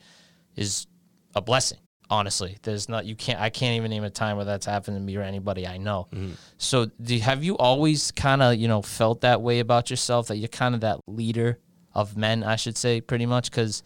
is 0.56 0.88
a 1.36 1.42
blessing. 1.42 1.80
Honestly, 2.08 2.56
there's 2.62 2.88
not 2.88 3.06
you 3.06 3.16
can't 3.16 3.40
I 3.40 3.50
can't 3.50 3.78
even 3.78 3.90
name 3.90 4.04
a 4.04 4.12
time 4.12 4.36
where 4.36 4.46
that's 4.46 4.68
happened 4.68 4.96
to 4.96 5.02
me 5.02 5.16
or 5.16 5.24
anybody 5.24 5.66
I 5.66 5.78
know. 5.78 6.08
Mm-hmm. 6.14 6.34
So, 6.60 6.92
do, 7.02 7.18
have 7.18 7.44
you 7.44 7.58
always 7.58 8.12
kind 8.12 8.44
of 8.44 8.58
you 8.58 8.68
know 8.68 8.84
felt 8.84 9.22
that 9.22 9.42
way 9.42 9.58
about 9.58 9.90
yourself 9.90 10.28
that 10.28 10.38
you're 10.38 10.48
kind 10.48 10.76
of 10.76 10.82
that 10.82 11.00
leader 11.08 11.58
of 11.96 12.16
men, 12.16 12.44
I 12.44 12.58
should 12.58 12.78
say, 12.78 13.02
pretty 13.02 13.26
much? 13.26 13.50
Because 13.50 13.82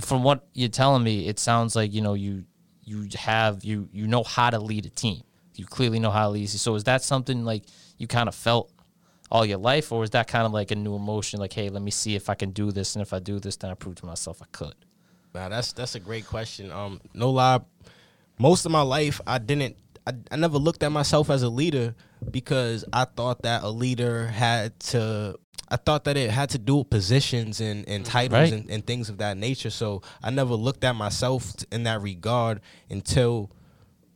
from 0.00 0.22
what 0.22 0.46
you're 0.54 0.68
telling 0.68 1.02
me, 1.02 1.28
it 1.28 1.38
sounds 1.38 1.76
like 1.76 1.92
you 1.92 2.00
know 2.00 2.14
you 2.14 2.44
you 2.82 3.08
have 3.16 3.64
you 3.64 3.88
you 3.92 4.06
know 4.06 4.22
how 4.22 4.50
to 4.50 4.58
lead 4.58 4.86
a 4.86 4.90
team. 4.90 5.22
You 5.54 5.66
clearly 5.66 6.00
know 6.00 6.10
how 6.10 6.24
to 6.24 6.30
lead. 6.30 6.48
So, 6.48 6.74
is 6.74 6.84
that 6.84 7.02
something 7.02 7.44
like 7.44 7.64
you 7.96 8.06
kind 8.06 8.28
of 8.28 8.34
felt 8.34 8.72
all 9.30 9.44
your 9.44 9.58
life, 9.58 9.92
or 9.92 10.02
is 10.02 10.10
that 10.10 10.26
kind 10.26 10.46
of 10.46 10.52
like 10.52 10.70
a 10.70 10.74
new 10.74 10.94
emotion? 10.96 11.40
Like, 11.40 11.52
hey, 11.52 11.68
let 11.68 11.82
me 11.82 11.90
see 11.90 12.14
if 12.16 12.28
I 12.28 12.34
can 12.34 12.50
do 12.50 12.72
this, 12.72 12.96
and 12.96 13.02
if 13.02 13.12
I 13.12 13.20
do 13.20 13.38
this, 13.38 13.56
then 13.56 13.70
I 13.70 13.74
prove 13.74 13.96
to 13.96 14.06
myself 14.06 14.42
I 14.42 14.46
could. 14.52 14.74
Wow, 15.34 15.48
that's 15.48 15.72
that's 15.72 15.94
a 15.94 16.00
great 16.00 16.26
question. 16.26 16.70
Um, 16.70 17.00
no 17.12 17.30
lie, 17.30 17.60
most 18.38 18.66
of 18.66 18.72
my 18.72 18.82
life 18.82 19.20
I 19.26 19.38
didn't. 19.38 19.76
I, 20.06 20.12
I 20.30 20.36
never 20.36 20.58
looked 20.58 20.82
at 20.82 20.92
myself 20.92 21.30
as 21.30 21.42
a 21.42 21.48
leader 21.48 21.94
because 22.30 22.84
I 22.92 23.04
thought 23.04 23.42
that 23.42 23.62
a 23.62 23.70
leader 23.70 24.26
had 24.26 24.78
to. 24.80 25.38
I 25.68 25.76
thought 25.76 26.04
that 26.04 26.16
it 26.16 26.30
had 26.30 26.50
to 26.50 26.58
do 26.58 26.76
with 26.76 26.90
positions 26.90 27.60
and, 27.60 27.88
and 27.88 28.04
mm, 28.04 28.08
titles 28.08 28.32
Right. 28.38 28.52
and, 28.52 28.70
and 28.70 28.86
things 28.86 29.08
of 29.08 29.18
that 29.18 29.36
nature. 29.36 29.70
So 29.70 30.02
I 30.22 30.30
never 30.30 30.54
looked 30.54 30.84
at 30.84 30.94
myself 30.94 31.52
in 31.72 31.84
that 31.84 32.02
regard 32.02 32.60
until, 32.90 33.50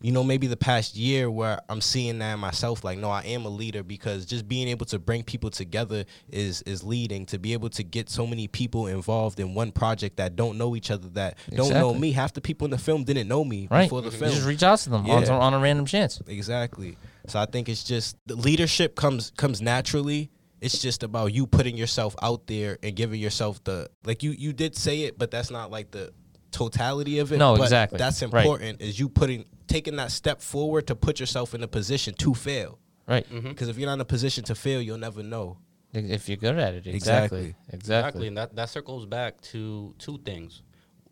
you 0.02 0.12
know, 0.12 0.22
maybe 0.22 0.46
the 0.46 0.56
past 0.58 0.94
year 0.94 1.30
where 1.30 1.60
I'm 1.68 1.80
seeing 1.80 2.18
that 2.20 2.38
myself. 2.38 2.84
Like, 2.84 2.98
no, 2.98 3.10
I 3.10 3.22
am 3.22 3.46
a 3.46 3.48
leader 3.48 3.82
because 3.82 4.26
just 4.26 4.46
being 4.46 4.68
able 4.68 4.84
to 4.86 4.98
bring 4.98 5.24
people 5.24 5.50
together 5.50 6.04
is 6.30 6.62
is 6.62 6.84
leading. 6.84 7.24
To 7.26 7.38
be 7.38 7.54
able 7.54 7.70
to 7.70 7.82
get 7.82 8.08
so 8.10 8.26
many 8.26 8.46
people 8.46 8.86
involved 8.86 9.40
in 9.40 9.54
one 9.54 9.72
project 9.72 10.18
that 10.18 10.36
don't 10.36 10.58
know 10.58 10.76
each 10.76 10.90
other, 10.90 11.08
that 11.14 11.38
don't 11.50 11.72
know 11.72 11.94
me. 11.94 12.12
Half 12.12 12.34
the 12.34 12.40
people 12.42 12.66
in 12.66 12.70
the 12.70 12.78
film 12.78 13.04
didn't 13.04 13.26
know 13.26 13.44
me 13.44 13.66
Right. 13.70 13.84
before 13.84 14.02
the 14.02 14.10
You 14.10 14.18
film. 14.18 14.30
just 14.32 14.46
reach 14.46 14.62
out 14.62 14.78
to 14.80 14.90
them 14.90 15.08
on, 15.10 15.24
on 15.28 15.54
a 15.54 15.58
random 15.58 15.86
chance. 15.86 16.20
Exactly. 16.28 16.96
So 17.26 17.40
I 17.40 17.46
think 17.46 17.68
it's 17.68 17.82
just 17.84 18.16
the 18.26 18.36
leadership 18.36 18.94
comes 18.94 19.32
comes 19.36 19.60
naturally. 19.62 20.30
It's 20.60 20.78
just 20.80 21.02
about 21.02 21.32
you 21.32 21.46
putting 21.46 21.76
yourself 21.76 22.16
out 22.22 22.46
there 22.46 22.78
and 22.82 22.96
giving 22.96 23.20
yourself 23.20 23.62
the 23.64 23.88
like 24.04 24.22
you 24.22 24.32
you 24.32 24.52
did 24.52 24.74
say 24.76 25.02
it, 25.02 25.18
but 25.18 25.30
that's 25.30 25.50
not 25.50 25.70
like 25.70 25.90
the 25.92 26.12
totality 26.50 27.18
of 27.18 27.32
it. 27.32 27.38
No, 27.38 27.56
but 27.56 27.64
exactly. 27.64 27.98
That's 27.98 28.22
Right. 28.22 28.44
important 28.44 28.80
is 28.82 28.98
you 28.98 29.08
putting 29.08 29.44
taking 29.66 29.96
that 29.96 30.10
step 30.10 30.40
forward 30.40 30.86
to 30.88 30.96
put 30.96 31.20
yourself 31.20 31.54
in 31.54 31.62
a 31.62 31.68
position 31.68 32.14
to 32.14 32.34
fail. 32.34 32.78
Right. 33.06 33.26
Because 33.30 33.68
if 33.68 33.78
you're 33.78 33.86
not 33.88 33.94
in 33.94 34.00
a 34.00 34.04
position 34.04 34.44
to 34.44 34.54
fail, 34.54 34.82
you'll 34.82 34.98
never 34.98 35.22
know. 35.22 35.58
If 35.92 36.28
you're 36.28 36.36
good 36.36 36.58
at 36.58 36.74
it. 36.74 36.86
Exactly. 36.86 36.94
Exactly. 36.94 37.38
Exactly. 37.40 37.74
Exactly, 37.76 38.26
and 38.28 38.36
that, 38.36 38.56
that 38.56 38.68
circles 38.68 39.06
back 39.06 39.40
to 39.52 39.94
two 39.98 40.18
things. 40.24 40.62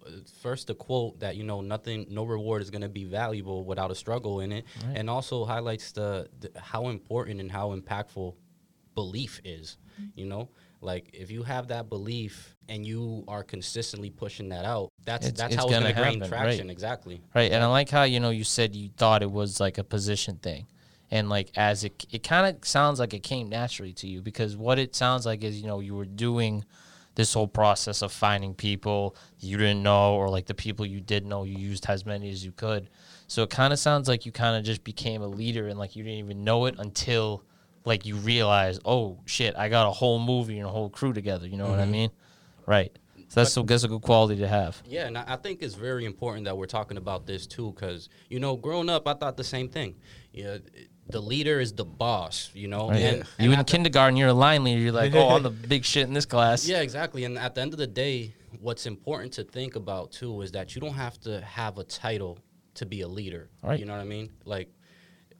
Uh, 0.04 0.10
First, 0.42 0.66
the 0.66 0.74
quote 0.74 1.20
that 1.20 1.36
you 1.36 1.44
know 1.44 1.62
nothing, 1.62 2.06
no 2.10 2.24
reward 2.24 2.60
is 2.62 2.70
going 2.70 2.82
to 2.82 2.88
be 2.90 3.04
valuable 3.04 3.64
without 3.64 3.90
a 3.90 3.94
struggle 3.94 4.40
in 4.40 4.52
it, 4.52 4.64
and 4.94 5.08
also 5.08 5.44
highlights 5.46 5.92
the, 5.92 6.28
the 6.40 6.50
how 6.60 6.88
important 6.88 7.40
and 7.40 7.50
how 7.50 7.74
impactful 7.74 8.34
belief 8.96 9.40
is. 9.44 9.76
You 10.16 10.26
know, 10.26 10.48
like 10.80 11.08
if 11.14 11.30
you 11.30 11.42
have 11.44 11.68
that 11.68 11.88
belief 11.88 12.54
and 12.68 12.84
you 12.84 13.24
are 13.28 13.42
consistently 13.44 14.10
pushing 14.10 14.48
that 14.50 14.64
out, 14.64 14.90
that's 15.04 15.26
It's- 15.28 15.38
that's 15.40 15.54
it's 15.54 15.62
how 15.62 15.68
it's 15.68 15.72
going 15.78 15.94
gonna 15.94 15.94
to 16.10 16.18
gain 16.20 16.28
traction. 16.28 16.66
right. 16.66 16.72
Exactly. 16.72 17.20
Right. 17.34 17.50
And 17.52 17.62
I 17.62 17.66
like 17.68 17.88
how, 17.88 18.02
you 18.02 18.18
know, 18.20 18.30
you 18.30 18.44
said 18.44 18.74
you 18.76 18.90
thought 18.96 19.22
it 19.22 19.30
was 19.30 19.58
like 19.60 19.78
a 19.78 19.84
position 19.84 20.36
thing. 20.36 20.66
And 21.10 21.28
like 21.30 21.50
as 21.56 21.84
it 21.84 22.04
it 22.10 22.22
kind 22.24 22.46
of 22.56 22.66
sounds 22.66 22.98
like 22.98 23.14
it 23.14 23.22
came 23.22 23.48
naturally 23.48 23.92
to 23.94 24.08
you 24.08 24.20
because 24.20 24.56
what 24.56 24.78
it 24.78 24.94
sounds 24.96 25.24
like 25.24 25.44
is, 25.44 25.60
you 25.60 25.66
know, 25.68 25.80
you 25.80 25.94
were 25.94 26.04
doing 26.04 26.64
this 27.14 27.32
whole 27.32 27.48
process 27.48 28.02
of 28.02 28.12
finding 28.12 28.52
people 28.54 29.16
you 29.38 29.56
didn't 29.56 29.82
know 29.82 30.14
or 30.16 30.28
like 30.28 30.44
the 30.44 30.52
people 30.54 30.84
you 30.84 31.00
did 31.00 31.24
know 31.24 31.44
you 31.44 31.56
used 31.56 31.86
as 31.88 32.04
many 32.04 32.28
as 32.30 32.44
you 32.44 32.52
could. 32.52 32.90
So 33.28 33.42
it 33.44 33.48
kind 33.50 33.72
of 33.72 33.78
sounds 33.78 34.08
like 34.08 34.26
you 34.26 34.32
kind 34.32 34.56
of 34.58 34.64
just 34.64 34.84
became 34.84 35.22
a 35.22 35.26
leader 35.26 35.68
and 35.68 35.78
like 35.78 35.96
you 35.96 36.02
didn't 36.04 36.18
even 36.18 36.44
know 36.44 36.66
it 36.66 36.74
until 36.78 37.42
like 37.86 38.04
you 38.04 38.16
realize, 38.16 38.78
"Oh 38.84 39.20
shit, 39.24 39.56
I 39.56 39.68
got 39.68 39.88
a 39.88 39.92
whole 39.92 40.18
movie 40.18 40.58
and 40.58 40.66
a 40.66 40.70
whole 40.70 40.90
crew 40.90 41.12
together." 41.12 41.46
You 41.46 41.56
know 41.56 41.68
what 41.68 41.78
I 41.78 41.82
mm-hmm. 41.82 41.92
mean? 41.92 42.10
Right. 42.66 42.96
So 43.28 43.40
that's, 43.40 43.56
a, 43.56 43.62
that's 43.62 43.82
a 43.82 43.88
good 43.88 44.02
quality 44.02 44.36
to 44.36 44.48
have. 44.48 44.80
Yeah, 44.86 45.06
and 45.06 45.18
I 45.18 45.24
I 45.26 45.36
think 45.36 45.62
it's 45.62 45.74
very 45.74 46.04
important 46.04 46.44
that 46.44 46.56
we're 46.56 46.66
talking 46.66 46.96
about 46.96 47.26
this 47.26 47.46
too, 47.46 47.72
because 47.72 48.08
you 48.28 48.40
know, 48.40 48.56
growing 48.56 48.88
up, 48.88 49.08
I 49.08 49.14
thought 49.14 49.36
the 49.36 49.44
same 49.44 49.68
thing. 49.68 49.96
Yeah, 50.32 50.58
the 51.08 51.20
leader 51.20 51.60
is 51.60 51.72
the 51.72 51.84
boss. 51.84 52.50
You 52.54 52.68
know, 52.68 52.90
Right. 52.90 53.00
and, 53.00 53.18
you 53.18 53.24
and 53.38 53.52
in 53.54 53.58
at 53.58 53.66
the- 53.66 53.70
kindergarten, 53.70 54.16
you're 54.16 54.28
a 54.28 54.34
line 54.34 54.64
leader. 54.64 54.80
You're 54.80 54.92
like, 54.92 55.14
oh, 55.14 55.30
I'm 55.30 55.42
the 55.42 55.50
big 55.74 55.84
shit 55.84 56.06
in 56.06 56.14
this 56.14 56.26
class. 56.26 56.68
Yeah, 56.68 56.82
exactly. 56.82 57.24
And 57.24 57.38
at 57.38 57.54
the 57.54 57.62
end 57.62 57.72
of 57.72 57.78
the 57.78 57.86
day, 57.86 58.34
what's 58.60 58.86
important 58.86 59.32
to 59.34 59.44
think 59.44 59.76
about 59.76 60.12
too 60.12 60.40
is 60.42 60.52
that 60.52 60.74
you 60.74 60.80
don't 60.80 60.94
have 60.94 61.18
to 61.20 61.40
have 61.40 61.78
a 61.78 61.84
title 61.84 62.38
to 62.74 62.86
be 62.86 63.00
a 63.00 63.08
leader. 63.08 63.50
Right. 63.62 63.78
You 63.78 63.86
know 63.86 63.92
what 63.92 64.02
I 64.02 64.04
mean? 64.04 64.30
Like 64.44 64.70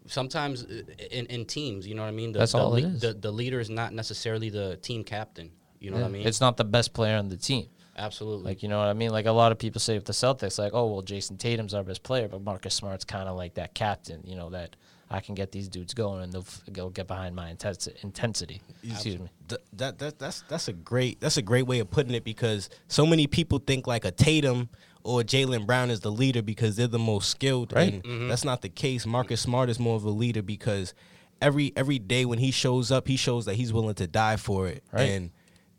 sometimes 0.09 0.65
uh, 0.65 0.83
in, 1.11 1.27
in 1.27 1.45
teams, 1.45 1.87
you 1.87 1.95
know 1.95 2.03
what 2.03 2.09
I 2.09 2.13
mean? 2.13 2.33
The, 2.33 2.41
That's 2.41 2.53
the, 2.53 2.59
all 2.59 2.75
it 2.75 2.85
lea- 2.85 2.91
is. 2.95 3.01
The, 3.01 3.15
the 3.15 3.31
leader 3.33 3.61
is 3.61 3.71
not 3.71 3.93
necessarily 3.93 4.51
the 4.51 4.77
team 4.79 5.05
captain. 5.05 5.51
You 5.81 5.91
know 5.91 5.97
Yeah. 5.99 6.03
what 6.05 6.09
I 6.09 6.13
mean? 6.13 6.27
It's 6.27 6.41
not 6.41 6.57
the 6.57 6.65
best 6.65 6.93
player 6.95 7.17
on 7.17 7.29
the 7.29 7.37
team. 7.37 7.67
Absolutely. 7.99 8.45
Like, 8.45 8.63
you 8.63 8.69
know 8.69 8.79
what 8.79 8.89
I 8.89 8.93
mean? 8.93 9.11
Like, 9.11 9.25
a 9.27 9.33
lot 9.33 9.53
of 9.53 9.59
people 9.59 9.81
say 9.81 9.95
with 9.95 10.05
the 10.05 10.13
Celtics, 10.13 10.59
like, 10.59 10.73
oh, 10.75 10.87
well, 10.87 11.03
Jayson 11.03 11.39
Tatum's 11.39 11.73
our 11.73 11.83
best 11.83 12.03
player, 12.03 12.29
but 12.29 12.43
Marcus 12.43 12.75
Smart's 12.75 13.05
kind 13.07 13.27
of 13.29 13.37
like 13.37 13.55
that 13.55 13.75
captain, 13.75 14.21
you 14.25 14.37
know, 14.37 14.51
that 14.51 14.77
I 15.11 15.21
can 15.21 15.35
get 15.35 15.51
these 15.53 15.69
dudes 15.69 15.95
going 15.95 16.23
and 16.23 16.33
they'll, 16.33 16.43
f- 16.43 16.61
they'll 16.69 16.91
get 16.91 17.07
behind 17.07 17.35
my 17.35 17.51
intensi- 17.53 17.95
intensity. 18.05 18.61
Excuse 18.85 19.19
me. 19.19 19.29
Th- 19.49 19.61
that 19.75 19.99
that 20.01 20.19
that's 20.19 20.43
that's 20.49 20.67
a 20.69 20.73
great 20.73 21.21
that's 21.21 21.37
a 21.37 21.43
great 21.43 21.67
way 21.69 21.79
of 21.79 21.89
putting 21.91 22.13
it 22.13 22.25
because 22.25 22.69
so 22.89 23.07
many 23.07 23.27
people 23.29 23.61
think 23.61 23.87
like 23.87 24.05
a 24.05 24.11
Tatum 24.11 24.69
or 25.07 25.23
Jaylen 25.23 25.67
Brown 25.67 25.91
is 25.91 26.01
the 26.01 26.11
leader 26.13 26.43
because 26.43 26.77
they're 26.77 26.87
the 26.87 26.99
most 26.99 27.29
skilled, 27.31 27.73
Right. 27.73 28.05
and 28.05 28.31
that's 28.31 28.45
not 28.45 28.63
the 28.63 28.69
case. 28.69 29.07
Marcus 29.07 29.41
Smart 29.41 29.71
is 29.71 29.79
more 29.79 29.97
of 29.97 30.05
a 30.05 30.11
leader 30.11 30.43
because 30.43 30.93
every 31.41 31.73
every 31.77 31.99
day 31.99 32.25
when 32.25 32.39
he 32.39 32.51
shows 32.51 32.91
up, 32.91 33.09
he 33.09 33.17
shows 33.17 33.45
that 33.47 33.55
he's 33.55 33.73
willing 33.73 33.95
to 33.95 34.07
die 34.07 34.37
for 34.37 34.67
it, 34.69 34.83
Right. 34.93 35.11
and 35.11 35.31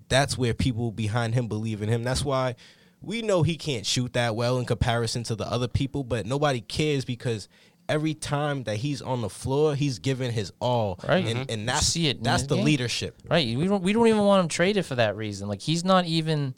that's 0.09 0.37
where 0.37 0.53
people 0.53 0.91
behind 0.91 1.33
him 1.35 1.47
believe 1.47 1.81
in 1.81 1.89
him. 1.89 2.03
That's 2.03 2.23
why 2.23 2.55
we 3.01 3.21
know 3.21 3.43
he 3.43 3.57
can't 3.57 3.85
shoot 3.85 4.13
that 4.13 4.35
well 4.35 4.57
in 4.57 4.65
comparison 4.65 5.23
to 5.23 5.35
the 5.35 5.45
other 5.51 5.67
people, 5.67 6.03
but 6.03 6.25
nobody 6.25 6.61
cares 6.61 7.05
because. 7.05 7.47
Every 7.89 8.13
time 8.13 8.63
that 8.63 8.75
he's 8.75 9.01
on 9.01 9.21
the 9.21 9.29
floor, 9.29 9.73
he's 9.73 9.97
giving 9.99 10.33
his 10.33 10.51
all, 10.59 10.99
Right. 11.07 11.25
And, 11.25 11.47
Mhm. 11.47 11.53
and 11.53 11.69
that's 11.69 11.85
see 11.85 12.09
it 12.09 12.21
that's 12.21 12.43
the 12.43 12.57
game. 12.57 12.65
leadership. 12.65 13.21
Right. 13.29 13.57
We 13.57 13.65
don't, 13.65 13.81
we 13.81 13.93
don't 13.93 14.05
even 14.07 14.25
want 14.25 14.41
him 14.43 14.49
traded 14.49 14.85
for 14.85 14.95
that 14.95 15.15
reason. 15.15 15.47
Like, 15.47 15.61
he's 15.61 15.85
not 15.85 16.03
even 16.03 16.53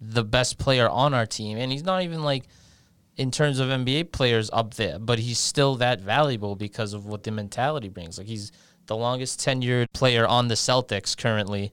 the 0.00 0.24
best 0.24 0.58
player 0.58 0.88
on 0.88 1.14
our 1.14 1.26
team, 1.26 1.58
and 1.58 1.70
he's 1.70 1.84
not 1.84 2.02
even 2.02 2.22
like 2.22 2.44
in 3.16 3.30
terms 3.30 3.58
of 3.58 3.68
NBA 3.68 4.12
players 4.12 4.48
up 4.52 4.74
there, 4.74 4.98
but 4.98 5.18
he's 5.18 5.38
still 5.38 5.76
that 5.76 6.00
valuable 6.00 6.56
because 6.56 6.94
of 6.94 7.06
what 7.06 7.22
the 7.22 7.30
mentality 7.30 7.88
brings. 7.88 8.16
Like 8.16 8.26
he's 8.26 8.50
the 8.86 8.96
longest 8.96 9.40
tenured 9.40 9.92
player 9.92 10.26
on 10.26 10.48
the 10.48 10.54
Celtics 10.54 11.16
currently. 11.16 11.72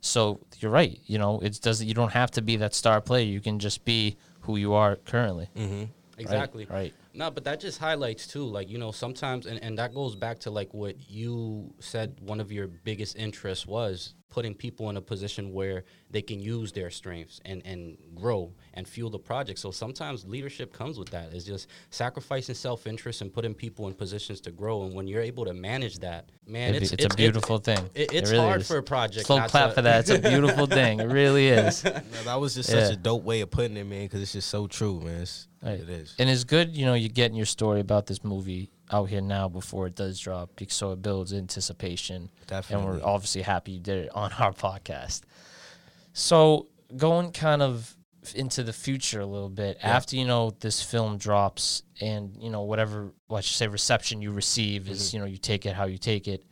So 0.00 0.40
you're 0.58 0.70
right. 0.70 1.00
You 1.06 1.18
know, 1.18 1.40
it 1.40 1.60
doesn't. 1.60 1.86
You 1.86 1.94
don't 1.94 2.12
have 2.12 2.30
to 2.32 2.42
be 2.42 2.56
that 2.56 2.74
star 2.74 3.00
player. 3.00 3.24
You 3.24 3.40
can 3.40 3.58
just 3.58 3.84
be 3.84 4.16
who 4.40 4.56
you 4.56 4.74
are 4.74 4.96
currently. 4.96 5.48
Mm-hmm. 5.56 5.84
Exactly. 6.18 6.66
right. 6.70 6.94
No, 7.12 7.30
but 7.30 7.44
that 7.44 7.60
just 7.60 7.78
highlights 7.78 8.26
too, 8.26 8.44
like, 8.44 8.68
you 8.68 8.78
know, 8.78 8.90
sometimes, 8.90 9.46
and, 9.46 9.62
and 9.62 9.78
that 9.78 9.94
goes 9.94 10.14
back 10.16 10.40
to 10.40 10.50
like 10.50 10.74
what 10.74 11.10
you 11.10 11.72
said 11.78 12.16
one 12.20 12.40
of 12.40 12.50
your 12.50 12.66
biggest 12.66 13.16
interests 13.16 13.66
was 13.66 14.14
putting 14.34 14.52
people 14.52 14.90
in 14.90 14.96
a 14.96 15.00
position 15.00 15.52
where 15.52 15.84
they 16.10 16.20
can 16.20 16.40
use 16.40 16.72
their 16.72 16.90
strengths 16.90 17.40
and, 17.44 17.62
and 17.64 17.96
grow 18.16 18.52
and 18.74 18.86
fuel 18.88 19.08
the 19.08 19.18
project. 19.18 19.60
So 19.60 19.70
sometimes 19.70 20.26
leadership 20.26 20.72
comes 20.72 20.98
with 20.98 21.08
that. 21.10 21.32
It's 21.32 21.44
just 21.44 21.68
sacrificing 21.90 22.56
self 22.56 22.88
interest 22.88 23.20
and 23.22 23.32
putting 23.32 23.54
people 23.54 23.86
in 23.86 23.94
positions 23.94 24.40
to 24.42 24.50
grow. 24.50 24.82
And 24.86 24.92
when 24.92 25.06
you're 25.06 25.22
able 25.22 25.44
to 25.44 25.54
manage 25.54 26.00
that, 26.00 26.30
man, 26.48 26.74
it's, 26.74 26.90
it's, 26.92 27.04
it's 27.04 27.14
a 27.14 27.16
beautiful 27.16 27.58
thing. 27.58 27.78
it- 27.94 28.12
It 28.12 28.12
it's 28.14 28.30
really 28.32 28.44
hard 28.44 28.60
is. 28.62 28.66
for 28.68 28.78
a 28.78 28.82
project. 28.82 29.26
Slow 29.26 29.40
clap 29.46 29.68
to- 29.70 29.74
for 29.76 29.82
that. 29.82 30.00
It's 30.00 30.10
a 30.10 30.18
beautiful 30.18 30.66
thing. 30.78 30.98
It 30.98 31.04
really 31.06 31.46
is. 31.48 31.84
No, 32.14 32.22
that 32.24 32.40
was 32.40 32.54
just 32.56 32.70
Yeah. 32.70 32.84
such 32.86 32.94
a 32.94 32.96
dope 32.96 33.22
way 33.22 33.40
of 33.40 33.50
putting 33.52 33.76
it, 33.76 33.84
man, 33.84 34.02
because 34.06 34.20
it's 34.20 34.32
just 34.32 34.50
so 34.50 34.66
true, 34.66 35.00
man. 35.00 35.22
It's, 35.22 35.46
Right. 35.62 35.80
It 35.80 35.88
is. 35.88 36.14
And 36.18 36.28
it's 36.28 36.44
good, 36.44 36.76
you 36.76 36.84
know, 36.84 36.92
you're 36.92 37.08
getting 37.08 37.36
your 37.38 37.46
story 37.46 37.80
about 37.80 38.04
this 38.06 38.22
movie 38.22 38.68
out 38.90 39.06
here 39.08 39.20
now 39.22 39.48
before 39.48 39.86
it 39.86 39.94
does 39.94 40.18
drop, 40.20 40.50
so 40.68 40.92
it 40.92 41.00
builds 41.02 41.32
anticipation. 41.32 42.30
Definitely. 42.46 42.86
And 42.90 43.00
we're 43.00 43.06
obviously 43.06 43.42
happy 43.42 43.72
you 43.72 43.80
did 43.80 44.04
it 44.04 44.10
on 44.14 44.32
our 44.38 44.52
podcast. 44.52 45.22
So 46.12 46.68
going 46.96 47.32
kind 47.32 47.62
of 47.62 47.96
into 48.34 48.62
the 48.62 48.72
future 48.72 49.20
a 49.20 49.26
little 49.26 49.48
bit, 49.50 49.78
after 49.82 50.16
you 50.16 50.24
know 50.24 50.54
this 50.60 50.82
film 50.82 51.18
drops 51.18 51.82
and 52.00 52.36
you 52.40 52.50
know 52.50 52.62
whatever 52.62 53.12
what 53.26 53.44
you 53.44 53.52
say 53.54 53.66
reception 53.66 54.22
you 54.22 54.30
receive 54.32 54.88
is 54.88 55.08
Mm-hmm. 55.08 55.16
you 55.16 55.20
know 55.20 55.26
you 55.26 55.36
take 55.38 55.66
it 55.66 55.74
how 55.74 55.84
you 55.86 55.98
take 55.98 56.26
it. 56.28 56.44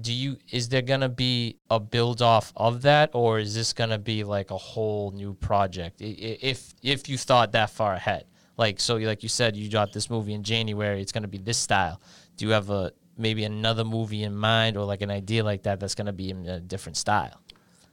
Do 0.00 0.12
you 0.12 0.36
is 0.50 0.68
there 0.68 0.82
gonna 0.82 1.08
be 1.08 1.56
a 1.70 1.80
build 1.80 2.20
off 2.22 2.52
of 2.56 2.82
that, 2.82 3.10
or 3.14 3.38
is 3.38 3.54
this 3.54 3.72
gonna 3.72 3.98
be 3.98 4.24
like 4.24 4.50
a 4.50 4.56
whole 4.58 5.10
new 5.10 5.34
project? 5.34 6.00
I- 6.02 6.04
i- 6.04 6.38
If 6.42 6.74
if 6.82 7.08
you 7.08 7.18
thought 7.18 7.52
that 7.52 7.70
far 7.70 7.94
ahead, 7.94 8.24
like 8.56 8.80
so, 8.80 8.96
like 8.96 9.22
you 9.22 9.28
said, 9.28 9.56
you 9.56 9.70
got 9.70 9.92
this 9.92 10.08
movie 10.10 10.32
in 10.34 10.42
January. 10.42 11.00
It's 11.02 11.12
gonna 11.12 11.28
be 11.28 11.38
this 11.38 11.58
style. 11.58 12.00
Do 12.36 12.46
you 12.46 12.52
have 12.52 12.70
a 12.70 12.92
maybe 13.18 13.44
another 13.44 13.84
movie 13.84 14.22
in 14.22 14.36
mind, 14.36 14.76
or 14.76 14.84
like 14.84 15.02
an 15.02 15.10
idea 15.10 15.42
like 15.44 15.62
that 15.64 15.80
that's 15.80 15.94
gonna 15.94 16.12
be 16.12 16.30
in 16.30 16.46
a 16.46 16.60
different 16.60 16.96
style? 16.96 17.40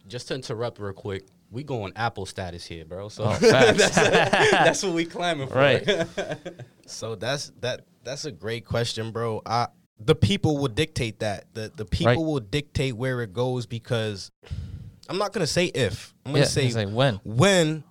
Just 0.07 0.27
to 0.29 0.35
interrupt 0.35 0.79
real 0.79 0.93
quick, 0.93 1.23
we 1.49 1.63
going 1.63 1.93
Apple 1.95 2.25
status 2.25 2.65
here, 2.65 2.83
bro. 2.85 3.09
So 3.09 3.23
Oh, 3.25 3.33
facts. 3.33 3.89
that's 4.51 4.83
what 4.83 4.93
we 4.93 5.05
climbing 5.05 5.47
for. 5.47 5.55
right. 5.55 5.87
So 6.85 7.15
that's 7.15 7.51
that. 7.61 7.85
That's 8.03 8.25
a 8.25 8.31
great 8.31 8.65
question, 8.65 9.11
bro. 9.11 9.41
I 9.45 9.67
the 9.99 10.15
people 10.15 10.57
will 10.57 10.67
dictate 10.67 11.19
that. 11.19 11.45
The 11.53 11.71
the 11.73 11.85
people 11.85 12.07
Right. 12.07 12.17
will 12.17 12.39
dictate 12.41 12.97
where 12.97 13.21
it 13.21 13.31
goes 13.31 13.65
because 13.65 14.29
I'm 15.07 15.17
not 15.17 15.31
gonna 15.31 15.47
say 15.47 15.67
if. 15.67 16.13
I'm 16.25 16.33
gonna 16.33 16.43
Yeah, 16.43 16.49
say 16.49 16.69
like 16.73 16.89
when. 16.89 17.21
when 17.23 17.85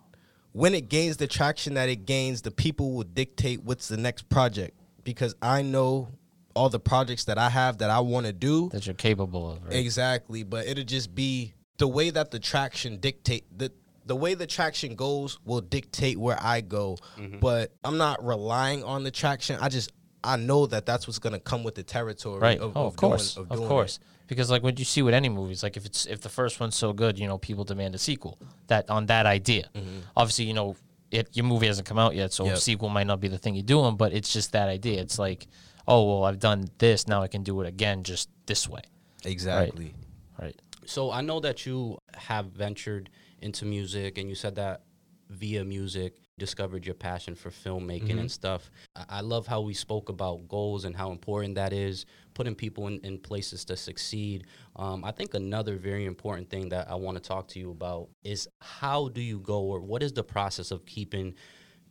when 0.53 0.75
it 0.75 0.89
gains 0.89 1.17
the 1.17 1.27
traction 1.27 1.75
that 1.75 1.89
it 1.89 2.05
gains, 2.07 2.43
the 2.43 2.51
people 2.51 2.93
will 2.93 3.05
dictate 3.05 3.63
what's 3.65 3.89
the 3.89 3.97
next 3.97 4.29
project 4.29 4.79
because 5.05 5.35
I 5.43 5.63
know 5.63 6.09
all 6.55 6.69
the 6.69 6.81
projects 6.81 7.25
that 7.25 7.39
I 7.39 7.49
have 7.49 7.79
that 7.79 7.89
I 7.91 8.01
want 8.01 8.27
to 8.27 8.33
do. 8.33 8.69
that 8.71 8.87
you're 8.87 8.95
capable 8.95 9.53
of. 9.53 9.65
Right? 9.65 9.75
Exactly, 9.77 10.43
but 10.43 10.67
it'll 10.67 10.85
just 10.85 11.15
be 11.15 11.55
the 11.79 11.89
way 11.89 12.11
that 12.11 12.31
the 12.31 12.39
traction 12.39 12.99
dictate 12.99 13.45
the 13.57 13.73
the 14.05 14.17
way 14.17 14.35
the 14.35 14.47
traction 14.49 14.97
goes 14.97 15.39
will 15.45 15.61
dictate 15.61 16.19
where 16.19 16.37
I 16.41 16.61
go, 16.61 16.99
Mm-hmm. 17.17 17.39
but 17.39 17.73
I'm 17.85 17.97
not 17.99 18.25
relying 18.25 18.83
on 18.85 19.05
the 19.05 19.11
traction. 19.11 19.57
I 19.61 19.69
just 19.69 19.93
I 20.25 20.37
know 20.37 20.67
that 20.67 20.85
that's 20.87 21.07
what's 21.07 21.19
gonna 21.19 21.41
come 21.41 21.63
with 21.65 21.75
the 21.77 21.83
territory. 21.85 22.41
right 22.41 22.59
Of, 22.59 22.77
oh 22.77 22.81
of 22.83 22.87
of 22.89 22.97
course 22.97 23.35
doing, 23.35 23.47
of, 23.51 23.57
doing 23.57 23.69
course 23.69 23.97
it. 23.99 24.05
Because 24.27 24.51
like 24.51 24.63
what 24.63 24.79
you 24.79 24.85
see 24.85 25.03
with 25.03 25.15
any 25.15 25.29
movies 25.29 25.63
like 25.63 25.77
if 25.77 25.85
it's 25.87 26.07
if 26.07 26.21
the 26.21 26.29
first 26.29 26.61
one's 26.61 26.77
so 26.77 26.93
good 26.93 27.19
you 27.19 27.27
know 27.27 27.39
people 27.39 27.65
demand 27.65 27.95
a 27.95 27.99
sequel 27.99 28.39
that 28.69 28.89
on 28.91 29.07
that 29.07 29.27
idea. 29.27 29.69
Mm-hmm. 29.75 29.99
Obviously 30.17 30.45
you 30.47 30.55
know 30.55 30.77
it 31.11 31.29
your 31.35 31.45
movie 31.45 31.67
hasn't 31.67 31.87
come 31.87 31.99
out 31.99 32.15
yet 32.15 32.33
so 32.33 32.45
Yep. 32.45 32.55
a 32.55 32.61
sequel 32.61 32.89
might 32.89 33.07
not 33.07 33.21
be 33.21 33.29
the 33.29 33.39
thing 33.39 33.55
you're 33.55 33.63
doing 33.63 33.97
but 33.97 34.13
it's 34.13 34.33
just 34.33 34.53
that 34.53 34.69
idea. 34.69 35.01
It's 35.01 35.19
like 35.19 35.47
oh 35.89 36.07
well 36.09 36.25
i've 36.25 36.39
done 36.39 36.69
this 36.79 37.09
now 37.09 37.23
i 37.23 37.27
can 37.27 37.43
do 37.43 37.61
it 37.61 37.67
again 37.67 38.03
just 38.05 38.29
this 38.47 38.69
way. 38.69 38.83
Exactly. 39.25 39.95
right. 40.41 40.59
So 40.87 41.11
I 41.11 41.21
know 41.21 41.39
that 41.41 41.65
you 41.67 41.99
have 42.15 42.47
ventured 42.47 43.09
into 43.41 43.65
music, 43.65 44.19
and 44.19 44.29
you 44.29 44.35
said 44.35 44.55
that 44.57 44.83
via 45.31 45.65
music 45.65 46.17
discovered 46.47 46.85
your 46.85 46.97
passion 46.97 47.37
for 47.37 47.51
filmmaking 47.51 48.19
and 48.19 48.31
stuff. 48.31 48.69
I, 48.97 49.05
I 49.19 49.21
love 49.21 49.47
how 49.47 49.61
we 49.61 49.75
spoke 49.75 50.09
about 50.09 50.49
goals 50.49 50.85
and 50.85 50.97
how 50.97 51.13
important 51.13 51.55
that 51.55 51.73
is, 51.73 52.05
putting 52.35 52.57
people 52.57 52.89
in, 52.89 52.99
in 53.05 53.19
places 53.19 53.65
to 53.67 53.77
succeed. 53.77 54.47
Um, 54.75 55.05
I 55.05 55.13
think 55.13 55.35
another 55.35 55.77
very 55.77 56.05
important 56.05 56.51
thing 56.51 56.71
that 56.71 56.91
I 56.91 56.97
want 56.97 57.17
to 57.17 57.23
talk 57.23 57.47
to 57.49 57.61
you 57.61 57.71
about 57.71 58.09
is 58.25 58.49
how 58.61 59.09
do 59.09 59.21
you 59.21 59.39
go, 59.39 59.61
or 59.61 59.79
what 59.81 60.03
is 60.03 60.13
the 60.13 60.25
process 60.25 60.73
of 60.73 60.85
keeping 60.85 61.35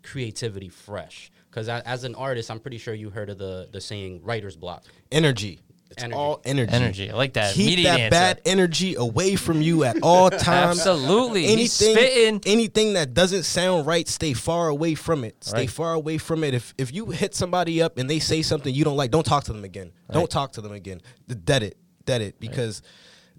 creativity 0.04 0.68
fresh? 0.68 1.32
Because 1.50 1.70
as 1.70 2.04
an 2.04 2.16
artist, 2.16 2.52
I'm 2.52 2.60
pretty 2.60 2.78
sure 2.78 2.94
you 2.94 3.10
heard 3.10 3.30
of 3.30 3.38
the 3.38 3.70
the 3.72 3.80
saying 3.80 4.22
"writer's 4.24 4.58
block." 4.58 4.84
Energy. 5.12 5.60
It's 5.92 6.04
Energy. 6.04 6.18
all 6.18 6.42
energy. 6.46 6.72
energy 6.74 7.12
i 7.12 7.16
like 7.16 7.34
that 7.34 7.54
Keep 7.54 7.66
Immediate 7.68 7.84
that 7.90 8.00
answer. 8.00 8.10
bad 8.10 8.42
energy 8.46 8.96
away 8.96 9.36
from 9.36 9.62
you 9.62 9.84
at 9.84 9.98
all 10.02 10.30
times. 10.50 10.80
Absolutely. 10.80 11.46
He's 11.48 11.74
spitting. 11.74 12.42
anything 12.46 12.94
that 12.94 13.14
doesn't 13.14 13.44
sound 13.44 13.86
right, 13.86 14.08
stay 14.08 14.34
far 14.34 14.70
away 14.70 14.96
from 14.96 15.24
it. 15.24 15.44
Stay 15.44 15.60
Right. 15.62 15.70
far 15.70 15.94
away 15.94 16.18
from 16.18 16.44
it. 16.44 16.54
If 16.54 16.74
if 16.78 16.94
you 16.94 17.08
hit 17.08 17.36
somebody 17.36 17.82
up 17.82 17.98
and 17.98 18.10
they 18.10 18.20
say 18.20 18.42
something 18.42 18.74
you 18.74 18.84
don't 18.86 18.98
like, 18.98 19.12
don't 19.12 19.26
talk 19.26 19.44
to 19.46 19.54
them 19.54 19.64
again. 19.66 19.92
Don't 20.12 20.30
talk 20.32 20.54
to 20.54 20.62
them 20.62 20.72
again. 20.72 21.02
D- 21.28 21.36
Dead 21.36 21.64
it. 21.64 21.78
Dead 22.06 22.22
it. 22.22 22.40
Because 22.40 22.82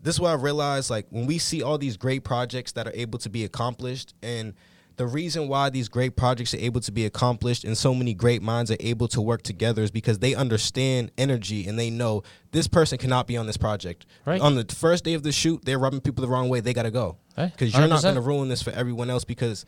this 0.01 0.17
is 0.17 0.21
what 0.21 0.31
I 0.31 0.35
realized. 0.35 0.91
Like 0.91 1.07
when 1.11 1.27
we 1.27 1.39
see 1.39 1.63
all 1.63 1.79
these 1.79 1.97
great 1.97 2.23
projects 2.23 2.73
that 2.73 2.87
are 2.87 2.93
able 2.95 3.19
to 3.21 3.31
be 3.31 3.45
accomplished 3.45 4.15
and 4.23 4.55
the 4.97 5.07
reason 5.07 5.49
why 5.49 5.71
these 5.71 5.89
great 5.89 6.17
projects 6.17 6.55
are 6.55 6.59
able 6.59 6.81
to 6.81 6.93
be 6.93 7.05
accomplished 7.05 7.65
and 7.65 7.77
so 7.77 7.95
many 7.95 8.15
great 8.15 8.43
minds 8.43 8.71
are 8.71 8.77
able 8.81 9.09
to 9.09 9.21
work 9.21 9.43
together 9.43 9.83
is 9.83 9.91
because 9.91 10.19
they 10.19 10.35
understand 10.35 11.11
energy 11.17 11.67
and 11.67 11.79
they 11.79 11.91
know 11.91 12.23
this 12.53 12.69
person 12.69 12.99
cannot 12.99 13.27
be 13.27 13.37
on 13.37 13.47
this 13.47 13.57
project. 13.57 14.07
Right. 14.25 14.41
On 14.41 14.55
the 14.55 14.65
first 14.65 15.05
day 15.05 15.15
of 15.15 15.23
the 15.23 15.33
shoot, 15.33 15.65
they're 15.65 15.79
rubbing 15.79 16.01
people 16.01 16.23
the 16.23 16.29
wrong 16.29 16.49
way. 16.49 16.61
They 16.61 16.75
got 16.75 16.83
to 16.83 16.91
go. 16.91 17.17
Right. 17.37 17.51
Because 17.51 17.73
you're 17.73 17.89
not 17.89 18.03
going 18.03 18.15
to 18.15 18.21
ruin 18.21 18.49
this 18.49 18.63
for 18.63 18.71
everyone 18.71 19.11
else 19.11 19.25
because 19.25 19.65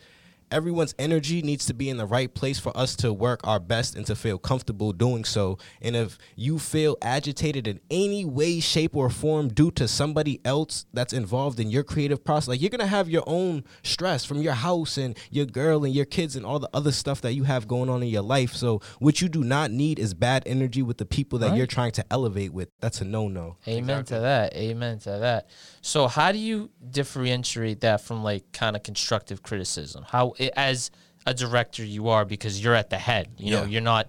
everyone's 0.51 0.93
energy 0.99 1.41
needs 1.41 1.65
to 1.65 1.73
be 1.73 1.89
in 1.89 1.97
the 1.97 2.05
right 2.05 2.33
place 2.33 2.59
for 2.59 2.75
us 2.77 2.95
to 2.97 3.11
work 3.11 3.39
our 3.43 3.59
best 3.59 3.95
and 3.95 4.05
to 4.05 4.15
feel 4.15 4.37
comfortable 4.37 4.93
doing 4.93 5.23
so. 5.23 5.57
And 5.81 5.95
if 5.95 6.17
you 6.35 6.59
feel 6.59 6.97
agitated 7.01 7.67
in 7.67 7.79
any 7.89 8.25
way, 8.25 8.59
shape, 8.59 8.95
or 8.95 9.09
form 9.09 9.49
due 9.49 9.71
to 9.71 9.87
somebody 9.87 10.39
else 10.45 10.85
that's 10.93 11.13
involved 11.13 11.59
in 11.59 11.69
your 11.69 11.83
creative 11.83 12.23
process, 12.23 12.47
like 12.49 12.61
you're 12.61 12.69
gonna 12.69 12.85
have 12.87 13.09
your 13.09 13.23
own 13.27 13.63
stress 13.83 14.23
from 14.25 14.41
your 14.41 14.53
house 14.53 14.97
and 14.97 15.17
your 15.31 15.45
girl 15.45 15.83
and 15.83 15.93
your 15.93 16.05
kids 16.05 16.35
and 16.35 16.45
all 16.45 16.59
the 16.59 16.69
other 16.73 16.91
stuff 16.91 17.21
that 17.21 17.33
you 17.33 17.43
have 17.43 17.67
going 17.67 17.89
on 17.89 18.03
in 18.03 18.09
your 18.09 18.21
life. 18.21 18.53
So 18.53 18.81
what 18.99 19.21
you 19.21 19.29
do 19.29 19.43
not 19.43 19.71
need 19.71 19.99
is 19.99 20.13
bad 20.13 20.43
energy 20.45 20.81
with 20.81 20.97
the 20.97 21.05
people 21.05 21.39
that 21.39 21.49
Right. 21.49 21.57
you're 21.57 21.67
trying 21.67 21.91
to 21.93 22.05
elevate 22.11 22.53
with. 22.53 22.69
That's 22.81 23.01
a 23.01 23.05
no 23.05 23.27
no. 23.27 23.57
Amen 23.67 24.05
to 24.05 24.19
that. 24.19 24.55
Amen 24.55 24.99
to 24.99 25.09
that. 25.19 25.49
So, 25.81 26.07
how 26.07 26.31
do 26.31 26.37
you 26.37 26.69
differentiate 26.89 27.81
that 27.81 28.01
from 28.01 28.23
like 28.23 28.51
kind 28.51 28.75
of 28.75 28.83
constructive 28.83 29.43
criticism? 29.43 30.03
How, 30.07 30.33
as 30.55 30.91
a 31.25 31.33
director, 31.33 31.83
you 31.83 32.09
are 32.09 32.25
because 32.25 32.63
you're 32.63 32.75
at 32.75 32.89
the 32.89 32.97
head. 32.97 33.29
You 33.37 33.51
know, 33.51 33.63
you're 33.63 33.81
not 33.81 34.07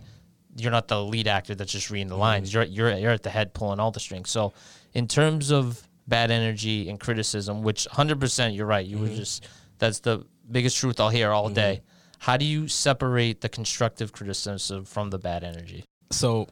you're 0.56 0.70
not 0.70 0.88
the 0.88 1.02
lead 1.02 1.28
actor 1.28 1.54
that's 1.54 1.72
just 1.72 1.90
reading 1.90 2.08
the 2.08 2.16
lines. 2.16 2.52
You're 2.52 2.64
you're 2.64 2.92
you're 2.94 3.10
at 3.10 3.22
the 3.22 3.30
head 3.30 3.54
pulling 3.54 3.80
all 3.80 3.90
the 3.90 4.00
strings. 4.00 4.30
So, 4.30 4.52
in 4.94 5.06
terms 5.06 5.50
of 5.50 5.86
bad 6.08 6.30
energy 6.30 6.88
and 6.88 7.00
criticism, 7.00 7.62
which 7.62 7.86
100% 7.90 8.54
you're 8.54 8.66
right. 8.66 8.86
You 8.86 8.98
were 8.98 9.06
mm-hmm. 9.06 9.16
just 9.16 9.48
that's 9.78 10.00
the 10.00 10.24
biggest 10.50 10.76
truth 10.76 11.00
I'll 11.00 11.10
hear 11.10 11.30
all 11.30 11.46
mm-hmm. 11.46 11.54
day. 11.54 11.82
How 12.18 12.36
do 12.36 12.44
you 12.44 12.68
separate 12.68 13.40
the 13.40 13.48
constructive 13.48 14.12
criticism 14.12 14.84
from 14.84 15.10
the 15.10 15.18
bad 15.18 15.44
energy? 15.44 15.84
so 16.12 16.46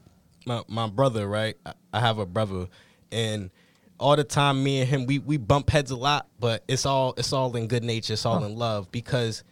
my 0.47 0.63
my 0.69 0.89
brother, 0.89 1.29
right? 1.29 1.57
I- 1.65 1.75
I 1.93 2.01
have 2.01 2.19
a 2.19 2.27
brother, 2.27 2.67
and 3.13 3.51
all 4.01 4.17
the 4.17 4.25
time, 4.25 4.63
me 4.63 4.81
and 4.81 4.89
him, 4.89 5.07
we 5.07 5.19
we 5.21 5.37
bump 5.37 5.71
heads 5.71 5.91
a 5.91 5.97
lot, 5.97 6.27
but 6.41 6.65
it's 6.69 6.85
all 6.85 7.15
it's 7.17 7.33
all 7.33 7.55
in 7.57 7.69
good 7.69 7.85
nature, 7.85 8.15
it's 8.15 8.27
all 8.27 8.45
in 8.45 8.57
love 8.57 8.91
because 8.91 9.45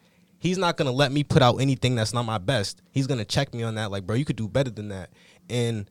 he's 0.42 0.58
not 0.58 0.76
gonna 0.76 0.90
let 0.92 1.12
me 1.12 1.22
put 1.22 1.40
out 1.40 1.56
anything 1.56 1.94
that's 1.94 2.12
not 2.12 2.24
my 2.24 2.38
best. 2.38 2.82
He's 2.90 3.06
gonna 3.06 3.24
check 3.24 3.54
me 3.54 3.62
on 3.62 3.76
that, 3.76 3.90
like, 3.92 4.04
bro, 4.06 4.16
you 4.16 4.24
could 4.24 4.36
do 4.36 4.48
better 4.48 4.70
than 4.70 4.88
that, 4.88 5.10
and 5.48 5.88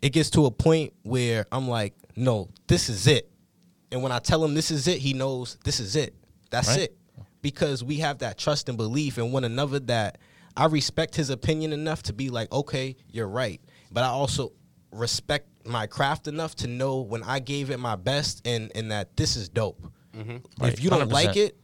it 0.00 0.10
gets 0.10 0.30
to 0.30 0.46
a 0.46 0.50
point 0.50 0.94
where 1.02 1.44
I'm 1.52 1.68
like, 1.68 1.94
no, 2.16 2.48
this 2.66 2.88
is 2.88 3.06
it, 3.06 3.30
and 3.92 4.02
when 4.02 4.10
I 4.12 4.18
tell 4.18 4.42
him 4.44 4.54
this 4.54 4.70
is 4.70 4.88
it, 4.88 4.98
he 4.98 5.12
knows 5.12 5.58
this 5.64 5.78
is 5.80 5.94
it. 5.96 6.14
That's 6.50 6.68
Right. 6.68 6.80
it 6.80 6.96
because 7.42 7.84
we 7.84 7.96
have 7.96 8.18
that 8.18 8.38
trust 8.38 8.68
and 8.70 8.78
belief 8.78 9.18
in 9.18 9.30
one 9.32 9.44
another 9.44 9.78
that 9.80 10.18
I 10.56 10.66
respect 10.66 11.14
his 11.14 11.28
opinion 11.30 11.72
enough 11.72 12.02
to 12.04 12.12
be 12.12 12.28
like, 12.30 12.50
okay, 12.52 12.96
you're 13.10 13.28
right. 13.28 13.60
But 13.92 14.04
I 14.04 14.08
also 14.08 14.52
respect 14.92 15.46
my 15.66 15.86
craft 15.86 16.26
enough 16.28 16.54
to 16.56 16.66
know 16.66 17.00
when 17.00 17.22
I 17.22 17.38
gave 17.38 17.70
it 17.70 17.78
my 17.78 17.96
best 17.96 18.46
and, 18.46 18.72
and 18.74 18.90
that 18.90 19.16
this 19.16 19.36
is 19.36 19.48
dope. 19.48 19.80
Right, 20.14 20.72
If 20.72 20.82
you 20.82 20.90
don't 20.90 21.08
100%. 21.08 21.12
like 21.12 21.36
it, 21.36 21.56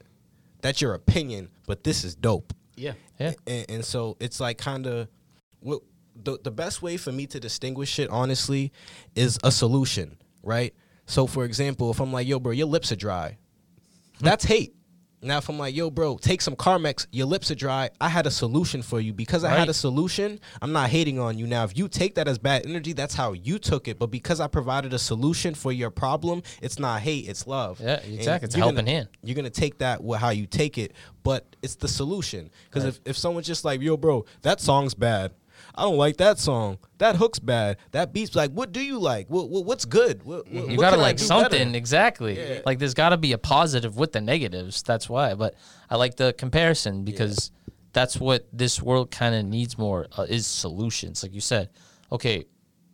that's 0.61 0.81
your 0.81 0.95
opinion, 0.95 1.51
but 1.67 1.85
this 1.85 2.05
is 2.05 2.15
dope. 2.15 2.53
Yeah. 2.77 2.93
Yeah. 3.19 3.33
And, 3.47 3.67
and 3.69 3.85
so 3.85 4.17
it's 4.21 4.41
like 4.41 4.59
kind 4.59 4.87
of 4.87 5.09
well, 5.61 5.83
the 6.15 6.39
the 6.43 6.51
best 6.51 6.83
way 6.83 6.97
for 6.97 7.13
me 7.13 7.27
to 7.29 7.41
distinguish 7.41 7.99
it 7.99 8.11
honestly 8.11 8.73
is 9.15 9.39
a 9.43 9.51
solution, 9.51 10.19
right? 10.43 10.75
So 11.07 11.27
for 11.27 11.45
example, 11.45 11.91
if 11.91 12.01
I'm 12.01 12.13
like, 12.13 12.27
"Yo, 12.27 12.39
bro, 12.39 12.53
your 12.53 12.67
lips 12.67 12.93
are 12.93 12.97
dry," 12.97 13.39
hmm. 14.19 14.25
that's 14.25 14.45
hate. 14.45 14.75
Now, 15.23 15.39
if 15.39 15.49
I'm 15.49 15.59
like, 15.59 15.75
"Yo, 15.75 15.91
bro, 15.91 16.19
take 16.19 16.41
some 16.43 16.55
Carmex, 16.55 17.07
your 17.11 17.27
lips 17.27 17.51
are 17.51 17.55
dry," 17.55 17.91
I 18.01 18.09
had 18.09 18.27
a 18.27 18.31
solution 18.31 18.83
for 18.83 19.01
you 19.01 19.13
because 19.13 19.45
I 19.45 19.51
had 19.57 19.69
a 19.69 19.75
solution. 19.75 20.39
I'm 20.61 20.73
not 20.73 20.91
hating 20.91 21.19
on 21.19 21.39
you. 21.39 21.47
Now, 21.47 21.65
if 21.65 21.77
you 21.77 21.89
take 21.89 22.15
that 22.17 22.29
as 22.29 22.39
bad 22.39 22.67
energy, 22.67 22.93
that's 22.93 23.15
how 23.15 23.33
you 23.33 23.59
took 23.59 23.89
it. 23.89 23.99
But 23.99 24.09
because 24.09 24.41
I 24.41 24.47
provided 24.47 24.93
a 24.93 24.99
solution 24.99 25.55
for 25.55 25.73
your 25.73 25.91
problem, 25.91 26.43
it's 26.61 26.79
not 26.79 27.01
hate, 27.01 27.29
it's 27.29 27.47
love. 27.47 27.81
Yeah, 27.81 27.95
exactly. 28.01 28.47
It's 28.47 28.55
helping 28.55 28.77
gonna- 28.77 28.91
hand. 28.91 29.09
you're 29.23 29.35
gonna 29.37 29.51
take 29.51 29.79
that 29.79 30.05
with 30.05 30.21
how 30.21 30.31
you 30.31 30.47
take 30.47 30.77
it, 30.77 30.93
but 31.23 31.57
it's 31.63 31.77
the 31.77 31.89
solution. 31.89 32.51
Because 32.69 32.85
if, 32.85 33.01
if 33.05 33.17
someone's 33.17 33.47
just 33.47 33.65
like, 33.65 33.81
yo, 33.81 33.97
bro, 33.97 34.25
that 34.43 34.61
song's 34.61 34.95
bad. 34.95 35.33
I 35.77 35.83
don't 35.83 35.97
like 35.97 36.17
that 36.19 36.39
song. 36.39 36.79
That 36.99 37.17
hook's 37.17 37.39
bad. 37.39 37.77
That 37.91 38.13
beat's 38.13 38.35
like, 38.35 38.51
what 38.53 38.73
do 38.73 38.81
you 38.81 38.99
like? 38.99 39.29
What, 39.29 39.51
what 39.51 39.65
what's 39.67 39.85
good? 39.85 40.25
What, 40.25 40.49
what, 40.51 40.71
You 40.71 40.79
gotta 40.79 40.97
like 40.97 41.19
something 41.19 41.51
better? 41.51 41.77
exactly. 41.77 42.39
Yeah. 42.39 42.61
Like 42.65 42.79
there's 42.79 42.95
gotta 42.95 43.19
be 43.19 43.33
a 43.33 43.39
positive 43.39 43.97
with 43.97 44.13
the 44.13 44.21
negatives. 44.21 44.83
That's 44.83 45.09
why. 45.09 45.35
But 45.35 45.55
I 45.91 45.97
like 45.97 46.17
the 46.17 46.33
comparison 46.33 47.05
because 47.05 47.51
that's 47.93 48.19
what 48.19 48.47
this 48.53 48.83
world 48.83 49.11
kind 49.11 49.35
of 49.35 49.45
needs 49.45 49.77
more 49.77 50.07
uh, 50.17 50.27
is 50.29 50.47
solutions. 50.47 51.23
Like 51.23 51.35
you 51.35 51.41
said, 51.41 51.69
okay, 52.11 52.47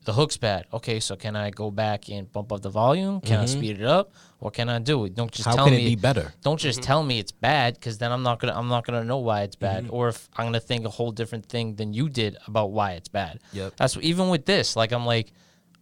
the 0.04 0.12
hook's 0.12 0.36
bad. 0.36 0.66
Okay, 0.72 0.98
so 0.98 1.14
can 1.14 1.36
I 1.36 1.50
go 1.50 1.70
back 1.70 2.08
and 2.08 2.30
bump 2.32 2.52
up 2.52 2.62
the 2.62 2.70
volume? 2.70 3.20
Can 3.20 3.38
I 3.40 3.46
speed 3.46 3.80
it 3.80 3.86
up? 3.86 4.12
What 4.42 4.54
can 4.54 4.68
I 4.68 4.80
do? 4.80 5.08
Don't 5.08 5.30
just 5.30 5.46
Mm-hmm. 5.48 5.50
How 5.50 5.56
tell 5.56 5.64
can 5.66 5.74
it 5.74 5.84
me 5.84 5.90
be 5.90 5.94
better? 6.08 6.32
Don't 6.42 6.58
just 6.58 6.82
tell 6.82 7.02
me 7.04 7.20
it's 7.20 7.30
bad 7.30 7.74
because 7.74 7.98
then 7.98 8.10
I'm 8.10 8.24
not 8.24 8.40
gonna 8.40 8.54
I'm 8.58 8.66
not 8.68 8.84
gonna 8.84 9.04
know 9.04 9.18
why 9.18 9.42
it's 9.42 9.54
bad, 9.54 9.84
Mm-hmm. 9.84 9.94
or 9.94 10.08
if 10.08 10.28
I'm 10.36 10.46
gonna 10.46 10.58
think 10.58 10.84
a 10.84 10.90
whole 10.90 11.12
different 11.12 11.46
thing 11.46 11.76
than 11.76 11.92
you 11.94 12.08
did 12.08 12.36
about 12.48 12.72
why 12.72 12.92
it's 12.98 13.08
bad. 13.08 13.38
Yep. 13.52 13.74
That's 13.76 13.96
even 14.00 14.28
with 14.30 14.44
this. 14.44 14.74
Like 14.74 14.90
I'm 14.90 15.06
like, 15.06 15.32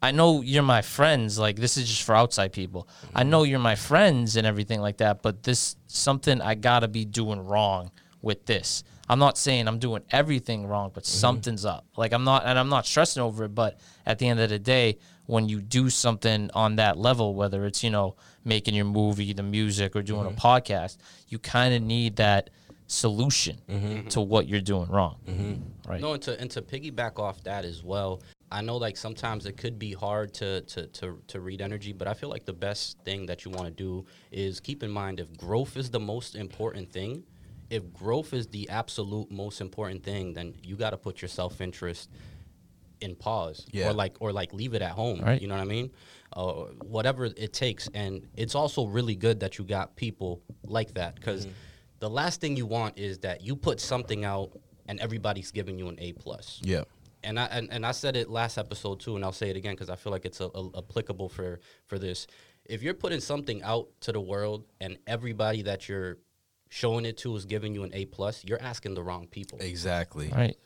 I 0.02 0.11
know 0.12 0.42
you're 0.42 0.62
my 0.62 0.82
friends. 0.82 1.38
Like 1.38 1.56
this 1.56 1.78
is 1.78 1.88
just 1.88 2.02
for 2.02 2.14
outside 2.14 2.52
people. 2.52 2.86
I 3.14 3.22
know 3.22 3.44
you're 3.44 3.58
my 3.58 3.76
friends 3.76 4.36
and 4.36 4.46
everything 4.46 4.80
like 4.82 4.98
that. 4.98 5.22
But 5.22 5.42
this 5.42 5.76
something 5.86 6.42
I 6.42 6.54
gotta 6.54 6.88
be 6.88 7.06
doing 7.06 7.40
wrong 7.40 7.90
with 8.20 8.44
this. 8.44 8.84
I'm 9.08 9.18
not 9.18 9.38
saying 9.38 9.66
I'm 9.68 9.78
doing 9.78 10.02
everything 10.11 10.66
wrong, 10.66 10.90
but 10.94 11.04
something's 11.06 11.64
up. 11.64 11.84
Like 11.96 12.12
I'm 12.12 12.24
not, 12.24 12.44
and 12.44 12.58
I'm 12.58 12.68
not 12.68 12.84
stressing 12.86 13.22
over 13.22 13.44
it. 13.44 13.54
But 13.54 13.80
at 14.06 14.18
the 14.18 14.28
end 14.28 14.38
of 14.38 14.50
the 14.50 14.58
day, 14.58 14.98
when 15.26 15.48
you 15.48 15.61
do 15.62 15.88
something 15.90 16.50
on 16.54 16.76
that 16.76 16.96
level, 16.98 17.34
whether 17.34 17.64
it's 17.64 17.82
you 17.82 17.90
know 17.90 18.14
making 18.45 18.74
your 18.74 18.84
movie, 18.84 19.32
the 19.32 19.43
music, 19.43 19.95
or 19.95 20.03
doing 20.03 20.26
a 20.26 20.30
mm-hmm. 20.30 20.47
podcast, 20.47 20.99
you 21.28 21.38
kind 21.38 21.74
of 21.74 21.82
need 21.82 22.16
that 22.16 22.51
solution 22.86 23.57
mm-hmm. 23.68 24.09
to 24.09 24.20
what 24.20 24.49
you're 24.49 24.61
doing 24.61 24.88
wrong. 24.88 25.16
Mm-hmm. 25.28 25.91
Right. 25.91 26.01
No, 26.01 26.14
and 26.14 26.22
to 26.22 26.41
and 26.41 26.51
to 26.51 26.62
piggyback 26.62 27.18
off 27.18 27.43
that 27.45 27.64
as 27.64 27.82
well, 27.82 28.22
I 28.51 28.62
know 28.62 28.76
like 28.76 28.97
sometimes 28.97 29.47
it 29.47 29.57
could 29.57 29.78
be 29.78 29.93
hard 29.93 30.34
to 30.34 30.62
to 30.62 30.86
to, 30.86 31.22
to 31.28 31.41
read 31.41 31.61
energy, 31.61 31.93
but 31.93 32.09
I 32.09 32.14
feel 32.14 32.28
like 32.28 32.45
the 32.45 32.53
best 32.53 32.99
thing 33.05 33.26
that 33.26 33.45
you 33.45 33.51
want 33.51 33.66
to 33.66 33.70
do 33.70 34.05
is 34.32 34.61
keep 34.61 34.82
in 34.82 34.91
mind 34.91 35.20
if 35.20 35.36
growth 35.36 35.76
is 35.76 35.91
the 35.91 36.01
most 36.01 36.34
important 36.34 36.91
thing, 36.91 37.22
if 37.70 37.93
growth 37.93 38.32
is 38.32 38.49
the 38.49 38.68
absolute 38.68 39.30
most 39.30 39.61
important 39.61 40.03
thing, 40.03 40.34
then 40.34 40.55
you 40.62 40.76
got 40.76 40.91
to 40.91 40.97
put 40.97 41.22
your 41.22 41.28
self 41.28 41.61
interest 41.61 42.11
in 43.01 43.14
pause 43.16 43.66
Yeah. 43.72 43.88
or 43.90 43.92
like 43.92 44.16
or 44.20 44.32
like 44.32 44.53
leave 44.53 44.74
it 44.74 44.82
at 44.82 44.92
home. 44.92 45.20
Right. 45.20 45.40
You 45.40 45.48
know 45.48 45.55
what 45.55 45.62
I 45.62 45.66
mean? 45.66 45.90
Uh, 46.32 46.53
whatever 46.84 47.24
it 47.24 47.53
takes, 47.53 47.88
and 47.94 48.26
it's 48.36 48.55
also 48.55 48.86
really 48.86 49.16
good 49.16 49.40
that 49.40 49.59
you 49.59 49.64
got 49.64 49.96
people 49.96 50.42
like 50.64 50.94
that 50.94 51.16
because 51.16 51.46
the 51.98 52.09
last 52.09 52.40
thing 52.40 52.57
you 52.57 52.66
want 52.66 52.98
is 52.98 53.18
that 53.18 53.42
you 53.42 53.57
put 53.57 53.80
something 53.80 54.24
out 54.24 54.51
and 54.86 55.01
everybody's 55.01 55.51
giving 55.51 55.78
you 55.78 55.88
an 55.88 55.96
A 55.98 56.12
plus. 56.12 56.61
Yeah. 56.62 56.84
And 57.24 57.38
I 57.38 57.44
and, 57.46 57.68
and 57.72 57.84
I 57.84 57.92
said 57.92 58.16
it 58.16 58.30
last 58.30 58.59
episode 58.59 59.01
too, 59.01 59.16
and 59.16 59.24
I'll 59.24 59.32
say 59.32 59.51
it 59.51 59.57
again 59.57 59.74
because 59.74 59.90
I 59.90 59.96
feel 59.96 60.12
like 60.12 60.24
it's 60.24 60.40
a, 60.40 60.46
a- 60.55 60.78
applicable 60.78 61.28
for 61.28 61.61
for 61.86 61.98
this. 61.98 62.26
If 62.64 62.82
you're 62.82 62.94
putting 62.94 63.20
something 63.20 63.62
out 63.62 63.88
to 64.03 64.12
the 64.12 64.20
world 64.20 64.64
and 64.80 64.98
everybody 65.07 65.62
that 65.62 65.88
you're 65.88 66.18
showing 66.68 67.05
it 67.05 67.16
to 67.18 67.34
is 67.34 67.44
giving 67.44 67.74
you 67.74 67.82
an 67.82 67.90
A 67.92 68.05
plus, 68.07 68.44
you're 68.44 68.62
asking 68.62 68.94
the 68.94 69.03
wrong 69.03 69.26
people. 69.26 69.59
Exactly. 69.61 70.28
Right. 70.28 70.57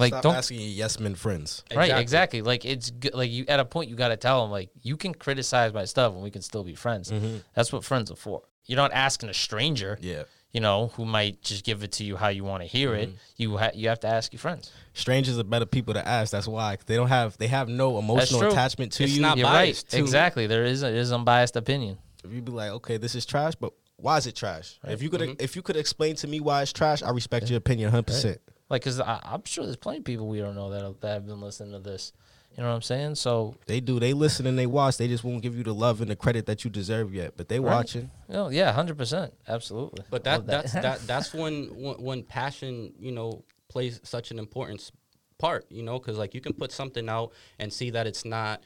Like 0.00 0.12
Stop 0.12 0.22
don't 0.22 0.34
asking 0.36 0.60
your 0.60 0.68
yes 0.68 0.98
men 0.98 1.14
friends. 1.14 1.62
Right, 1.74 1.96
exactly. 1.98 2.42
Like 2.42 2.64
it's 2.64 2.90
good. 2.90 3.14
Like 3.14 3.30
you 3.30 3.44
at 3.48 3.60
a 3.60 3.64
point 3.64 3.88
you 3.90 3.96
got 3.96 4.08
to 4.08 4.16
tell 4.16 4.42
them 4.42 4.50
like 4.50 4.70
you 4.82 4.96
can 4.96 5.14
criticize 5.14 5.72
my 5.72 5.84
stuff 5.84 6.12
and 6.14 6.22
we 6.22 6.30
can 6.30 6.42
still 6.42 6.64
be 6.64 6.74
friends. 6.74 7.12
That's 7.54 7.72
what 7.72 7.84
friends 7.84 8.10
are 8.10 8.16
for. 8.16 8.42
You're 8.66 8.76
not 8.78 8.92
asking 8.92 9.28
a 9.28 9.34
stranger. 9.34 9.96
Mm-hmm. 9.96 10.04
Yeah. 10.06 10.22
You 10.52 10.60
know 10.60 10.88
who 10.96 11.04
might 11.04 11.42
just 11.42 11.64
give 11.64 11.84
it 11.84 11.92
to 11.92 12.04
you 12.04 12.16
how 12.16 12.26
you 12.28 12.42
want 12.42 12.62
to 12.64 12.66
hear 12.68 12.94
it. 12.94 13.08
Mm-hmm. 13.10 13.16
You 13.36 13.56
ha- 13.56 13.70
you 13.72 13.88
have 13.88 14.00
to 14.00 14.08
ask 14.08 14.32
your 14.32 14.40
friends. 14.40 14.72
Strangers 14.94 15.38
are 15.38 15.44
better 15.44 15.64
people 15.66 15.94
to 15.94 16.06
ask. 16.06 16.32
That's 16.32 16.48
why 16.48 16.76
they 16.86 16.96
don't 16.96 17.06
have 17.08 17.38
they 17.38 17.46
have 17.46 17.68
no 17.68 17.98
emotional 17.98 18.42
attachment 18.50 18.90
to 18.94 19.04
It's 19.04 19.12
you. 19.14 19.22
not 19.22 19.38
You're 19.38 19.46
biased, 19.46 19.86
right. 19.92 19.98
too. 19.98 20.02
Exactly. 20.04 20.48
There 20.48 20.64
is 20.64 20.82
a, 20.82 20.88
it 20.88 20.94
is 20.96 21.12
unbiased 21.12 21.54
opinion. 21.54 21.98
If 22.24 22.32
you 22.32 22.42
be 22.42 22.50
like, 22.50 22.70
okay, 22.72 22.96
this 22.96 23.14
is 23.14 23.24
trash, 23.26 23.54
but 23.54 23.72
why 23.96 24.16
is 24.16 24.26
it 24.26 24.34
trash? 24.34 24.78
If 24.82 25.02
you 25.02 25.08
could 25.10 25.20
Mm-hmm. 25.20 25.34
if 25.44 25.54
you 25.54 25.62
could 25.62 25.76
explain 25.76 26.16
to 26.16 26.26
me 26.26 26.40
why 26.40 26.62
it's 26.62 26.72
trash, 26.72 27.02
I 27.02 27.10
respect 27.10 27.48
your 27.48 27.58
opinion 27.58 27.86
100. 27.88 28.06
percent 28.08 28.40
Like, 28.70 28.82
cause 28.84 29.00
I, 29.00 29.20
I'm 29.24 29.44
sure 29.44 29.64
there's 29.64 29.76
plenty 29.76 29.98
of 29.98 30.04
people 30.04 30.28
we 30.28 30.38
don't 30.38 30.54
know 30.54 30.70
that 30.70 31.00
that 31.00 31.12
have 31.12 31.26
been 31.26 31.40
listening 31.40 31.72
to 31.72 31.80
this. 31.80 32.12
You 32.56 32.64
know 32.64 32.68
what 32.70 32.76
I'm 32.76 32.82
saying? 32.82 33.14
So, 33.14 33.54
They 33.66 33.78
do. 33.80 34.00
They 34.00 34.12
listen 34.12 34.44
and 34.46 34.58
they 34.58 34.66
watch. 34.66 34.96
They 34.96 35.06
just 35.06 35.22
won't 35.22 35.40
give 35.40 35.56
you 35.56 35.62
the 35.62 35.72
love 35.74 36.00
and 36.00 36.10
the 36.10 36.16
credit 36.16 36.46
that 36.46 36.64
you 36.64 36.70
deserve 36.70 37.14
yet. 37.14 37.36
But 37.36 37.48
they 37.48 37.60
Right. 37.60 37.74
watching. 37.74 38.10
Oh 38.28 38.48
yeah, 38.48 38.72
hundred 38.72 38.98
percent, 38.98 39.34
absolutely. 39.46 40.04
But 40.10 40.24
that, 40.24 40.38
Love 40.38 40.46
that's 40.46 40.72
that 40.72 41.00
that's 41.06 41.32
when, 41.34 41.66
when 41.80 41.94
when 42.02 42.22
passion 42.22 42.92
you 42.98 43.12
know 43.12 43.44
plays 43.68 44.00
such 44.02 44.30
an 44.30 44.38
important 44.38 44.90
part. 45.38 45.66
You 45.70 45.82
know, 45.82 45.98
because 45.98 46.18
like 46.18 46.34
you 46.34 46.40
can 46.40 46.52
put 46.52 46.72
something 46.72 47.08
out 47.08 47.32
and 47.58 47.72
see 47.72 47.90
that 47.90 48.06
it's 48.06 48.24
not, 48.24 48.62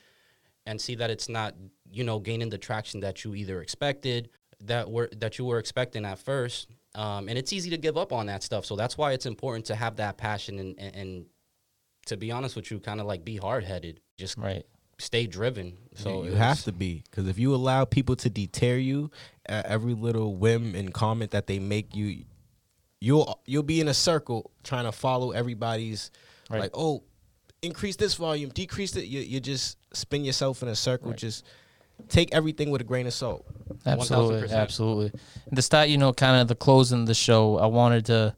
and 0.66 0.80
see 0.80 0.94
that 0.96 1.10
it's 1.10 1.28
not 1.28 1.54
you 1.90 2.04
know 2.04 2.18
gaining 2.18 2.48
the 2.48 2.58
traction 2.58 3.00
that 3.00 3.22
you 3.24 3.34
either 3.34 3.60
expected 3.60 4.30
that 4.62 4.90
were 4.90 5.10
that 5.18 5.38
you 5.38 5.44
were 5.44 5.58
expecting 5.58 6.04
at 6.06 6.18
first. 6.18 6.68
Um, 6.94 7.28
and 7.28 7.36
it's 7.36 7.52
easy 7.52 7.70
to 7.70 7.76
give 7.78 7.96
up 7.96 8.12
on 8.12 8.26
that 8.26 8.42
stuff. 8.42 8.64
So 8.64 8.76
that's 8.76 8.96
why 8.96 9.12
it's 9.12 9.26
important 9.26 9.66
to 9.66 9.74
have 9.74 9.96
that 9.96 10.16
passion 10.16 10.58
and 10.58 10.78
and, 10.78 10.94
and 10.96 11.26
to 12.06 12.16
be 12.16 12.30
honest 12.30 12.54
with 12.54 12.70
you, 12.70 12.78
kind 12.80 13.00
of 13.00 13.06
like 13.06 13.24
be 13.24 13.36
hard 13.36 13.64
headed. 13.64 14.00
Just 14.18 14.36
right. 14.38 14.64
stay 14.98 15.26
driven. 15.26 15.76
So 15.94 16.22
you 16.22 16.30
it's- 16.32 16.38
have 16.38 16.62
to 16.64 16.72
be 16.72 17.02
because 17.10 17.26
if 17.28 17.38
you 17.38 17.54
allow 17.54 17.84
people 17.84 18.14
to 18.16 18.30
deter 18.30 18.76
you 18.76 19.10
at 19.46 19.66
every 19.66 19.94
little 19.94 20.36
whim 20.36 20.74
and 20.74 20.92
comment 20.94 21.30
that 21.32 21.46
they 21.46 21.58
make 21.58 21.96
you, 21.96 22.24
you'll 23.00 23.40
you'll 23.46 23.62
be 23.62 23.80
in 23.80 23.88
a 23.88 23.94
circle 23.94 24.50
trying 24.62 24.84
to 24.84 24.92
follow 24.92 25.32
everybody's 25.32 26.10
Right. 26.50 26.60
like 26.60 26.72
oh, 26.74 27.02
increase 27.62 27.96
this 27.96 28.14
volume, 28.14 28.50
decrease 28.50 28.94
it. 28.96 29.06
You 29.06 29.20
you 29.20 29.40
just 29.40 29.78
spin 29.94 30.24
yourself 30.24 30.62
in 30.62 30.68
a 30.68 30.76
circle. 30.76 31.12
Just 31.14 31.44
take 32.08 32.34
everything 32.34 32.70
with 32.70 32.80
a 32.80 32.84
grain 32.84 33.06
of 33.06 33.12
salt. 33.12 33.44
Absolutely, 33.86 34.48
1000%. 34.48 34.52
absolutely. 34.52 35.20
And 35.46 35.56
to 35.56 35.62
start, 35.62 35.88
you 35.88 35.98
know, 35.98 36.12
kind 36.12 36.40
of 36.40 36.48
the 36.48 36.54
closing 36.54 37.02
of 37.02 37.06
the 37.06 37.14
show, 37.14 37.58
I 37.58 37.66
wanted 37.66 38.06
to 38.06 38.34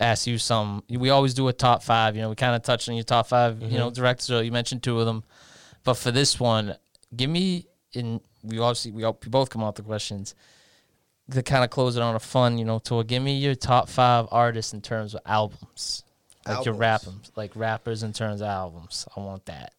ask 0.00 0.26
you 0.26 0.38
some. 0.38 0.82
We 0.88 1.10
always 1.10 1.34
do 1.34 1.48
a 1.48 1.52
top 1.52 1.82
five. 1.82 2.16
You 2.16 2.22
know, 2.22 2.30
we 2.30 2.36
kind 2.36 2.54
of 2.54 2.62
touched 2.62 2.88
on 2.88 2.94
your 2.94 3.04
top 3.04 3.26
5 3.28 3.60
You 3.60 3.68
mm-hmm. 3.68 3.76
know, 3.76 3.90
directors. 3.90 4.26
So 4.26 4.40
you 4.40 4.52
mentioned 4.52 4.82
two 4.82 4.98
of 5.00 5.06
them, 5.06 5.24
but 5.84 5.94
for 5.94 6.10
this 6.10 6.38
one, 6.38 6.76
give 7.14 7.30
me 7.30 7.66
in. 7.92 8.20
We 8.42 8.58
obviously 8.58 8.92
we, 8.92 9.04
all, 9.04 9.18
we 9.24 9.30
both 9.30 9.50
come 9.50 9.62
out 9.62 9.76
the 9.76 9.82
questions. 9.82 10.34
To 11.30 11.42
kind 11.42 11.64
of 11.64 11.70
close 11.70 11.96
it 11.96 12.02
on 12.02 12.14
a 12.14 12.20
fun, 12.20 12.58
you 12.58 12.66
know, 12.66 12.78
tour. 12.78 13.02
Give 13.02 13.22
me 13.22 13.38
your 13.38 13.54
top 13.54 13.88
five 13.88 14.26
artists 14.30 14.74
in 14.74 14.82
terms 14.82 15.14
of 15.14 15.22
albums, 15.24 16.04
like 16.46 16.66
your 16.66 16.74
rappers, 16.74 17.32
like 17.34 17.56
rappers 17.56 18.02
in 18.02 18.12
terms 18.12 18.42
of 18.42 18.48
albums. 18.48 19.06
I 19.16 19.20
want 19.20 19.46
that. 19.46 19.72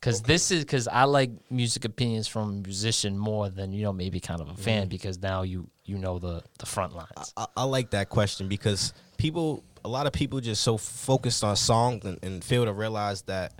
Cause 0.00 0.22
this 0.22 0.50
is 0.50 0.64
cause 0.64 0.86
I 0.86 1.04
like 1.04 1.30
music 1.50 1.84
opinions 1.84 2.28
from 2.28 2.48
a 2.50 2.52
musician 2.52 3.18
more 3.18 3.48
than 3.48 3.72
you 3.72 3.82
know 3.82 3.92
maybe 3.92 4.20
kind 4.20 4.40
of 4.40 4.48
a 4.48 4.54
fan 4.54 4.86
mm. 4.86 4.90
because 4.90 5.18
now 5.18 5.42
you 5.42 5.68
you 5.84 5.98
know 5.98 6.18
the 6.18 6.42
the 6.58 6.66
front 6.66 6.94
lines. 6.94 7.32
I, 7.36 7.46
I 7.56 7.64
like 7.64 7.90
that 7.90 8.08
question 8.08 8.48
because 8.48 8.92
people, 9.16 9.64
a 9.84 9.88
lot 9.88 10.06
of 10.06 10.12
people, 10.12 10.40
just 10.40 10.62
so 10.62 10.76
focused 10.76 11.42
on 11.44 11.56
songs 11.56 12.04
and, 12.04 12.18
and 12.22 12.42
fail 12.42 12.64
to 12.64 12.72
realize 12.72 13.22
that 13.22 13.54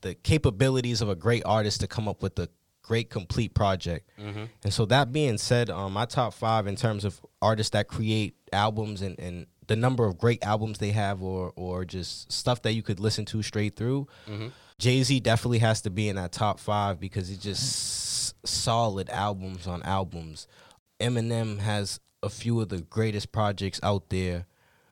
the 0.00 0.14
capabilities 0.14 1.00
of 1.00 1.08
a 1.08 1.14
great 1.14 1.42
artist 1.44 1.80
to 1.80 1.86
come 1.86 2.08
up 2.08 2.22
with 2.22 2.38
a 2.38 2.48
great 2.82 3.10
complete 3.10 3.54
project. 3.54 4.10
Mm-hmm. 4.20 4.44
And 4.62 4.72
so 4.72 4.84
that 4.86 5.12
being 5.12 5.38
said, 5.38 5.70
um, 5.70 5.94
my 5.94 6.04
top 6.04 6.34
five 6.34 6.66
in 6.66 6.76
terms 6.76 7.04
of 7.04 7.20
artists 7.40 7.70
that 7.70 7.88
create 7.88 8.34
albums 8.52 9.00
and, 9.02 9.18
and 9.18 9.46
the 9.66 9.76
number 9.76 10.04
of 10.04 10.18
great 10.18 10.44
albums 10.44 10.78
they 10.78 10.90
have, 10.90 11.22
or 11.22 11.52
or 11.56 11.84
just 11.84 12.30
stuff 12.30 12.62
that 12.62 12.72
you 12.72 12.82
could 12.82 13.00
listen 13.00 13.24
to 13.26 13.42
straight 13.42 13.76
through. 13.76 14.06
Mm-hmm. 14.28 14.48
Jay 14.78 15.02
Z 15.02 15.20
definitely 15.20 15.58
has 15.60 15.82
to 15.82 15.90
be 15.90 16.08
in 16.08 16.16
that 16.16 16.32
top 16.32 16.58
five 16.58 16.98
because 17.00 17.28
he 17.28 17.36
just 17.36 18.46
solid 18.46 19.08
albums 19.10 19.66
on 19.66 19.82
albums. 19.82 20.46
Eminem 21.00 21.58
has 21.60 22.00
a 22.22 22.28
few 22.28 22.60
of 22.60 22.68
the 22.68 22.80
greatest 22.82 23.32
projects 23.32 23.80
out 23.82 24.08
there. 24.10 24.46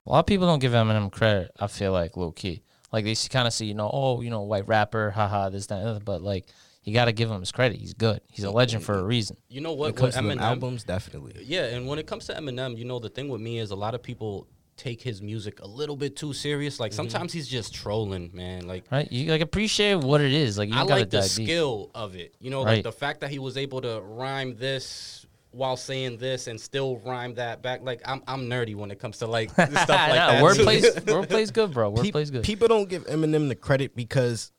A 0.05 0.09
lot 0.09 0.19
of 0.19 0.25
people 0.25 0.47
don't 0.47 0.59
give 0.59 0.73
Eminem 0.73 1.11
credit. 1.11 1.51
I 1.59 1.67
feel 1.67 1.91
like 1.91 2.17
low 2.17 2.31
key, 2.31 2.63
like 2.91 3.05
they 3.05 3.15
kind 3.29 3.47
of 3.47 3.53
see 3.53 3.65
you 3.65 3.73
know 3.73 3.89
oh 3.91 4.21
you 4.21 4.29
know 4.29 4.41
white 4.41 4.67
rapper 4.67 5.11
haha 5.11 5.49
this 5.49 5.67
that 5.67 5.79
and 5.79 5.87
other, 5.87 5.99
but 5.99 6.21
like 6.21 6.45
you 6.83 6.93
got 6.93 7.05
to 7.05 7.13
give 7.13 7.31
him 7.31 7.39
his 7.39 7.51
credit. 7.51 7.77
He's 7.79 7.93
good. 7.93 8.19
He's 8.29 8.43
a 8.43 8.51
legend 8.51 8.83
for 8.83 8.99
a 8.99 9.03
reason. 9.03 9.37
You 9.47 9.61
know 9.61 9.71
When 9.71 9.79
what? 9.79 9.89
it 9.91 9.95
comes 9.95 10.15
with 10.17 10.25
to 10.25 10.31
Eminem, 10.35 10.41
albums, 10.41 10.83
definitely. 10.83 11.41
Yeah, 11.45 11.65
and 11.67 11.87
when 11.87 11.97
it 11.97 12.07
comes 12.07 12.25
to 12.25 12.33
Eminem, 12.33 12.77
you 12.77 12.83
know 12.83 12.99
the 12.99 13.07
thing 13.09 13.29
with 13.29 13.39
me 13.39 13.59
is 13.59 13.71
a 13.71 13.75
lot 13.75 13.95
of 13.95 14.03
people 14.03 14.47
take 14.77 15.01
his 15.01 15.21
music 15.21 15.61
a 15.61 15.67
little 15.67 15.95
bit 15.95 16.15
too 16.15 16.33
serious. 16.33 16.79
Like 16.79 16.93
sometimes 16.93 17.31
he's 17.33 17.47
just 17.47 17.73
trolling, 17.73 18.31
man. 18.33 18.67
Like 18.67 18.85
Right? 18.91 19.11
You 19.11 19.31
like 19.31 19.41
appreciate 19.41 19.95
what 19.95 20.21
it 20.21 20.33
is. 20.33 20.57
Like 20.57 20.69
you 20.69 20.75
I 20.75 20.81
like 20.83 21.09
the 21.09 21.19
dive 21.21 21.33
deep. 21.35 21.47
skill 21.47 21.91
of 21.93 22.15
it. 22.15 22.35
You 22.39 22.49
know, 22.49 22.61
like 22.61 22.83
the 22.83 22.91
fact 22.91 23.21
that 23.21 23.29
he 23.29 23.39
was 23.39 23.57
able 23.57 23.81
to 23.81 24.01
rhyme 24.01 24.55
this 24.55 25.25
while 25.51 25.77
saying 25.77 26.17
this 26.17 26.47
and 26.47 26.59
still 26.59 26.97
rhyme 27.05 27.35
that 27.35 27.61
back. 27.61 27.81
Like 27.83 28.01
I'm 28.05 28.23
I'm 28.27 28.49
nerdy 28.49 28.75
when 28.75 28.89
it 28.89 28.97
comes 28.99 29.19
to 29.19 29.27
like 29.27 29.49
stuff 29.51 29.69
like 29.69 29.87
Nah, 29.87 29.87
that. 29.87 30.39
too. 30.39 30.43
wordplay's 30.63 30.95
wordplay's 31.05 31.51
good, 31.51 31.71
bro. 31.73 31.91
Pe- 31.91 32.09
Wordplay's 32.11 32.31
good. 32.31 32.43
People 32.43 32.67
don't 32.67 32.89
give 32.89 33.05
Eminem 33.05 33.47
the 33.49 33.55
credit 33.55 33.95
because 33.95 34.51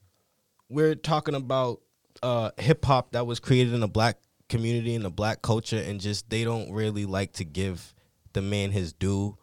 we're 0.69 0.95
talking 0.95 1.35
about 1.35 1.81
uh, 2.23 2.51
hip 2.59 2.85
hop 2.85 3.13
that 3.13 3.27
was 3.27 3.41
created 3.41 3.75
in 3.75 3.81
the 3.81 3.89
black 3.89 4.19
community 4.49 4.95
and 4.95 5.05
the 5.05 5.11
black 5.11 5.43
culture, 5.43 5.79
and 5.79 6.01
just 6.01 6.31
they 6.31 6.45
don't 6.45 6.71
really 6.73 7.05
like 7.07 7.33
to 7.33 7.45
give 7.45 7.93
the 8.33 8.43
man 8.43 8.71
his 8.71 8.93
due 8.93 9.37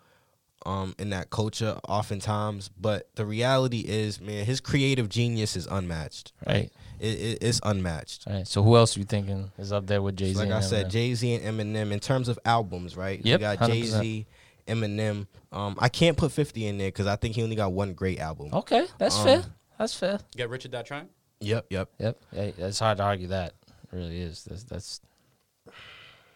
um, 0.66 0.96
in 1.00 1.10
that 1.12 1.30
culture, 1.30 1.80
oftentimes. 1.88 2.70
But 2.80 3.10
the 3.16 3.26
reality 3.26 3.80
is, 3.80 4.20
man, 4.22 4.46
his 4.46 4.60
creative 4.60 5.10
genius 5.10 5.56
is 5.56 5.68
unmatched. 5.68 6.32
Right. 6.46 6.72
It, 7.00 7.20
it, 7.20 7.38
it's 7.42 7.60
unmatched. 7.64 8.28
All 8.28 8.34
right. 8.34 8.48
So 8.48 8.62
who 8.64 8.76
else 8.76 8.96
are 8.96 9.00
you 9.00 9.06
thinking 9.06 9.52
is 9.58 9.72
up 9.72 9.88
there 9.88 10.02
with 10.02 10.16
Jay 10.18 10.34
Z? 10.34 10.40
Like 10.40 10.52
I 10.52 10.62
said, 10.62 10.90
Jay 10.90 11.14
Z 11.16 11.34
and 11.34 11.60
Eminem 11.60 11.92
in 11.92 12.00
terms 12.00 12.28
of 12.30 12.38
albums, 12.46 12.96
right? 12.96 13.20
Yep, 13.24 13.40
you 13.40 13.44
got 13.58 13.68
Jay 13.70 13.82
Z, 13.84 14.26
Eminem. 14.68 15.28
Um, 15.52 15.76
I 15.80 15.90
can't 15.90 16.16
put 16.16 16.32
Fifty 16.32 16.68
in 16.68 16.78
there 16.78 16.90
because 16.90 17.08
I 17.08 17.16
think 17.16 17.36
he 17.36 17.44
only 17.44 17.56
got 17.56 17.74
one 17.74 17.94
great 17.94 18.20
album. 18.20 18.50
Okay, 18.54 18.86
that's 18.98 19.18
Um, 19.18 19.26
fair. 19.26 19.44
That's 19.80 19.96
fair. 19.96 20.20
Get 20.38 20.50
rich 20.50 20.66
or 20.66 20.68
die 20.70 20.84
trying. 20.84 21.10
Yep, 21.40 21.66
yep. 21.72 21.90
Yep. 21.98 22.18
Hey, 22.32 22.54
it's 22.58 22.78
hard 22.78 22.98
to 23.00 23.04
argue 23.04 23.28
that. 23.28 23.54
It 23.92 23.96
really 23.96 24.22
is. 24.22 24.44
That's 24.44 24.64
that's 24.64 25.02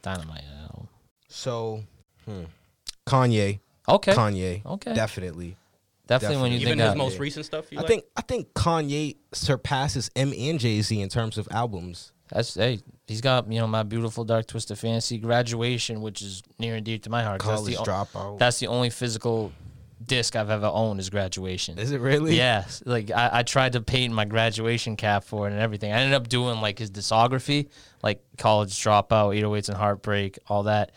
dynamite. 0.01 0.43
album. 0.63 0.88
So, 1.28 1.84
hmm. 2.26 2.43
Kanye, 3.05 3.59
Okay. 3.88 4.13
Kanye, 4.13 4.65
Okay. 4.65 4.93
definitely. 4.93 5.57
definitely 6.07 6.38
when 6.38 6.51
you 6.51 6.57
Even 6.59 6.69
think 6.69 6.81
his 6.81 6.89
that- 6.91 6.97
most 6.97 7.19
recent 7.19 7.45
stuff. 7.45 7.65
You 7.71 7.79
I 7.79 7.81
like? 7.81 7.88
think 7.89 8.03
I 8.15 8.21
think 8.21 8.53
Kanye 8.53 9.15
surpasses 9.33 10.09
M 10.15 10.33
and 10.38 10.59
Jay 10.59 10.81
Z 10.81 10.99
in 11.01 11.09
terms 11.09 11.38
of 11.38 11.47
albums. 11.51 12.11
That's 12.29 12.55
hey, 12.55 12.79
he's 13.07 13.21
got 13.21 13.51
you 13.51 13.59
know 13.59 13.67
my 13.67 13.83
beautiful 13.83 14.23
dark 14.23 14.47
twisted 14.47 14.77
fantasy 14.79 15.17
graduation, 15.19 16.01
which 16.01 16.21
is 16.21 16.41
near 16.59 16.75
and 16.75 16.86
dear 16.86 16.97
to 16.99 17.09
my 17.09 17.23
heart. 17.23 17.39
'cause 17.41 17.55
College 17.59 17.75
that's 17.75 17.86
the, 17.86 17.91
o- 17.91 17.95
dropout. 18.05 18.39
That's 18.39 18.59
the 18.59 18.67
only 18.67 18.89
physical 18.89 19.51
disc 20.05 20.36
I've 20.36 20.49
ever 20.49 20.65
owned 20.67 20.99
is 20.99 21.09
graduation. 21.09 21.77
Is 21.79 21.91
it 21.91 21.99
really? 22.01 22.36
Yes, 22.36 22.81
like 22.86 23.09
I, 23.11 23.29
I 23.39 23.43
tried 23.43 23.73
to 23.73 23.81
paint 23.81 24.13
my 24.13 24.25
graduation 24.25 24.95
cap 24.97 25.23
for 25.23 25.47
it 25.47 25.51
and 25.53 25.59
everything. 25.61 25.91
I 25.91 25.97
ended 26.01 26.13
up 26.15 26.27
doing 26.27 26.61
like 26.61 26.77
his 26.79 26.91
discography, 26.91 27.69
like 28.03 28.23
college 28.38 28.71
dropout, 28.73 29.36
808s 29.39 29.69
and 29.69 29.77
heartbreak, 29.77 30.38
all 30.47 30.63
that. 30.63 30.91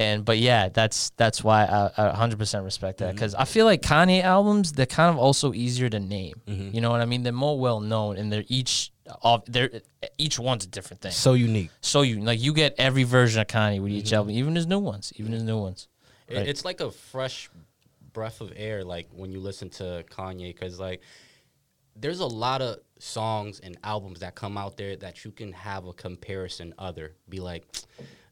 And 0.00 0.24
but 0.24 0.38
yeah, 0.38 0.70
that's 0.70 1.10
that's 1.18 1.44
why 1.44 1.64
I, 1.64 2.10
I 2.10 2.26
100% 2.26 2.64
respect 2.64 2.98
that 2.98 3.04
mm-hmm. 3.04 3.14
because 3.14 3.34
I 3.34 3.44
feel 3.44 3.66
like 3.66 3.82
Kanye 3.82 4.22
albums 4.22 4.72
they're 4.72 4.86
kind 4.86 5.10
of 5.10 5.18
also 5.18 5.52
easier 5.52 5.90
to 5.90 6.00
name. 6.00 6.40
Mm-hmm. 6.46 6.74
You 6.74 6.80
know 6.80 6.90
what 6.90 7.02
I 7.02 7.04
mean? 7.04 7.22
They're 7.22 7.32
more 7.34 7.58
well 7.58 7.80
known 7.80 8.16
and 8.16 8.32
they're 8.32 8.44
each 8.48 8.92
of 9.22 9.42
they're 9.46 9.82
each 10.16 10.38
one's 10.38 10.64
a 10.64 10.68
different 10.68 11.02
thing. 11.02 11.12
So 11.12 11.34
unique. 11.34 11.70
So 11.82 12.00
you 12.00 12.20
like 12.22 12.40
you 12.40 12.54
get 12.54 12.76
every 12.78 13.04
version 13.04 13.42
of 13.42 13.46
Kanye 13.46 13.82
with 13.82 13.92
each 13.92 14.06
mm-hmm. 14.06 14.14
album, 14.14 14.30
even 14.32 14.54
his 14.54 14.66
new 14.66 14.78
ones, 14.78 15.12
even 15.16 15.32
his 15.32 15.42
new 15.42 15.58
ones. 15.58 15.86
It- 16.28 16.36
Right. 16.36 16.48
It's 16.48 16.64
like 16.64 16.80
a 16.80 16.92
fresh 16.92 17.50
breath 18.12 18.40
of 18.40 18.52
air, 18.56 18.84
like 18.84 19.08
when 19.12 19.32
you 19.32 19.40
listen 19.40 19.68
to 19.70 20.04
Kanye, 20.10 20.54
because 20.54 20.78
like 20.78 21.02
there's 21.96 22.20
a 22.20 22.26
lot 22.26 22.62
of 22.62 22.78
songs 22.98 23.60
and 23.60 23.76
albums 23.82 24.20
that 24.20 24.34
come 24.34 24.56
out 24.56 24.76
there 24.76 24.96
that 24.96 25.24
you 25.24 25.32
can 25.32 25.52
have 25.52 25.86
a 25.86 25.92
comparison 25.92 26.72
other. 26.78 27.16
Be 27.28 27.40
like, 27.40 27.64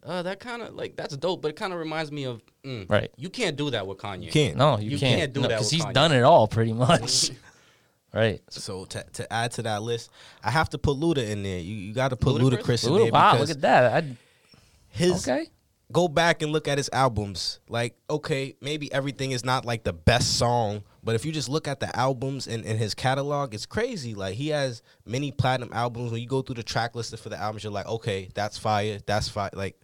uh, 0.04 0.22
that 0.22 0.40
kind 0.40 0.62
of 0.62 0.74
like 0.74 0.96
that's 0.96 1.16
dope, 1.16 1.42
but 1.42 1.48
it 1.48 1.56
kind 1.56 1.72
of 1.72 1.78
reminds 1.78 2.12
me 2.12 2.24
of 2.24 2.42
mm, 2.64 2.88
Right. 2.88 3.10
You 3.16 3.30
can't 3.30 3.56
do 3.56 3.70
that 3.70 3.86
with 3.86 3.98
Kanye. 3.98 4.24
You 4.24 4.30
can't. 4.30 4.56
No, 4.56 4.78
you, 4.78 4.90
You 4.90 4.98
can't. 4.98 5.18
can't 5.18 5.32
do 5.32 5.40
no, 5.42 5.48
that 5.48 5.56
because 5.56 5.70
he's 5.70 5.84
Kanye. 5.84 5.92
done 5.92 6.12
it 6.12 6.22
all 6.22 6.46
pretty 6.46 6.72
much. 6.72 7.30
right. 8.14 8.40
So 8.50 8.84
to, 8.86 9.04
to 9.14 9.32
add 9.32 9.52
to 9.52 9.62
that 9.62 9.82
list, 9.82 10.10
I 10.42 10.50
have 10.50 10.70
to 10.70 10.78
put 10.78 10.96
Luda 10.96 11.28
in 11.28 11.42
there. 11.42 11.58
You, 11.58 11.74
you 11.74 11.92
got 11.92 12.08
to 12.08 12.16
put 12.16 12.40
Ludacris? 12.40 12.58
Ludacris 12.58 12.86
in 12.86 12.92
Ooh, 12.92 12.98
there 12.98 13.12
wow, 13.12 13.38
look 13.38 13.50
at 13.50 13.60
that. 13.60 13.92
I'd, 13.92 14.16
his 14.90 15.28
okay. 15.28 15.48
go 15.92 16.08
back 16.08 16.42
and 16.42 16.52
look 16.52 16.68
at 16.68 16.78
his 16.78 16.88
albums. 16.92 17.60
Like, 17.68 17.96
okay, 18.08 18.56
maybe 18.60 18.92
everything 18.92 19.32
is 19.32 19.44
not 19.44 19.64
like 19.64 19.84
the 19.84 19.92
best 19.92 20.38
song, 20.38 20.82
but 21.02 21.14
if 21.14 21.24
you 21.24 21.32
just 21.32 21.48
look 21.48 21.68
at 21.68 21.80
the 21.80 21.94
albums 21.96 22.46
and, 22.46 22.64
and 22.64 22.78
his 22.78 22.94
catalog, 22.94 23.54
it's 23.54 23.66
crazy. 23.66 24.14
Like 24.14 24.34
he 24.34 24.48
has 24.48 24.82
many 25.04 25.32
platinum 25.32 25.70
albums. 25.72 26.12
When 26.12 26.20
you 26.20 26.28
go 26.28 26.42
through 26.42 26.56
the 26.56 26.62
track 26.62 26.94
list 26.94 27.16
for 27.18 27.28
the 27.28 27.38
albums, 27.38 27.64
you're 27.64 27.72
like, 27.72 27.86
okay, 27.86 28.28
that's 28.34 28.58
fire, 28.58 28.98
that's 29.06 29.28
fire. 29.28 29.50
Like, 29.52 29.78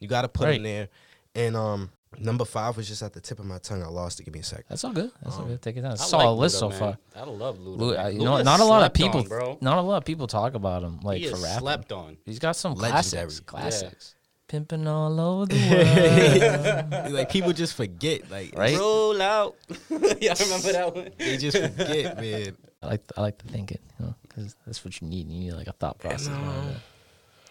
you 0.00 0.08
got 0.08 0.22
to 0.22 0.28
put 0.28 0.46
Right. 0.46 0.56
him 0.56 0.62
there. 0.62 0.88
And 1.34 1.54
um, 1.56 1.90
number 2.18 2.44
five 2.44 2.76
was 2.76 2.88
just 2.88 3.02
at 3.02 3.12
the 3.12 3.20
tip 3.20 3.38
of 3.38 3.44
my 3.46 3.58
tongue. 3.58 3.82
I 3.82 3.88
lost 3.88 4.20
it. 4.20 4.24
Give 4.24 4.32
me 4.34 4.40
a 4.40 4.44
second. 4.44 4.64
That's 4.68 4.84
all 4.84 4.92
good. 4.92 5.10
That's 5.22 5.36
all 5.36 5.44
good. 5.44 5.60
Take 5.60 5.76
it 5.76 5.82
down. 5.82 5.90
I 5.90 5.94
It's 5.94 6.12
all 6.12 6.34
like 6.34 6.40
list 6.40 6.58
so 6.58 6.70
man. 6.70 6.78
far. 6.78 6.98
I 7.14 7.24
love 7.24 7.58
Luda. 7.58 7.76
Lu- 7.78 7.94
man. 7.94 8.06
uh, 8.06 8.08
you 8.08 8.18
know, 8.20 8.42
not 8.42 8.60
a 8.60 8.64
lot 8.64 8.82
of 8.84 8.92
people, 8.94 9.20
on, 9.20 9.26
bro. 9.28 9.58
not 9.60 9.78
a 9.78 9.82
lot 9.82 9.98
of 9.98 10.04
people 10.04 10.26
talk 10.26 10.54
about 10.54 10.82
him 10.82 11.00
like 11.02 11.18
he 11.20 11.28
for 11.28 11.36
is 11.36 11.42
rap. 11.42 11.58
slept 11.60 11.92
on. 11.92 12.16
He's 12.24 12.38
got 12.38 12.56
some 12.56 12.72
Legendary. 12.74 12.92
classics. 13.02 13.40
Classics. 13.40 14.14
Pimping 14.48 14.86
all 14.86 15.18
over 15.20 15.46
the 15.46 16.88
world. 17.02 17.12
like 17.12 17.28
people 17.30 17.52
just 17.52 17.74
forget. 17.74 18.30
Like 18.30 18.56
Right? 18.56 18.78
Roll 18.78 19.20
out. 19.20 19.56
yeah, 19.90 20.34
I 20.38 20.42
remember 20.44 20.72
that 20.72 20.92
one. 20.94 21.10
They 21.18 21.36
just 21.36 21.56
forget, 21.58 22.16
man. 22.20 22.56
I 22.82 22.86
like 22.86 23.02
I 23.16 23.20
like 23.22 23.38
to 23.38 23.46
think 23.48 23.72
it, 23.72 23.80
you 23.98 24.06
know, 24.06 24.14
because 24.22 24.54
that's 24.64 24.84
what 24.84 25.00
you 25.02 25.08
need. 25.08 25.28
You 25.28 25.40
need 25.40 25.52
like 25.54 25.66
a 25.66 25.72
thought 25.72 25.98
process. 25.98 26.28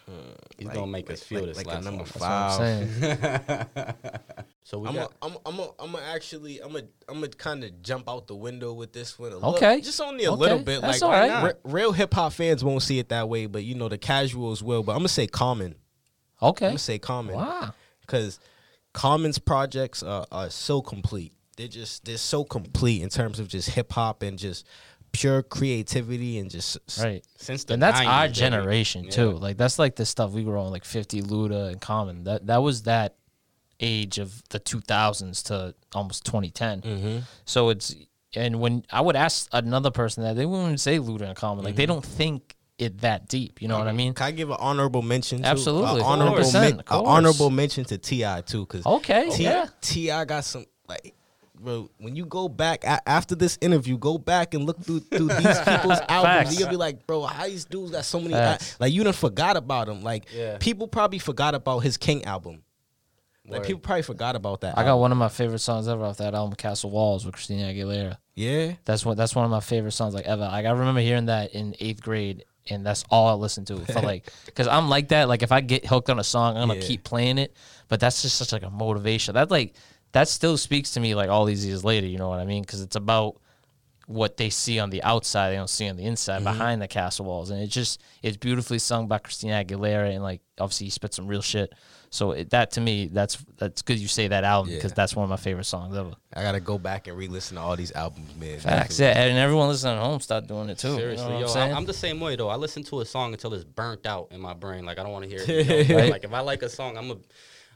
Behind. 0.05 0.35
He's 0.57 0.67
Like- 0.67 0.75
gonna 0.75 0.87
make 0.91 1.09
us 1.11 1.21
feel 1.23 1.39
like- 1.45 1.55
this 1.55 1.65
like 1.65 1.77
a 1.77 1.81
number 1.81 2.03
one. 2.03 2.11
That's 2.19 2.59
what 2.59 2.67
I'm 2.67 3.67
Five. 3.67 3.95
So 4.67 4.79
we 4.79 4.87
I'm 4.87 4.95
got. 4.95 5.11
a, 5.21 5.25
I'm 5.25 5.37
I'm 5.45 5.59
a, 5.59 5.69
I'm 5.77 5.93
a 5.95 5.99
actually 5.99 6.59
I'm 6.59 6.75
a 6.75 6.81
I'm 7.07 7.23
a 7.23 7.27
kind 7.27 7.63
of 7.63 7.83
jump 7.83 8.09
out 8.09 8.25
the 8.25 8.35
window 8.35 8.73
with 8.73 8.93
this 8.93 9.19
one. 9.19 9.31
A 9.31 9.35
Okay. 9.37 9.67
little, 9.75 9.81
just 9.81 10.01
only 10.01 10.23
a 10.25 10.31
Okay. 10.31 10.39
little 10.41 10.57
bit. 10.59 10.81
That's 10.81 11.01
like 11.03 11.07
all 11.31 11.43
right. 11.43 11.53
re- 11.63 11.71
real 11.71 11.91
hip 11.91 12.11
hop 12.15 12.33
fans 12.33 12.63
won't 12.63 12.81
see 12.81 12.97
it 12.97 13.09
that 13.09 13.29
way, 13.29 13.45
but 13.45 13.63
you 13.63 13.75
know 13.75 13.89
the 13.89 13.99
casuals 13.99 14.63
will. 14.63 14.81
But 14.81 14.93
I'm 14.93 14.99
gonna 14.99 15.09
say 15.09 15.27
Common. 15.27 15.75
Okay, 16.41 16.65
I'm 16.65 16.69
gonna 16.71 16.79
say 16.79 16.97
Common. 16.97 17.35
Wow. 17.35 17.75
Because 18.01 18.39
Common's 18.91 19.37
projects 19.37 20.01
are, 20.01 20.25
are 20.31 20.49
so 20.49 20.81
complete. 20.81 21.33
They're 21.57 21.67
just 21.67 22.03
they're 22.05 22.17
so 22.17 22.43
complete 22.43 23.03
in 23.03 23.09
terms 23.09 23.39
of 23.39 23.47
just 23.47 23.69
hip 23.69 23.91
hop 23.91 24.23
and 24.23 24.39
just 24.39 24.65
pure 25.16 25.41
creativity 25.43 26.38
and 26.39 26.49
just 26.49 26.78
Right. 27.01 27.24
Since 27.38 27.63
the 27.66 27.74
and 27.74 27.82
that's 27.84 27.99
90s, 27.99 28.07
our 28.07 28.28
generation 28.28 29.09
too. 29.09 29.32
Like 29.32 29.57
that's 29.57 29.80
like 29.80 29.95
the 29.95 30.05
stuff 30.05 30.32
we 30.32 30.43
were 30.43 30.57
on, 30.57 30.72
like 30.72 30.86
Fifty, 30.86 31.22
Luda, 31.22 31.70
and 31.72 31.80
Common. 31.82 32.24
That 32.26 32.47
that 32.47 32.57
was 32.57 32.84
that 32.84 33.16
age 33.80 34.20
of 34.20 34.41
the 34.49 34.59
2000s 34.59 35.43
to 35.43 35.76
almost 35.93 36.26
2010. 36.26 36.82
Mm-hmm. 36.82 37.18
So 37.45 37.70
it's 37.70 37.93
and 38.36 38.59
when 38.59 38.84
I 38.91 39.01
would 39.01 39.16
ask 39.16 39.47
another 39.53 39.91
person 39.91 40.24
that 40.24 40.36
they 40.36 40.45
wouldn't 40.45 40.80
say 40.80 40.97
Luda 40.99 41.22
and 41.24 41.36
Common. 41.36 41.63
Like 41.63 41.74
Mm-hmm. 41.74 41.78
they 41.78 41.86
don't 41.86 42.05
think 42.05 42.55
it 42.78 42.99
that 43.01 43.30
deep. 43.30 43.61
You 43.61 43.70
know 43.70 43.78
what 43.80 43.88
I 43.88 43.93
mean? 43.93 44.13
Can 44.13 44.26
I 44.28 44.32
give 44.32 44.49
an 44.49 44.57
honorable 44.59 45.01
mention? 45.01 45.41
To, 45.43 45.47
Absolutely, 45.47 46.01
of 46.01 46.05
honorable, 46.07 46.51
men- 46.51 46.74
Of 46.74 46.80
a 46.80 46.84
course. 46.84 47.07
honorable 47.07 47.49
mention 47.49 47.86
to 47.86 47.97
T.I. 47.97 48.41
too, 48.41 48.66
because 48.66 48.86
Okay, 48.86 49.30
T.I. 49.32 49.49
yeah. 49.51 49.66
T.I. 49.82 50.26
got 50.26 50.43
some 50.43 50.66
like. 50.89 51.13
Bro, 51.59 51.89
when 51.97 52.15
you 52.15 52.25
go 52.25 52.47
back 52.49 52.83
a- 52.83 53.07
after 53.09 53.33
this 53.35 53.57
interview, 53.61 53.97
go 53.97 54.17
back 54.17 54.53
and 54.53 54.65
look 54.65 54.79
through 54.83 54.99
through 54.99 55.27
these 55.29 55.59
people's 55.67 55.99
albums. 56.09 56.59
You'll 56.59 56.69
be 56.69 56.75
like, 56.75 57.07
bro, 57.07 57.23
how 57.23 57.45
these 57.47 57.65
dudes 57.65 57.91
got 57.91 58.05
so 58.05 58.19
many? 58.19 58.33
Facts. 58.33 58.77
like 58.79 58.91
you 58.93 59.03
done 59.03 59.13
forgot 59.13 59.57
about 59.57 59.87
him. 59.89 60.03
Like 60.03 60.25
Yeah. 60.33 60.57
people 60.59 60.87
probably 60.87 61.19
forgot 61.19 61.55
about 61.55 61.79
his 61.79 61.97
King 61.97 62.25
album. 62.25 62.61
Like 63.47 63.59
Word. 63.59 63.67
people 63.67 63.79
probably 63.81 64.01
forgot 64.01 64.35
about 64.35 64.61
that. 64.61 64.75
I 64.77 64.83
got 64.83 64.97
one 64.99 65.11
of 65.11 65.17
my 65.19 65.29
favorite 65.29 65.59
songs 65.59 65.87
ever 65.87 66.03
off 66.03 66.17
that 66.17 66.33
album, 66.33 66.55
Castle 66.55 66.89
Walls, 66.89 67.25
with 67.25 67.35
Christina 67.35 67.71
Aguilera. 67.71 68.17
Yeah, 68.33 68.73
That's 68.85 69.05
what 69.05 69.17
that's 69.17 69.35
one 69.35 69.45
of 69.45 69.51
my 69.51 69.59
favorite 69.59 69.91
songs 69.91 70.13
like 70.15 70.25
ever. 70.25 70.41
Like 70.41 70.65
I 70.65 70.71
remember 70.71 70.99
hearing 71.01 71.27
that 71.27 71.53
in 71.53 71.75
eighth 71.79 72.01
grade, 72.01 72.43
and 72.69 72.83
that's 72.85 73.03
all 73.11 73.27
I 73.27 73.33
listened 73.33 73.67
to 73.67 73.77
for 73.85 74.01
like 74.01 74.29
because 74.45 74.67
I'm 74.67 74.89
like 74.89 75.09
that. 75.09 75.27
Like 75.29 75.43
if 75.43 75.51
I 75.51 75.61
get 75.61 75.85
hooked 75.85 76.09
on 76.09 76.17
a 76.19 76.23
song, 76.23 76.57
I'm 76.57 76.67
gonna 76.69 76.79
Yeah. 76.79 76.87
keep 76.87 77.03
playing 77.03 77.37
it. 77.37 77.55
But 77.87 77.99
that's 77.99 78.23
just 78.23 78.35
such 78.37 78.51
like 78.51 78.63
a 78.63 78.69
motivation. 78.71 79.35
That 79.35 79.51
like 79.51 79.75
that 80.16 80.30
still 80.30 80.55
speaks 80.57 80.91
to 80.91 80.99
me 81.01 81.13
like 81.13 81.30
all 81.30 81.43
these 81.45 81.66
years 81.66 81.84
later. 81.84 82.07
You 82.07 82.18
know 82.18 82.30
what 82.30 82.39
I 82.39 82.45
mean? 82.45 82.61
Because 82.63 82.82
it's 82.82 82.95
about 82.95 83.36
what 84.07 84.38
they 84.38 84.49
see 84.51 84.78
on 84.80 84.89
the 84.91 85.01
outside, 85.03 85.49
they 85.49 85.55
don't 85.55 85.70
see 85.70 85.89
on 85.89 85.97
the 85.97 86.05
inside 86.05 86.36
Mm-hmm. 86.38 86.43
behind 86.45 86.82
the 86.82 86.88
castle 86.88 87.26
walls, 87.26 87.49
and 87.49 87.59
it 87.61 87.68
just 87.68 88.01
it's 88.24 88.38
beautifully 88.38 88.80
sung 88.80 89.07
by 89.07 89.18
Christina 89.18 89.63
Aguilera, 89.63 90.13
and 90.13 90.24
like 90.24 90.41
obviously 90.59 90.86
he 90.86 90.89
spit 90.91 91.13
some 91.13 91.28
real 91.28 91.41
shit. 91.41 91.74
So 92.11 92.32
it, 92.32 92.51
that 92.51 92.72
to 92.74 92.82
me, 92.82 93.07
that's 93.11 93.36
that's 93.57 93.82
good. 93.82 93.99
You 93.99 94.07
say 94.07 94.30
that 94.30 94.43
album 94.45 94.74
because 94.74 94.91
Yeah. 94.91 94.95
that's 94.95 95.16
one 95.18 95.24
of 95.26 95.30
my 95.30 95.36
favorite 95.38 95.66
songs 95.66 95.97
ever. 95.97 96.13
I 96.34 96.43
gotta 96.43 96.61
go 96.61 96.78
back 96.78 97.07
and 97.07 97.18
re-listen 97.18 97.55
to 97.57 97.61
all 97.63 97.76
these 97.76 97.91
albums, 97.91 98.34
man. 98.36 98.59
Facts, 98.59 98.99
yeah, 98.99 99.20
and 99.20 99.38
everyone 99.38 99.68
listening 99.68 99.97
at 99.97 100.03
home 100.03 100.22
start 100.22 100.47
doing 100.47 100.70
it 100.70 100.78
too. 100.78 100.89
you 100.89 100.93
know 100.93 100.99
Seriously, 100.99 101.34
what 101.34 101.39
yo, 101.41 101.61
I'm? 101.61 101.74
I, 101.74 101.78
am 101.78 101.86
the 101.86 101.93
same 101.93 102.22
way 102.22 102.38
though. 102.38 102.47
I 102.47 102.55
listen 102.55 102.84
to 102.84 103.01
a 103.01 103.05
song 103.05 103.34
until 103.34 103.53
it's 103.53 103.66
burnt 103.66 104.05
out 104.05 104.28
in 104.32 104.39
my 104.39 104.53
brain. 104.53 104.86
Like 104.86 104.97
I 104.99 105.03
don't 105.03 105.11
want 105.11 105.24
to 105.26 105.30
hear 105.30 105.41
it. 105.45 105.88
you 105.89 105.93
know? 105.95 106.01
Right. 106.01 106.11
Like 106.11 106.24
if 106.24 106.32
I 106.32 106.39
like 106.39 106.61
a 106.61 106.70
song, 106.70 106.95
I'm 106.97 107.11
a 107.11 107.18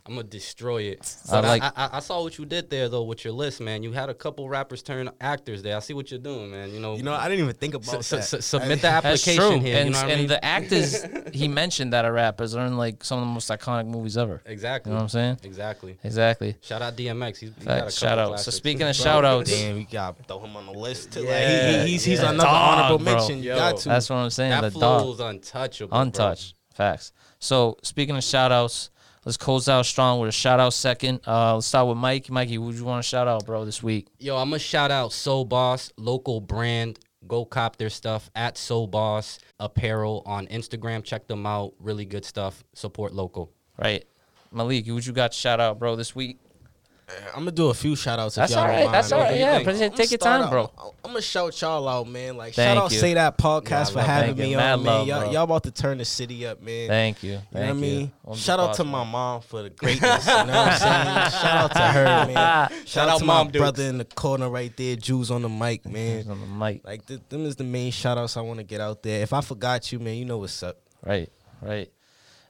I'm 0.06 0.16
gonna 0.16 0.28
destroy 0.28 0.84
it. 0.84 1.16
I 1.28 1.32
But 1.32 1.46
I, 1.46 1.48
like- 1.50 1.64
I, 1.64 1.72
I, 1.76 1.90
I 1.94 2.00
saw 2.00 2.24
what 2.24 2.38
you 2.38 2.46
did 2.46 2.70
there 2.70 2.90
though 2.90 3.04
with 3.04 3.24
your 3.24 3.34
list, 3.34 3.62
man. 3.62 3.84
You 3.84 3.92
had 3.92 4.10
a 4.10 4.14
couple 4.14 4.50
rappers 4.50 4.82
turn 4.82 5.10
actors 5.22 5.62
there. 5.62 5.76
I 5.76 5.80
see 5.80 5.94
what 5.94 6.10
you're 6.10 6.20
doing, 6.20 6.50
man. 6.52 6.72
You 6.74 6.80
know, 6.80 6.96
You 6.96 7.04
know, 7.04 7.14
I 7.14 7.28
didn't 7.30 7.44
even 7.44 7.56
think 7.56 7.76
about 7.76 7.86
su- 7.98 8.02
su- 8.02 8.16
that. 8.16 8.24
su- 8.24 8.42
submit 8.42 8.80
the 8.82 8.88
That's 8.88 9.06
application 9.06 9.36
true. 9.52 9.60
here. 9.60 9.78
and 9.78 9.88
you 9.88 9.94
know 9.94 10.00
what 10.02 10.08
I 10.08 10.12
and 10.12 10.20
mean? 10.22 10.28
the 10.30 10.44
actors 10.44 11.06
he 11.34 11.48
mentioned 11.48 11.94
that 11.94 12.06
are 12.06 12.14
rappers 12.14 12.56
are 12.56 12.66
in 12.66 12.78
like 12.78 13.04
some 13.04 13.20
of 13.20 13.26
the 13.28 13.32
most 13.34 13.50
iconic 13.50 13.86
movies 13.88 14.18
ever. 14.18 14.42
exactly. 14.46 14.90
You 14.90 14.94
know 14.94 15.00
what 15.00 15.04
I'm 15.04 15.10
saying? 15.10 15.38
Exactly. 15.44 15.98
Exactly. 16.04 16.56
Shout 16.62 16.82
out 16.82 16.96
DMX. 16.96 17.38
He's, 17.38 17.50
he 17.60 17.66
got 17.66 17.78
a 17.78 17.82
Facts. 17.82 18.00
couple 18.00 18.10
Shout 18.10 18.20
out. 18.20 18.40
So 18.40 18.52
speaking 18.52 18.82
of 18.84 18.96
Bro, 18.98 19.04
shout 19.04 19.26
outs, 19.26 19.52
Damn, 19.52 19.78
you 19.78 19.86
got 19.92 20.18
throw 20.28 20.40
him 20.40 20.56
on 20.56 20.66
the 20.66 20.72
list 20.72 21.12
too. 21.12 21.24
Yeah, 21.24 21.30
like, 21.30 21.76
he, 21.76 21.82
he- 21.86 21.92
he's 21.92 22.04
he's 22.06 22.20
yeah. 22.22 22.30
another 22.32 22.48
Dog, 22.50 22.80
honorable 22.80 23.04
bro. 23.04 23.14
mention. 23.16 23.38
You 23.44 23.50
Yo. 23.52 23.56
got 23.58 23.78
to. 23.78 23.90
that's 23.90 24.10
what 24.10 24.16
I'm 24.18 24.30
saying. 24.32 24.52
that 24.52 24.62
the 24.62 24.72
flow 24.72 25.00
dog. 25.00 25.14
is 25.14 25.20
untouchable. 25.20 25.90
bro. 26.12 26.36
Facts. 26.74 27.12
So 27.40 27.78
speaking 27.84 28.16
of 28.18 28.24
shout 28.24 28.52
outs, 28.52 28.90
let's 29.30 29.38
close 29.38 29.70
out 29.70 29.86
strong 29.86 30.20
with 30.20 30.28
a 30.28 30.32
shout 30.32 30.60
out 30.60 30.74
second. 30.74 31.20
Uh, 31.28 31.54
let's 31.54 31.68
start 31.68 31.88
with 31.88 31.98
Mike. 31.98 32.32
Mikey, 32.32 32.56
who 32.56 32.72
you 32.72 32.84
want 32.84 33.04
to 33.04 33.08
shout 33.08 33.28
out, 33.28 33.46
bro, 33.46 33.64
this 33.64 33.84
week? 33.84 34.08
Yo, 34.18 34.36
I'm 34.36 34.50
gonna 34.50 34.58
shout 34.58 34.90
out 34.90 35.14
Soul 35.14 35.46
Boss, 35.46 35.94
local 35.98 36.42
brand. 36.42 36.98
Go 37.28 37.46
cop 37.46 37.76
their 37.76 37.92
stuff 37.92 38.32
at 38.34 38.58
Soul 38.58 38.88
Boss 38.88 39.38
Apparel 39.60 40.24
on 40.26 40.48
Instagram. 40.48 41.04
Check 41.04 41.28
them 41.28 41.46
out. 41.46 41.74
Really 41.80 42.06
good 42.06 42.26
stuff. 42.26 42.64
Support 42.74 43.14
local. 43.14 43.52
Right. 43.78 44.04
Malik, 44.52 44.88
who 44.88 44.98
you 44.98 45.12
got 45.12 45.34
to 45.34 45.38
shout 45.38 45.60
out, 45.60 45.78
bro, 45.78 45.96
this 45.96 46.16
week? 46.16 46.40
I'm 47.34 47.40
gonna 47.40 47.52
do 47.52 47.70
a 47.70 47.74
few 47.74 47.96
shout 47.96 48.20
outs. 48.20 48.36
That's 48.36 48.54
all 48.54 48.66
right. 48.68 48.92
That's 48.92 49.12
all 49.12 49.20
right. 49.22 49.38
Yeah, 49.38 49.58
I'ma 49.58 49.90
take 49.96 50.12
your 50.12 50.18
time, 50.18 50.50
bro. 50.50 50.72
I'm 51.04 51.12
gonna 51.12 51.22
shout 51.22 51.60
y'all 51.62 51.88
out, 51.88 52.08
man. 52.08 52.38
Like 52.38 52.54
Thank 52.54 52.76
shout 52.78 52.86
out 52.86 52.92
you. 52.92 53.00
Say 53.00 53.14
That 53.14 53.38
podcast 53.38 53.92
for 53.92 53.98
love 54.00 54.08
having 54.08 54.38
me 54.38 54.56
on, 54.56 54.84
man. 54.84 54.84
love, 54.84 55.08
y'all, 55.08 55.34
y'all 55.34 55.44
about 55.44 55.64
to 55.64 55.72
turn 55.72 55.98
the 55.98 56.06
city 56.06 56.46
up, 56.46 56.62
man. 56.62 56.88
Thank 56.88 57.24
you. 57.24 57.30
You 57.32 57.36
know 57.38 57.42
Thank 57.52 57.66
what 57.66 57.70
I 57.70 57.74
mean? 57.74 58.12
Shout 58.36 58.60
out 58.60 58.74
to 58.76 58.84
my 58.84 59.04
mom 59.04 59.42
for 59.42 59.64
the 59.64 59.70
greatness. 59.82 60.28
you 60.28 60.34
know 60.34 60.40
what 60.46 60.50
I'm 60.50 60.78
saying? 60.78 61.42
Shout 61.42 61.56
out 61.56 61.72
to 61.74 61.80
her, 61.80 62.04
man. 62.04 62.70
Shout, 62.86 63.08
out, 63.10 63.14
out 63.16 63.20
to 63.20 63.26
Mom 63.26 63.48
my 63.48 63.52
Dukes. 63.52 63.62
brother 63.62 63.84
in 63.84 63.98
the 63.98 64.06
corner 64.06 64.50
right 64.50 64.76
there, 64.78 64.96
Jews 64.96 65.32
on 65.32 65.42
the 65.42 65.50
mic, 65.50 65.86
man. 65.86 66.30
On 66.30 66.40
the 66.40 66.48
mic. 66.48 66.86
Like 66.86 67.06
th- 67.06 67.22
them 67.30 67.46
is 67.46 67.56
the 67.56 67.64
main 67.64 67.92
shout 67.92 68.18
outs 68.18 68.38
I 68.38 68.42
want 68.42 68.60
to 68.60 68.64
get 68.66 68.82
out 68.82 69.02
there. 69.04 69.22
If 69.22 69.34
I 69.34 69.42
forgot 69.42 69.92
you, 69.92 70.00
man, 70.00 70.16
you 70.16 70.26
know 70.26 70.38
what's 70.38 70.62
up. 70.62 70.78
Right, 71.06 71.30
right. 71.62 71.90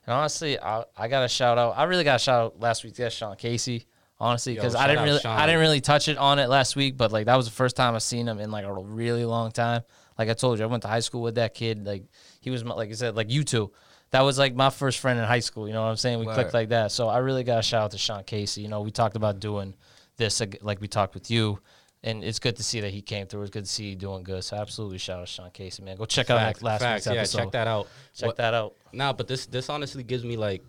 And 0.05 0.13
honestly, 0.15 0.59
I 0.59 0.83
I 0.97 1.07
got 1.07 1.23
a 1.23 1.27
shout 1.29 1.57
out. 1.57 1.77
I 1.77 1.83
really 1.83 2.03
got 2.03 2.15
a 2.15 2.19
shout 2.19 2.41
out 2.43 2.59
last 2.59 2.83
week's 2.83 2.97
guest, 2.97 3.17
Sean 3.17 3.35
Casey. 3.35 3.85
Honestly, 4.21 4.53
because 4.53 4.75
I 4.75 4.87
didn't 4.87 5.05
really 5.05 5.19
Sean. 5.19 5.39
I 5.39 5.45
didn't 5.45 5.61
really 5.61 5.79
touch 5.81 6.07
it 6.09 6.17
on 6.17 6.39
it 6.39 6.49
last 6.49 6.75
week, 6.75 6.97
but 6.97 7.11
like 7.11 7.25
that 7.27 7.35
was 7.37 7.45
the 7.45 7.51
first 7.53 7.75
time 7.77 7.95
I've 7.95 8.03
seen 8.03 8.27
him 8.27 8.39
in 8.39 8.51
like 8.51 8.65
a 8.65 8.73
really 8.73 9.23
long 9.25 9.51
time. 9.51 9.81
Like 10.17 10.27
I 10.29 10.33
told 10.33 10.59
you, 10.59 10.65
I 10.65 10.67
went 10.67 10.83
to 10.83 10.89
high 10.89 10.99
school 10.99 11.21
with 11.21 11.35
that 11.35 11.53
kid. 11.53 11.85
Like 11.85 12.03
he 12.41 12.49
was 12.49 12.63
my, 12.65 12.73
like 12.75 12.89
I 12.89 12.93
said, 12.93 13.15
like 13.15 13.31
you 13.31 13.43
two. 13.45 13.71
That 14.11 14.21
was 14.21 14.37
like 14.37 14.55
my 14.55 14.71
first 14.71 14.99
friend 14.99 15.19
in 15.19 15.25
high 15.25 15.39
school. 15.39 15.67
You 15.67 15.73
know 15.73 15.83
what 15.83 15.89
I'm 15.89 15.95
saying? 15.95 16.19
We 16.19 16.25
Word. 16.25 16.33
clicked 16.33 16.53
like 16.53 16.69
that. 16.69 16.91
So 16.91 17.07
I 17.07 17.19
really 17.19 17.43
got 17.45 17.59
a 17.59 17.61
shout 17.61 17.83
out 17.83 17.91
to 17.91 17.97
Sean 17.97 18.23
Casey. 18.23 18.61
You 18.61 18.67
know, 18.67 18.81
we 18.81 18.91
talked 18.91 19.15
about 19.15 19.39
doing 19.39 19.73
this 20.17 20.41
like 20.61 20.81
we 20.81 20.87
talked 20.89 21.13
with 21.13 21.31
you. 21.31 21.59
And 22.03 22.23
it's 22.23 22.39
good 22.39 22.55
to 22.55 22.63
see 22.63 22.79
that 22.81 22.91
he 22.91 23.01
came 23.01 23.27
through. 23.27 23.41
It's 23.41 23.51
good 23.51 23.65
to 23.65 23.69
see 23.71 23.89
you 23.89 23.95
doing 23.95 24.23
good. 24.23 24.43
So 24.43 24.55
absolutely 24.57 24.97
shout 24.99 25.19
out 25.19 25.27
to 25.27 25.31
Sean 25.33 25.51
Casey, 25.51 25.83
man. 25.83 25.97
Go 25.97 26.05
check 26.05 26.29
out 26.29 26.37
that 26.37 26.63
last 26.63 26.81
facts. 26.81 27.05
week's 27.05 27.13
Yeah, 27.13 27.19
episode. 27.21 27.37
check 27.39 27.51
that 27.51 27.67
out. 27.67 27.87
Check 28.15 28.27
What- 28.27 28.37
that 28.37 28.53
out. 28.53 28.73
Nah, 28.93 29.13
but 29.13 29.27
this 29.27 29.45
this 29.45 29.69
honestly 29.69 30.03
gives 30.03 30.23
me 30.23 30.35
like 30.37 30.63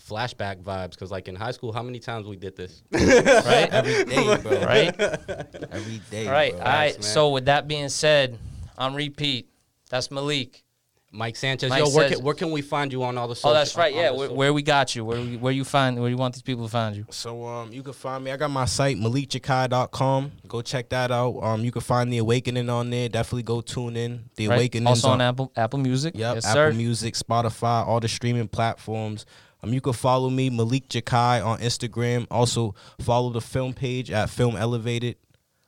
flashback 0.00 0.62
vibes 0.62 0.90
because 0.90 1.10
like 1.10 1.28
in 1.28 1.34
high 1.34 1.50
school, 1.50 1.72
how 1.72 1.82
many 1.82 1.98
times 1.98 2.26
we 2.26 2.36
did 2.36 2.56
this? 2.56 2.82
Right? 2.92 3.68
Every 3.72 4.04
day, 4.14 4.36
bro. 4.42 4.60
right? 4.62 5.00
Every 5.70 6.00
day. 6.10 6.26
All 6.26 6.32
right. 6.32 6.52
bro. 6.52 6.60
All 6.60 6.66
right. 6.66 6.94
man. 6.94 7.02
So 7.02 7.30
with 7.30 7.46
that 7.46 7.66
being 7.68 7.88
said, 7.88 8.38
on 8.78 8.94
repeat, 8.94 9.48
that's 9.90 10.10
Malik. 10.10 10.62
Mike 11.12 11.36
Sanchez, 11.36 11.70
Mike 11.70 11.78
yo, 11.78 11.88
where 11.90 12.08
says- 12.08 12.16
can, 12.18 12.24
where 12.26 12.34
can 12.34 12.50
we 12.50 12.60
find 12.60 12.92
you 12.92 13.02
on 13.02 13.16
all 13.16 13.26
the 13.26 13.34
social? 13.34 13.50
Oh, 13.50 13.54
that's 13.54 13.74
right. 13.76 13.94
on 13.94 13.98
Yeah. 13.98 14.10
the 14.10 14.16
Where, 14.16 14.32
where 14.32 14.52
we 14.52 14.60
got 14.62 14.94
you? 14.94 15.02
Where 15.04 15.18
we, 15.18 15.36
where 15.38 15.52
you 15.52 15.64
find? 15.64 15.98
Where 15.98 16.10
you 16.10 16.16
want 16.16 16.34
these 16.34 16.42
people 16.42 16.64
to 16.66 16.70
find 16.70 16.94
you? 16.94 17.06
So 17.10 17.46
um, 17.46 17.72
you 17.72 17.82
can 17.82 17.94
find 17.94 18.22
me. 18.22 18.32
I 18.32 18.36
got 18.36 18.50
my 18.50 18.66
site 18.66 18.98
malikjakai.com. 18.98 20.32
Go 20.46 20.60
check 20.62 20.88
that 20.90 21.10
out. 21.10 21.38
Um, 21.42 21.64
you 21.64 21.72
can 21.72 21.80
find 21.80 22.12
the 22.12 22.18
Awakening 22.18 22.68
on 22.68 22.90
there. 22.90 23.08
Definitely 23.08 23.44
go 23.44 23.60
tune 23.62 23.96
in. 23.96 24.24
The 24.36 24.48
Right? 24.48 24.56
Awakening 24.56 24.86
Also 24.88 25.08
on 25.08 25.20
Apple 25.22 25.52
Apple 25.56 25.78
Music. 25.78 26.14
Yep, 26.16 26.34
Yes, 26.34 26.44
Apple 26.44 26.54
sir. 26.54 26.72
Music, 26.72 27.14
Spotify, 27.14 27.86
all 27.86 28.00
the 28.00 28.08
streaming 28.08 28.48
platforms. 28.48 29.24
Um, 29.62 29.72
you 29.72 29.80
can 29.80 29.92
follow 29.92 30.30
me, 30.30 30.50
Malik 30.50 30.88
Jakai, 30.88 31.44
on 31.44 31.58
Instagram. 31.60 32.26
Also, 32.30 32.74
follow 33.00 33.30
the 33.30 33.40
film 33.40 33.72
page 33.72 34.10
at 34.10 34.30
Film 34.30 34.56
Elevated. 34.56 35.16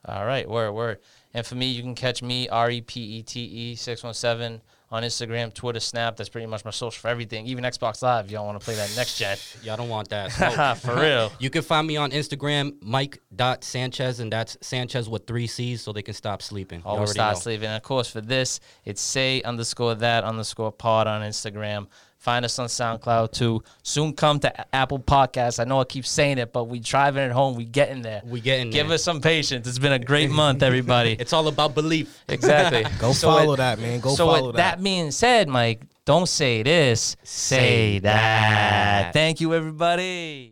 All 0.05 0.25
right, 0.25 0.49
word, 0.49 0.73
word. 0.73 0.99
And 1.35 1.45
for 1.47 1.55
me, 1.55 1.67
you 1.67 1.83
can 1.83 1.95
catch 1.95 2.23
me, 2.23 2.49
R 2.49 2.71
E 2.71 2.81
P 2.81 3.01
E 3.01 3.23
T 3.23 3.41
E 3.41 3.75
617 3.75 4.63
on 4.91 5.03
Instagram, 5.03 5.53
Twitter, 5.53 5.81
Snap. 5.81 6.17
That's 6.17 6.31
pretty 6.31 6.47
much 6.47 6.65
my 6.65 6.71
social 6.71 6.99
for 6.99 7.09
everything, 7.09 7.47
even 7.47 7.65
Xbox 7.65 8.03
Live 8.03 8.27
if 8.27 8.31
y'all 8.31 8.47
want 8.47 8.59
to 8.59 8.65
play 8.65 8.75
that 8.75 8.91
next 8.97 9.19
gen. 9.19 9.37
Y'all 9.63 9.77
don't 9.77 9.89
want 9.89 10.09
that. 10.09 10.33
So, 10.33 10.75
For 10.81 10.97
real. 10.97 11.33
you 11.39 11.51
can 11.51 11.63
find 11.63 11.87
me 11.87 11.97
on 11.97 12.11
Instagram, 12.11 12.75
Mike.Sanchez, 12.83 14.21
and 14.21 14.33
that's 14.33 14.57
Sanchez 14.63 15.09
with 15.09 15.27
three 15.27 15.47
C's 15.47 15.83
so 15.83 15.93
they 15.93 16.03
can 16.03 16.15
stop 16.15 16.41
sleeping. 16.41 16.81
Always 16.85 16.99
already 16.99 17.13
start 17.13 17.37
know. 17.37 17.41
sleeping. 17.41 17.67
And 17.67 17.77
of 17.77 17.83
course, 17.83 18.11
for 18.11 18.21
this, 18.21 18.61
it's 18.85 19.03
say 19.03 19.43
underscore 19.43 19.97
that 19.97 20.25
underscore 20.25 20.73
pod 20.73 21.07
on 21.07 21.21
Instagram. 21.23 21.89
Find 22.19 22.45
us 22.45 22.59
on 22.59 22.67
SoundCloud 22.67 23.31
too. 23.33 23.63
Soon 23.85 24.13
come 24.13 24.41
to 24.41 24.75
Apple 24.75 24.99
Podcasts. 24.99 25.61
I 25.61 25.65
know 25.65 25.81
I 25.81 25.85
keep 25.85 26.05
saying 26.05 26.39
it, 26.39 26.53
but 26.53 26.65
we 26.65 26.81
driving 26.81 27.23
it 27.23 27.31
home. 27.33 27.55
We 27.55 27.65
getting 27.65 28.03
there. 28.03 28.21
We 28.25 28.41
getting 28.41 28.67
Give 28.67 28.73
there. 28.73 28.83
Give 28.85 28.91
us 28.93 29.05
some 29.05 29.21
patience. 29.21 29.69
It's 29.69 29.79
been 29.79 29.93
a 29.93 29.99
great 30.01 30.31
month, 30.31 30.63
everybody. 30.63 31.17
It's 31.21 31.33
all 31.33 31.47
about 31.49 31.75
belief. 31.75 32.23
exactly. 32.29 32.85
Go 32.99 33.13
So 33.13 33.29
follow 33.29 33.51
with- 33.51 33.59
that, 33.59 33.79
man. 33.79 34.01
Go 34.01 34.15
so 34.15 34.27
follow 34.27 34.49
with 34.49 34.57
that. 34.57 34.77
that 34.79 34.83
being 34.83 35.11
said, 35.13 35.49
Mike, 35.49 35.83
don't 36.05 36.29
say 36.29 36.63
this. 36.63 37.17
Say, 37.23 37.57
Say 37.57 37.99
that. 38.01 38.13
that. 38.13 39.13
Thank 39.13 39.41
you, 39.41 39.55
everybody. 39.55 40.47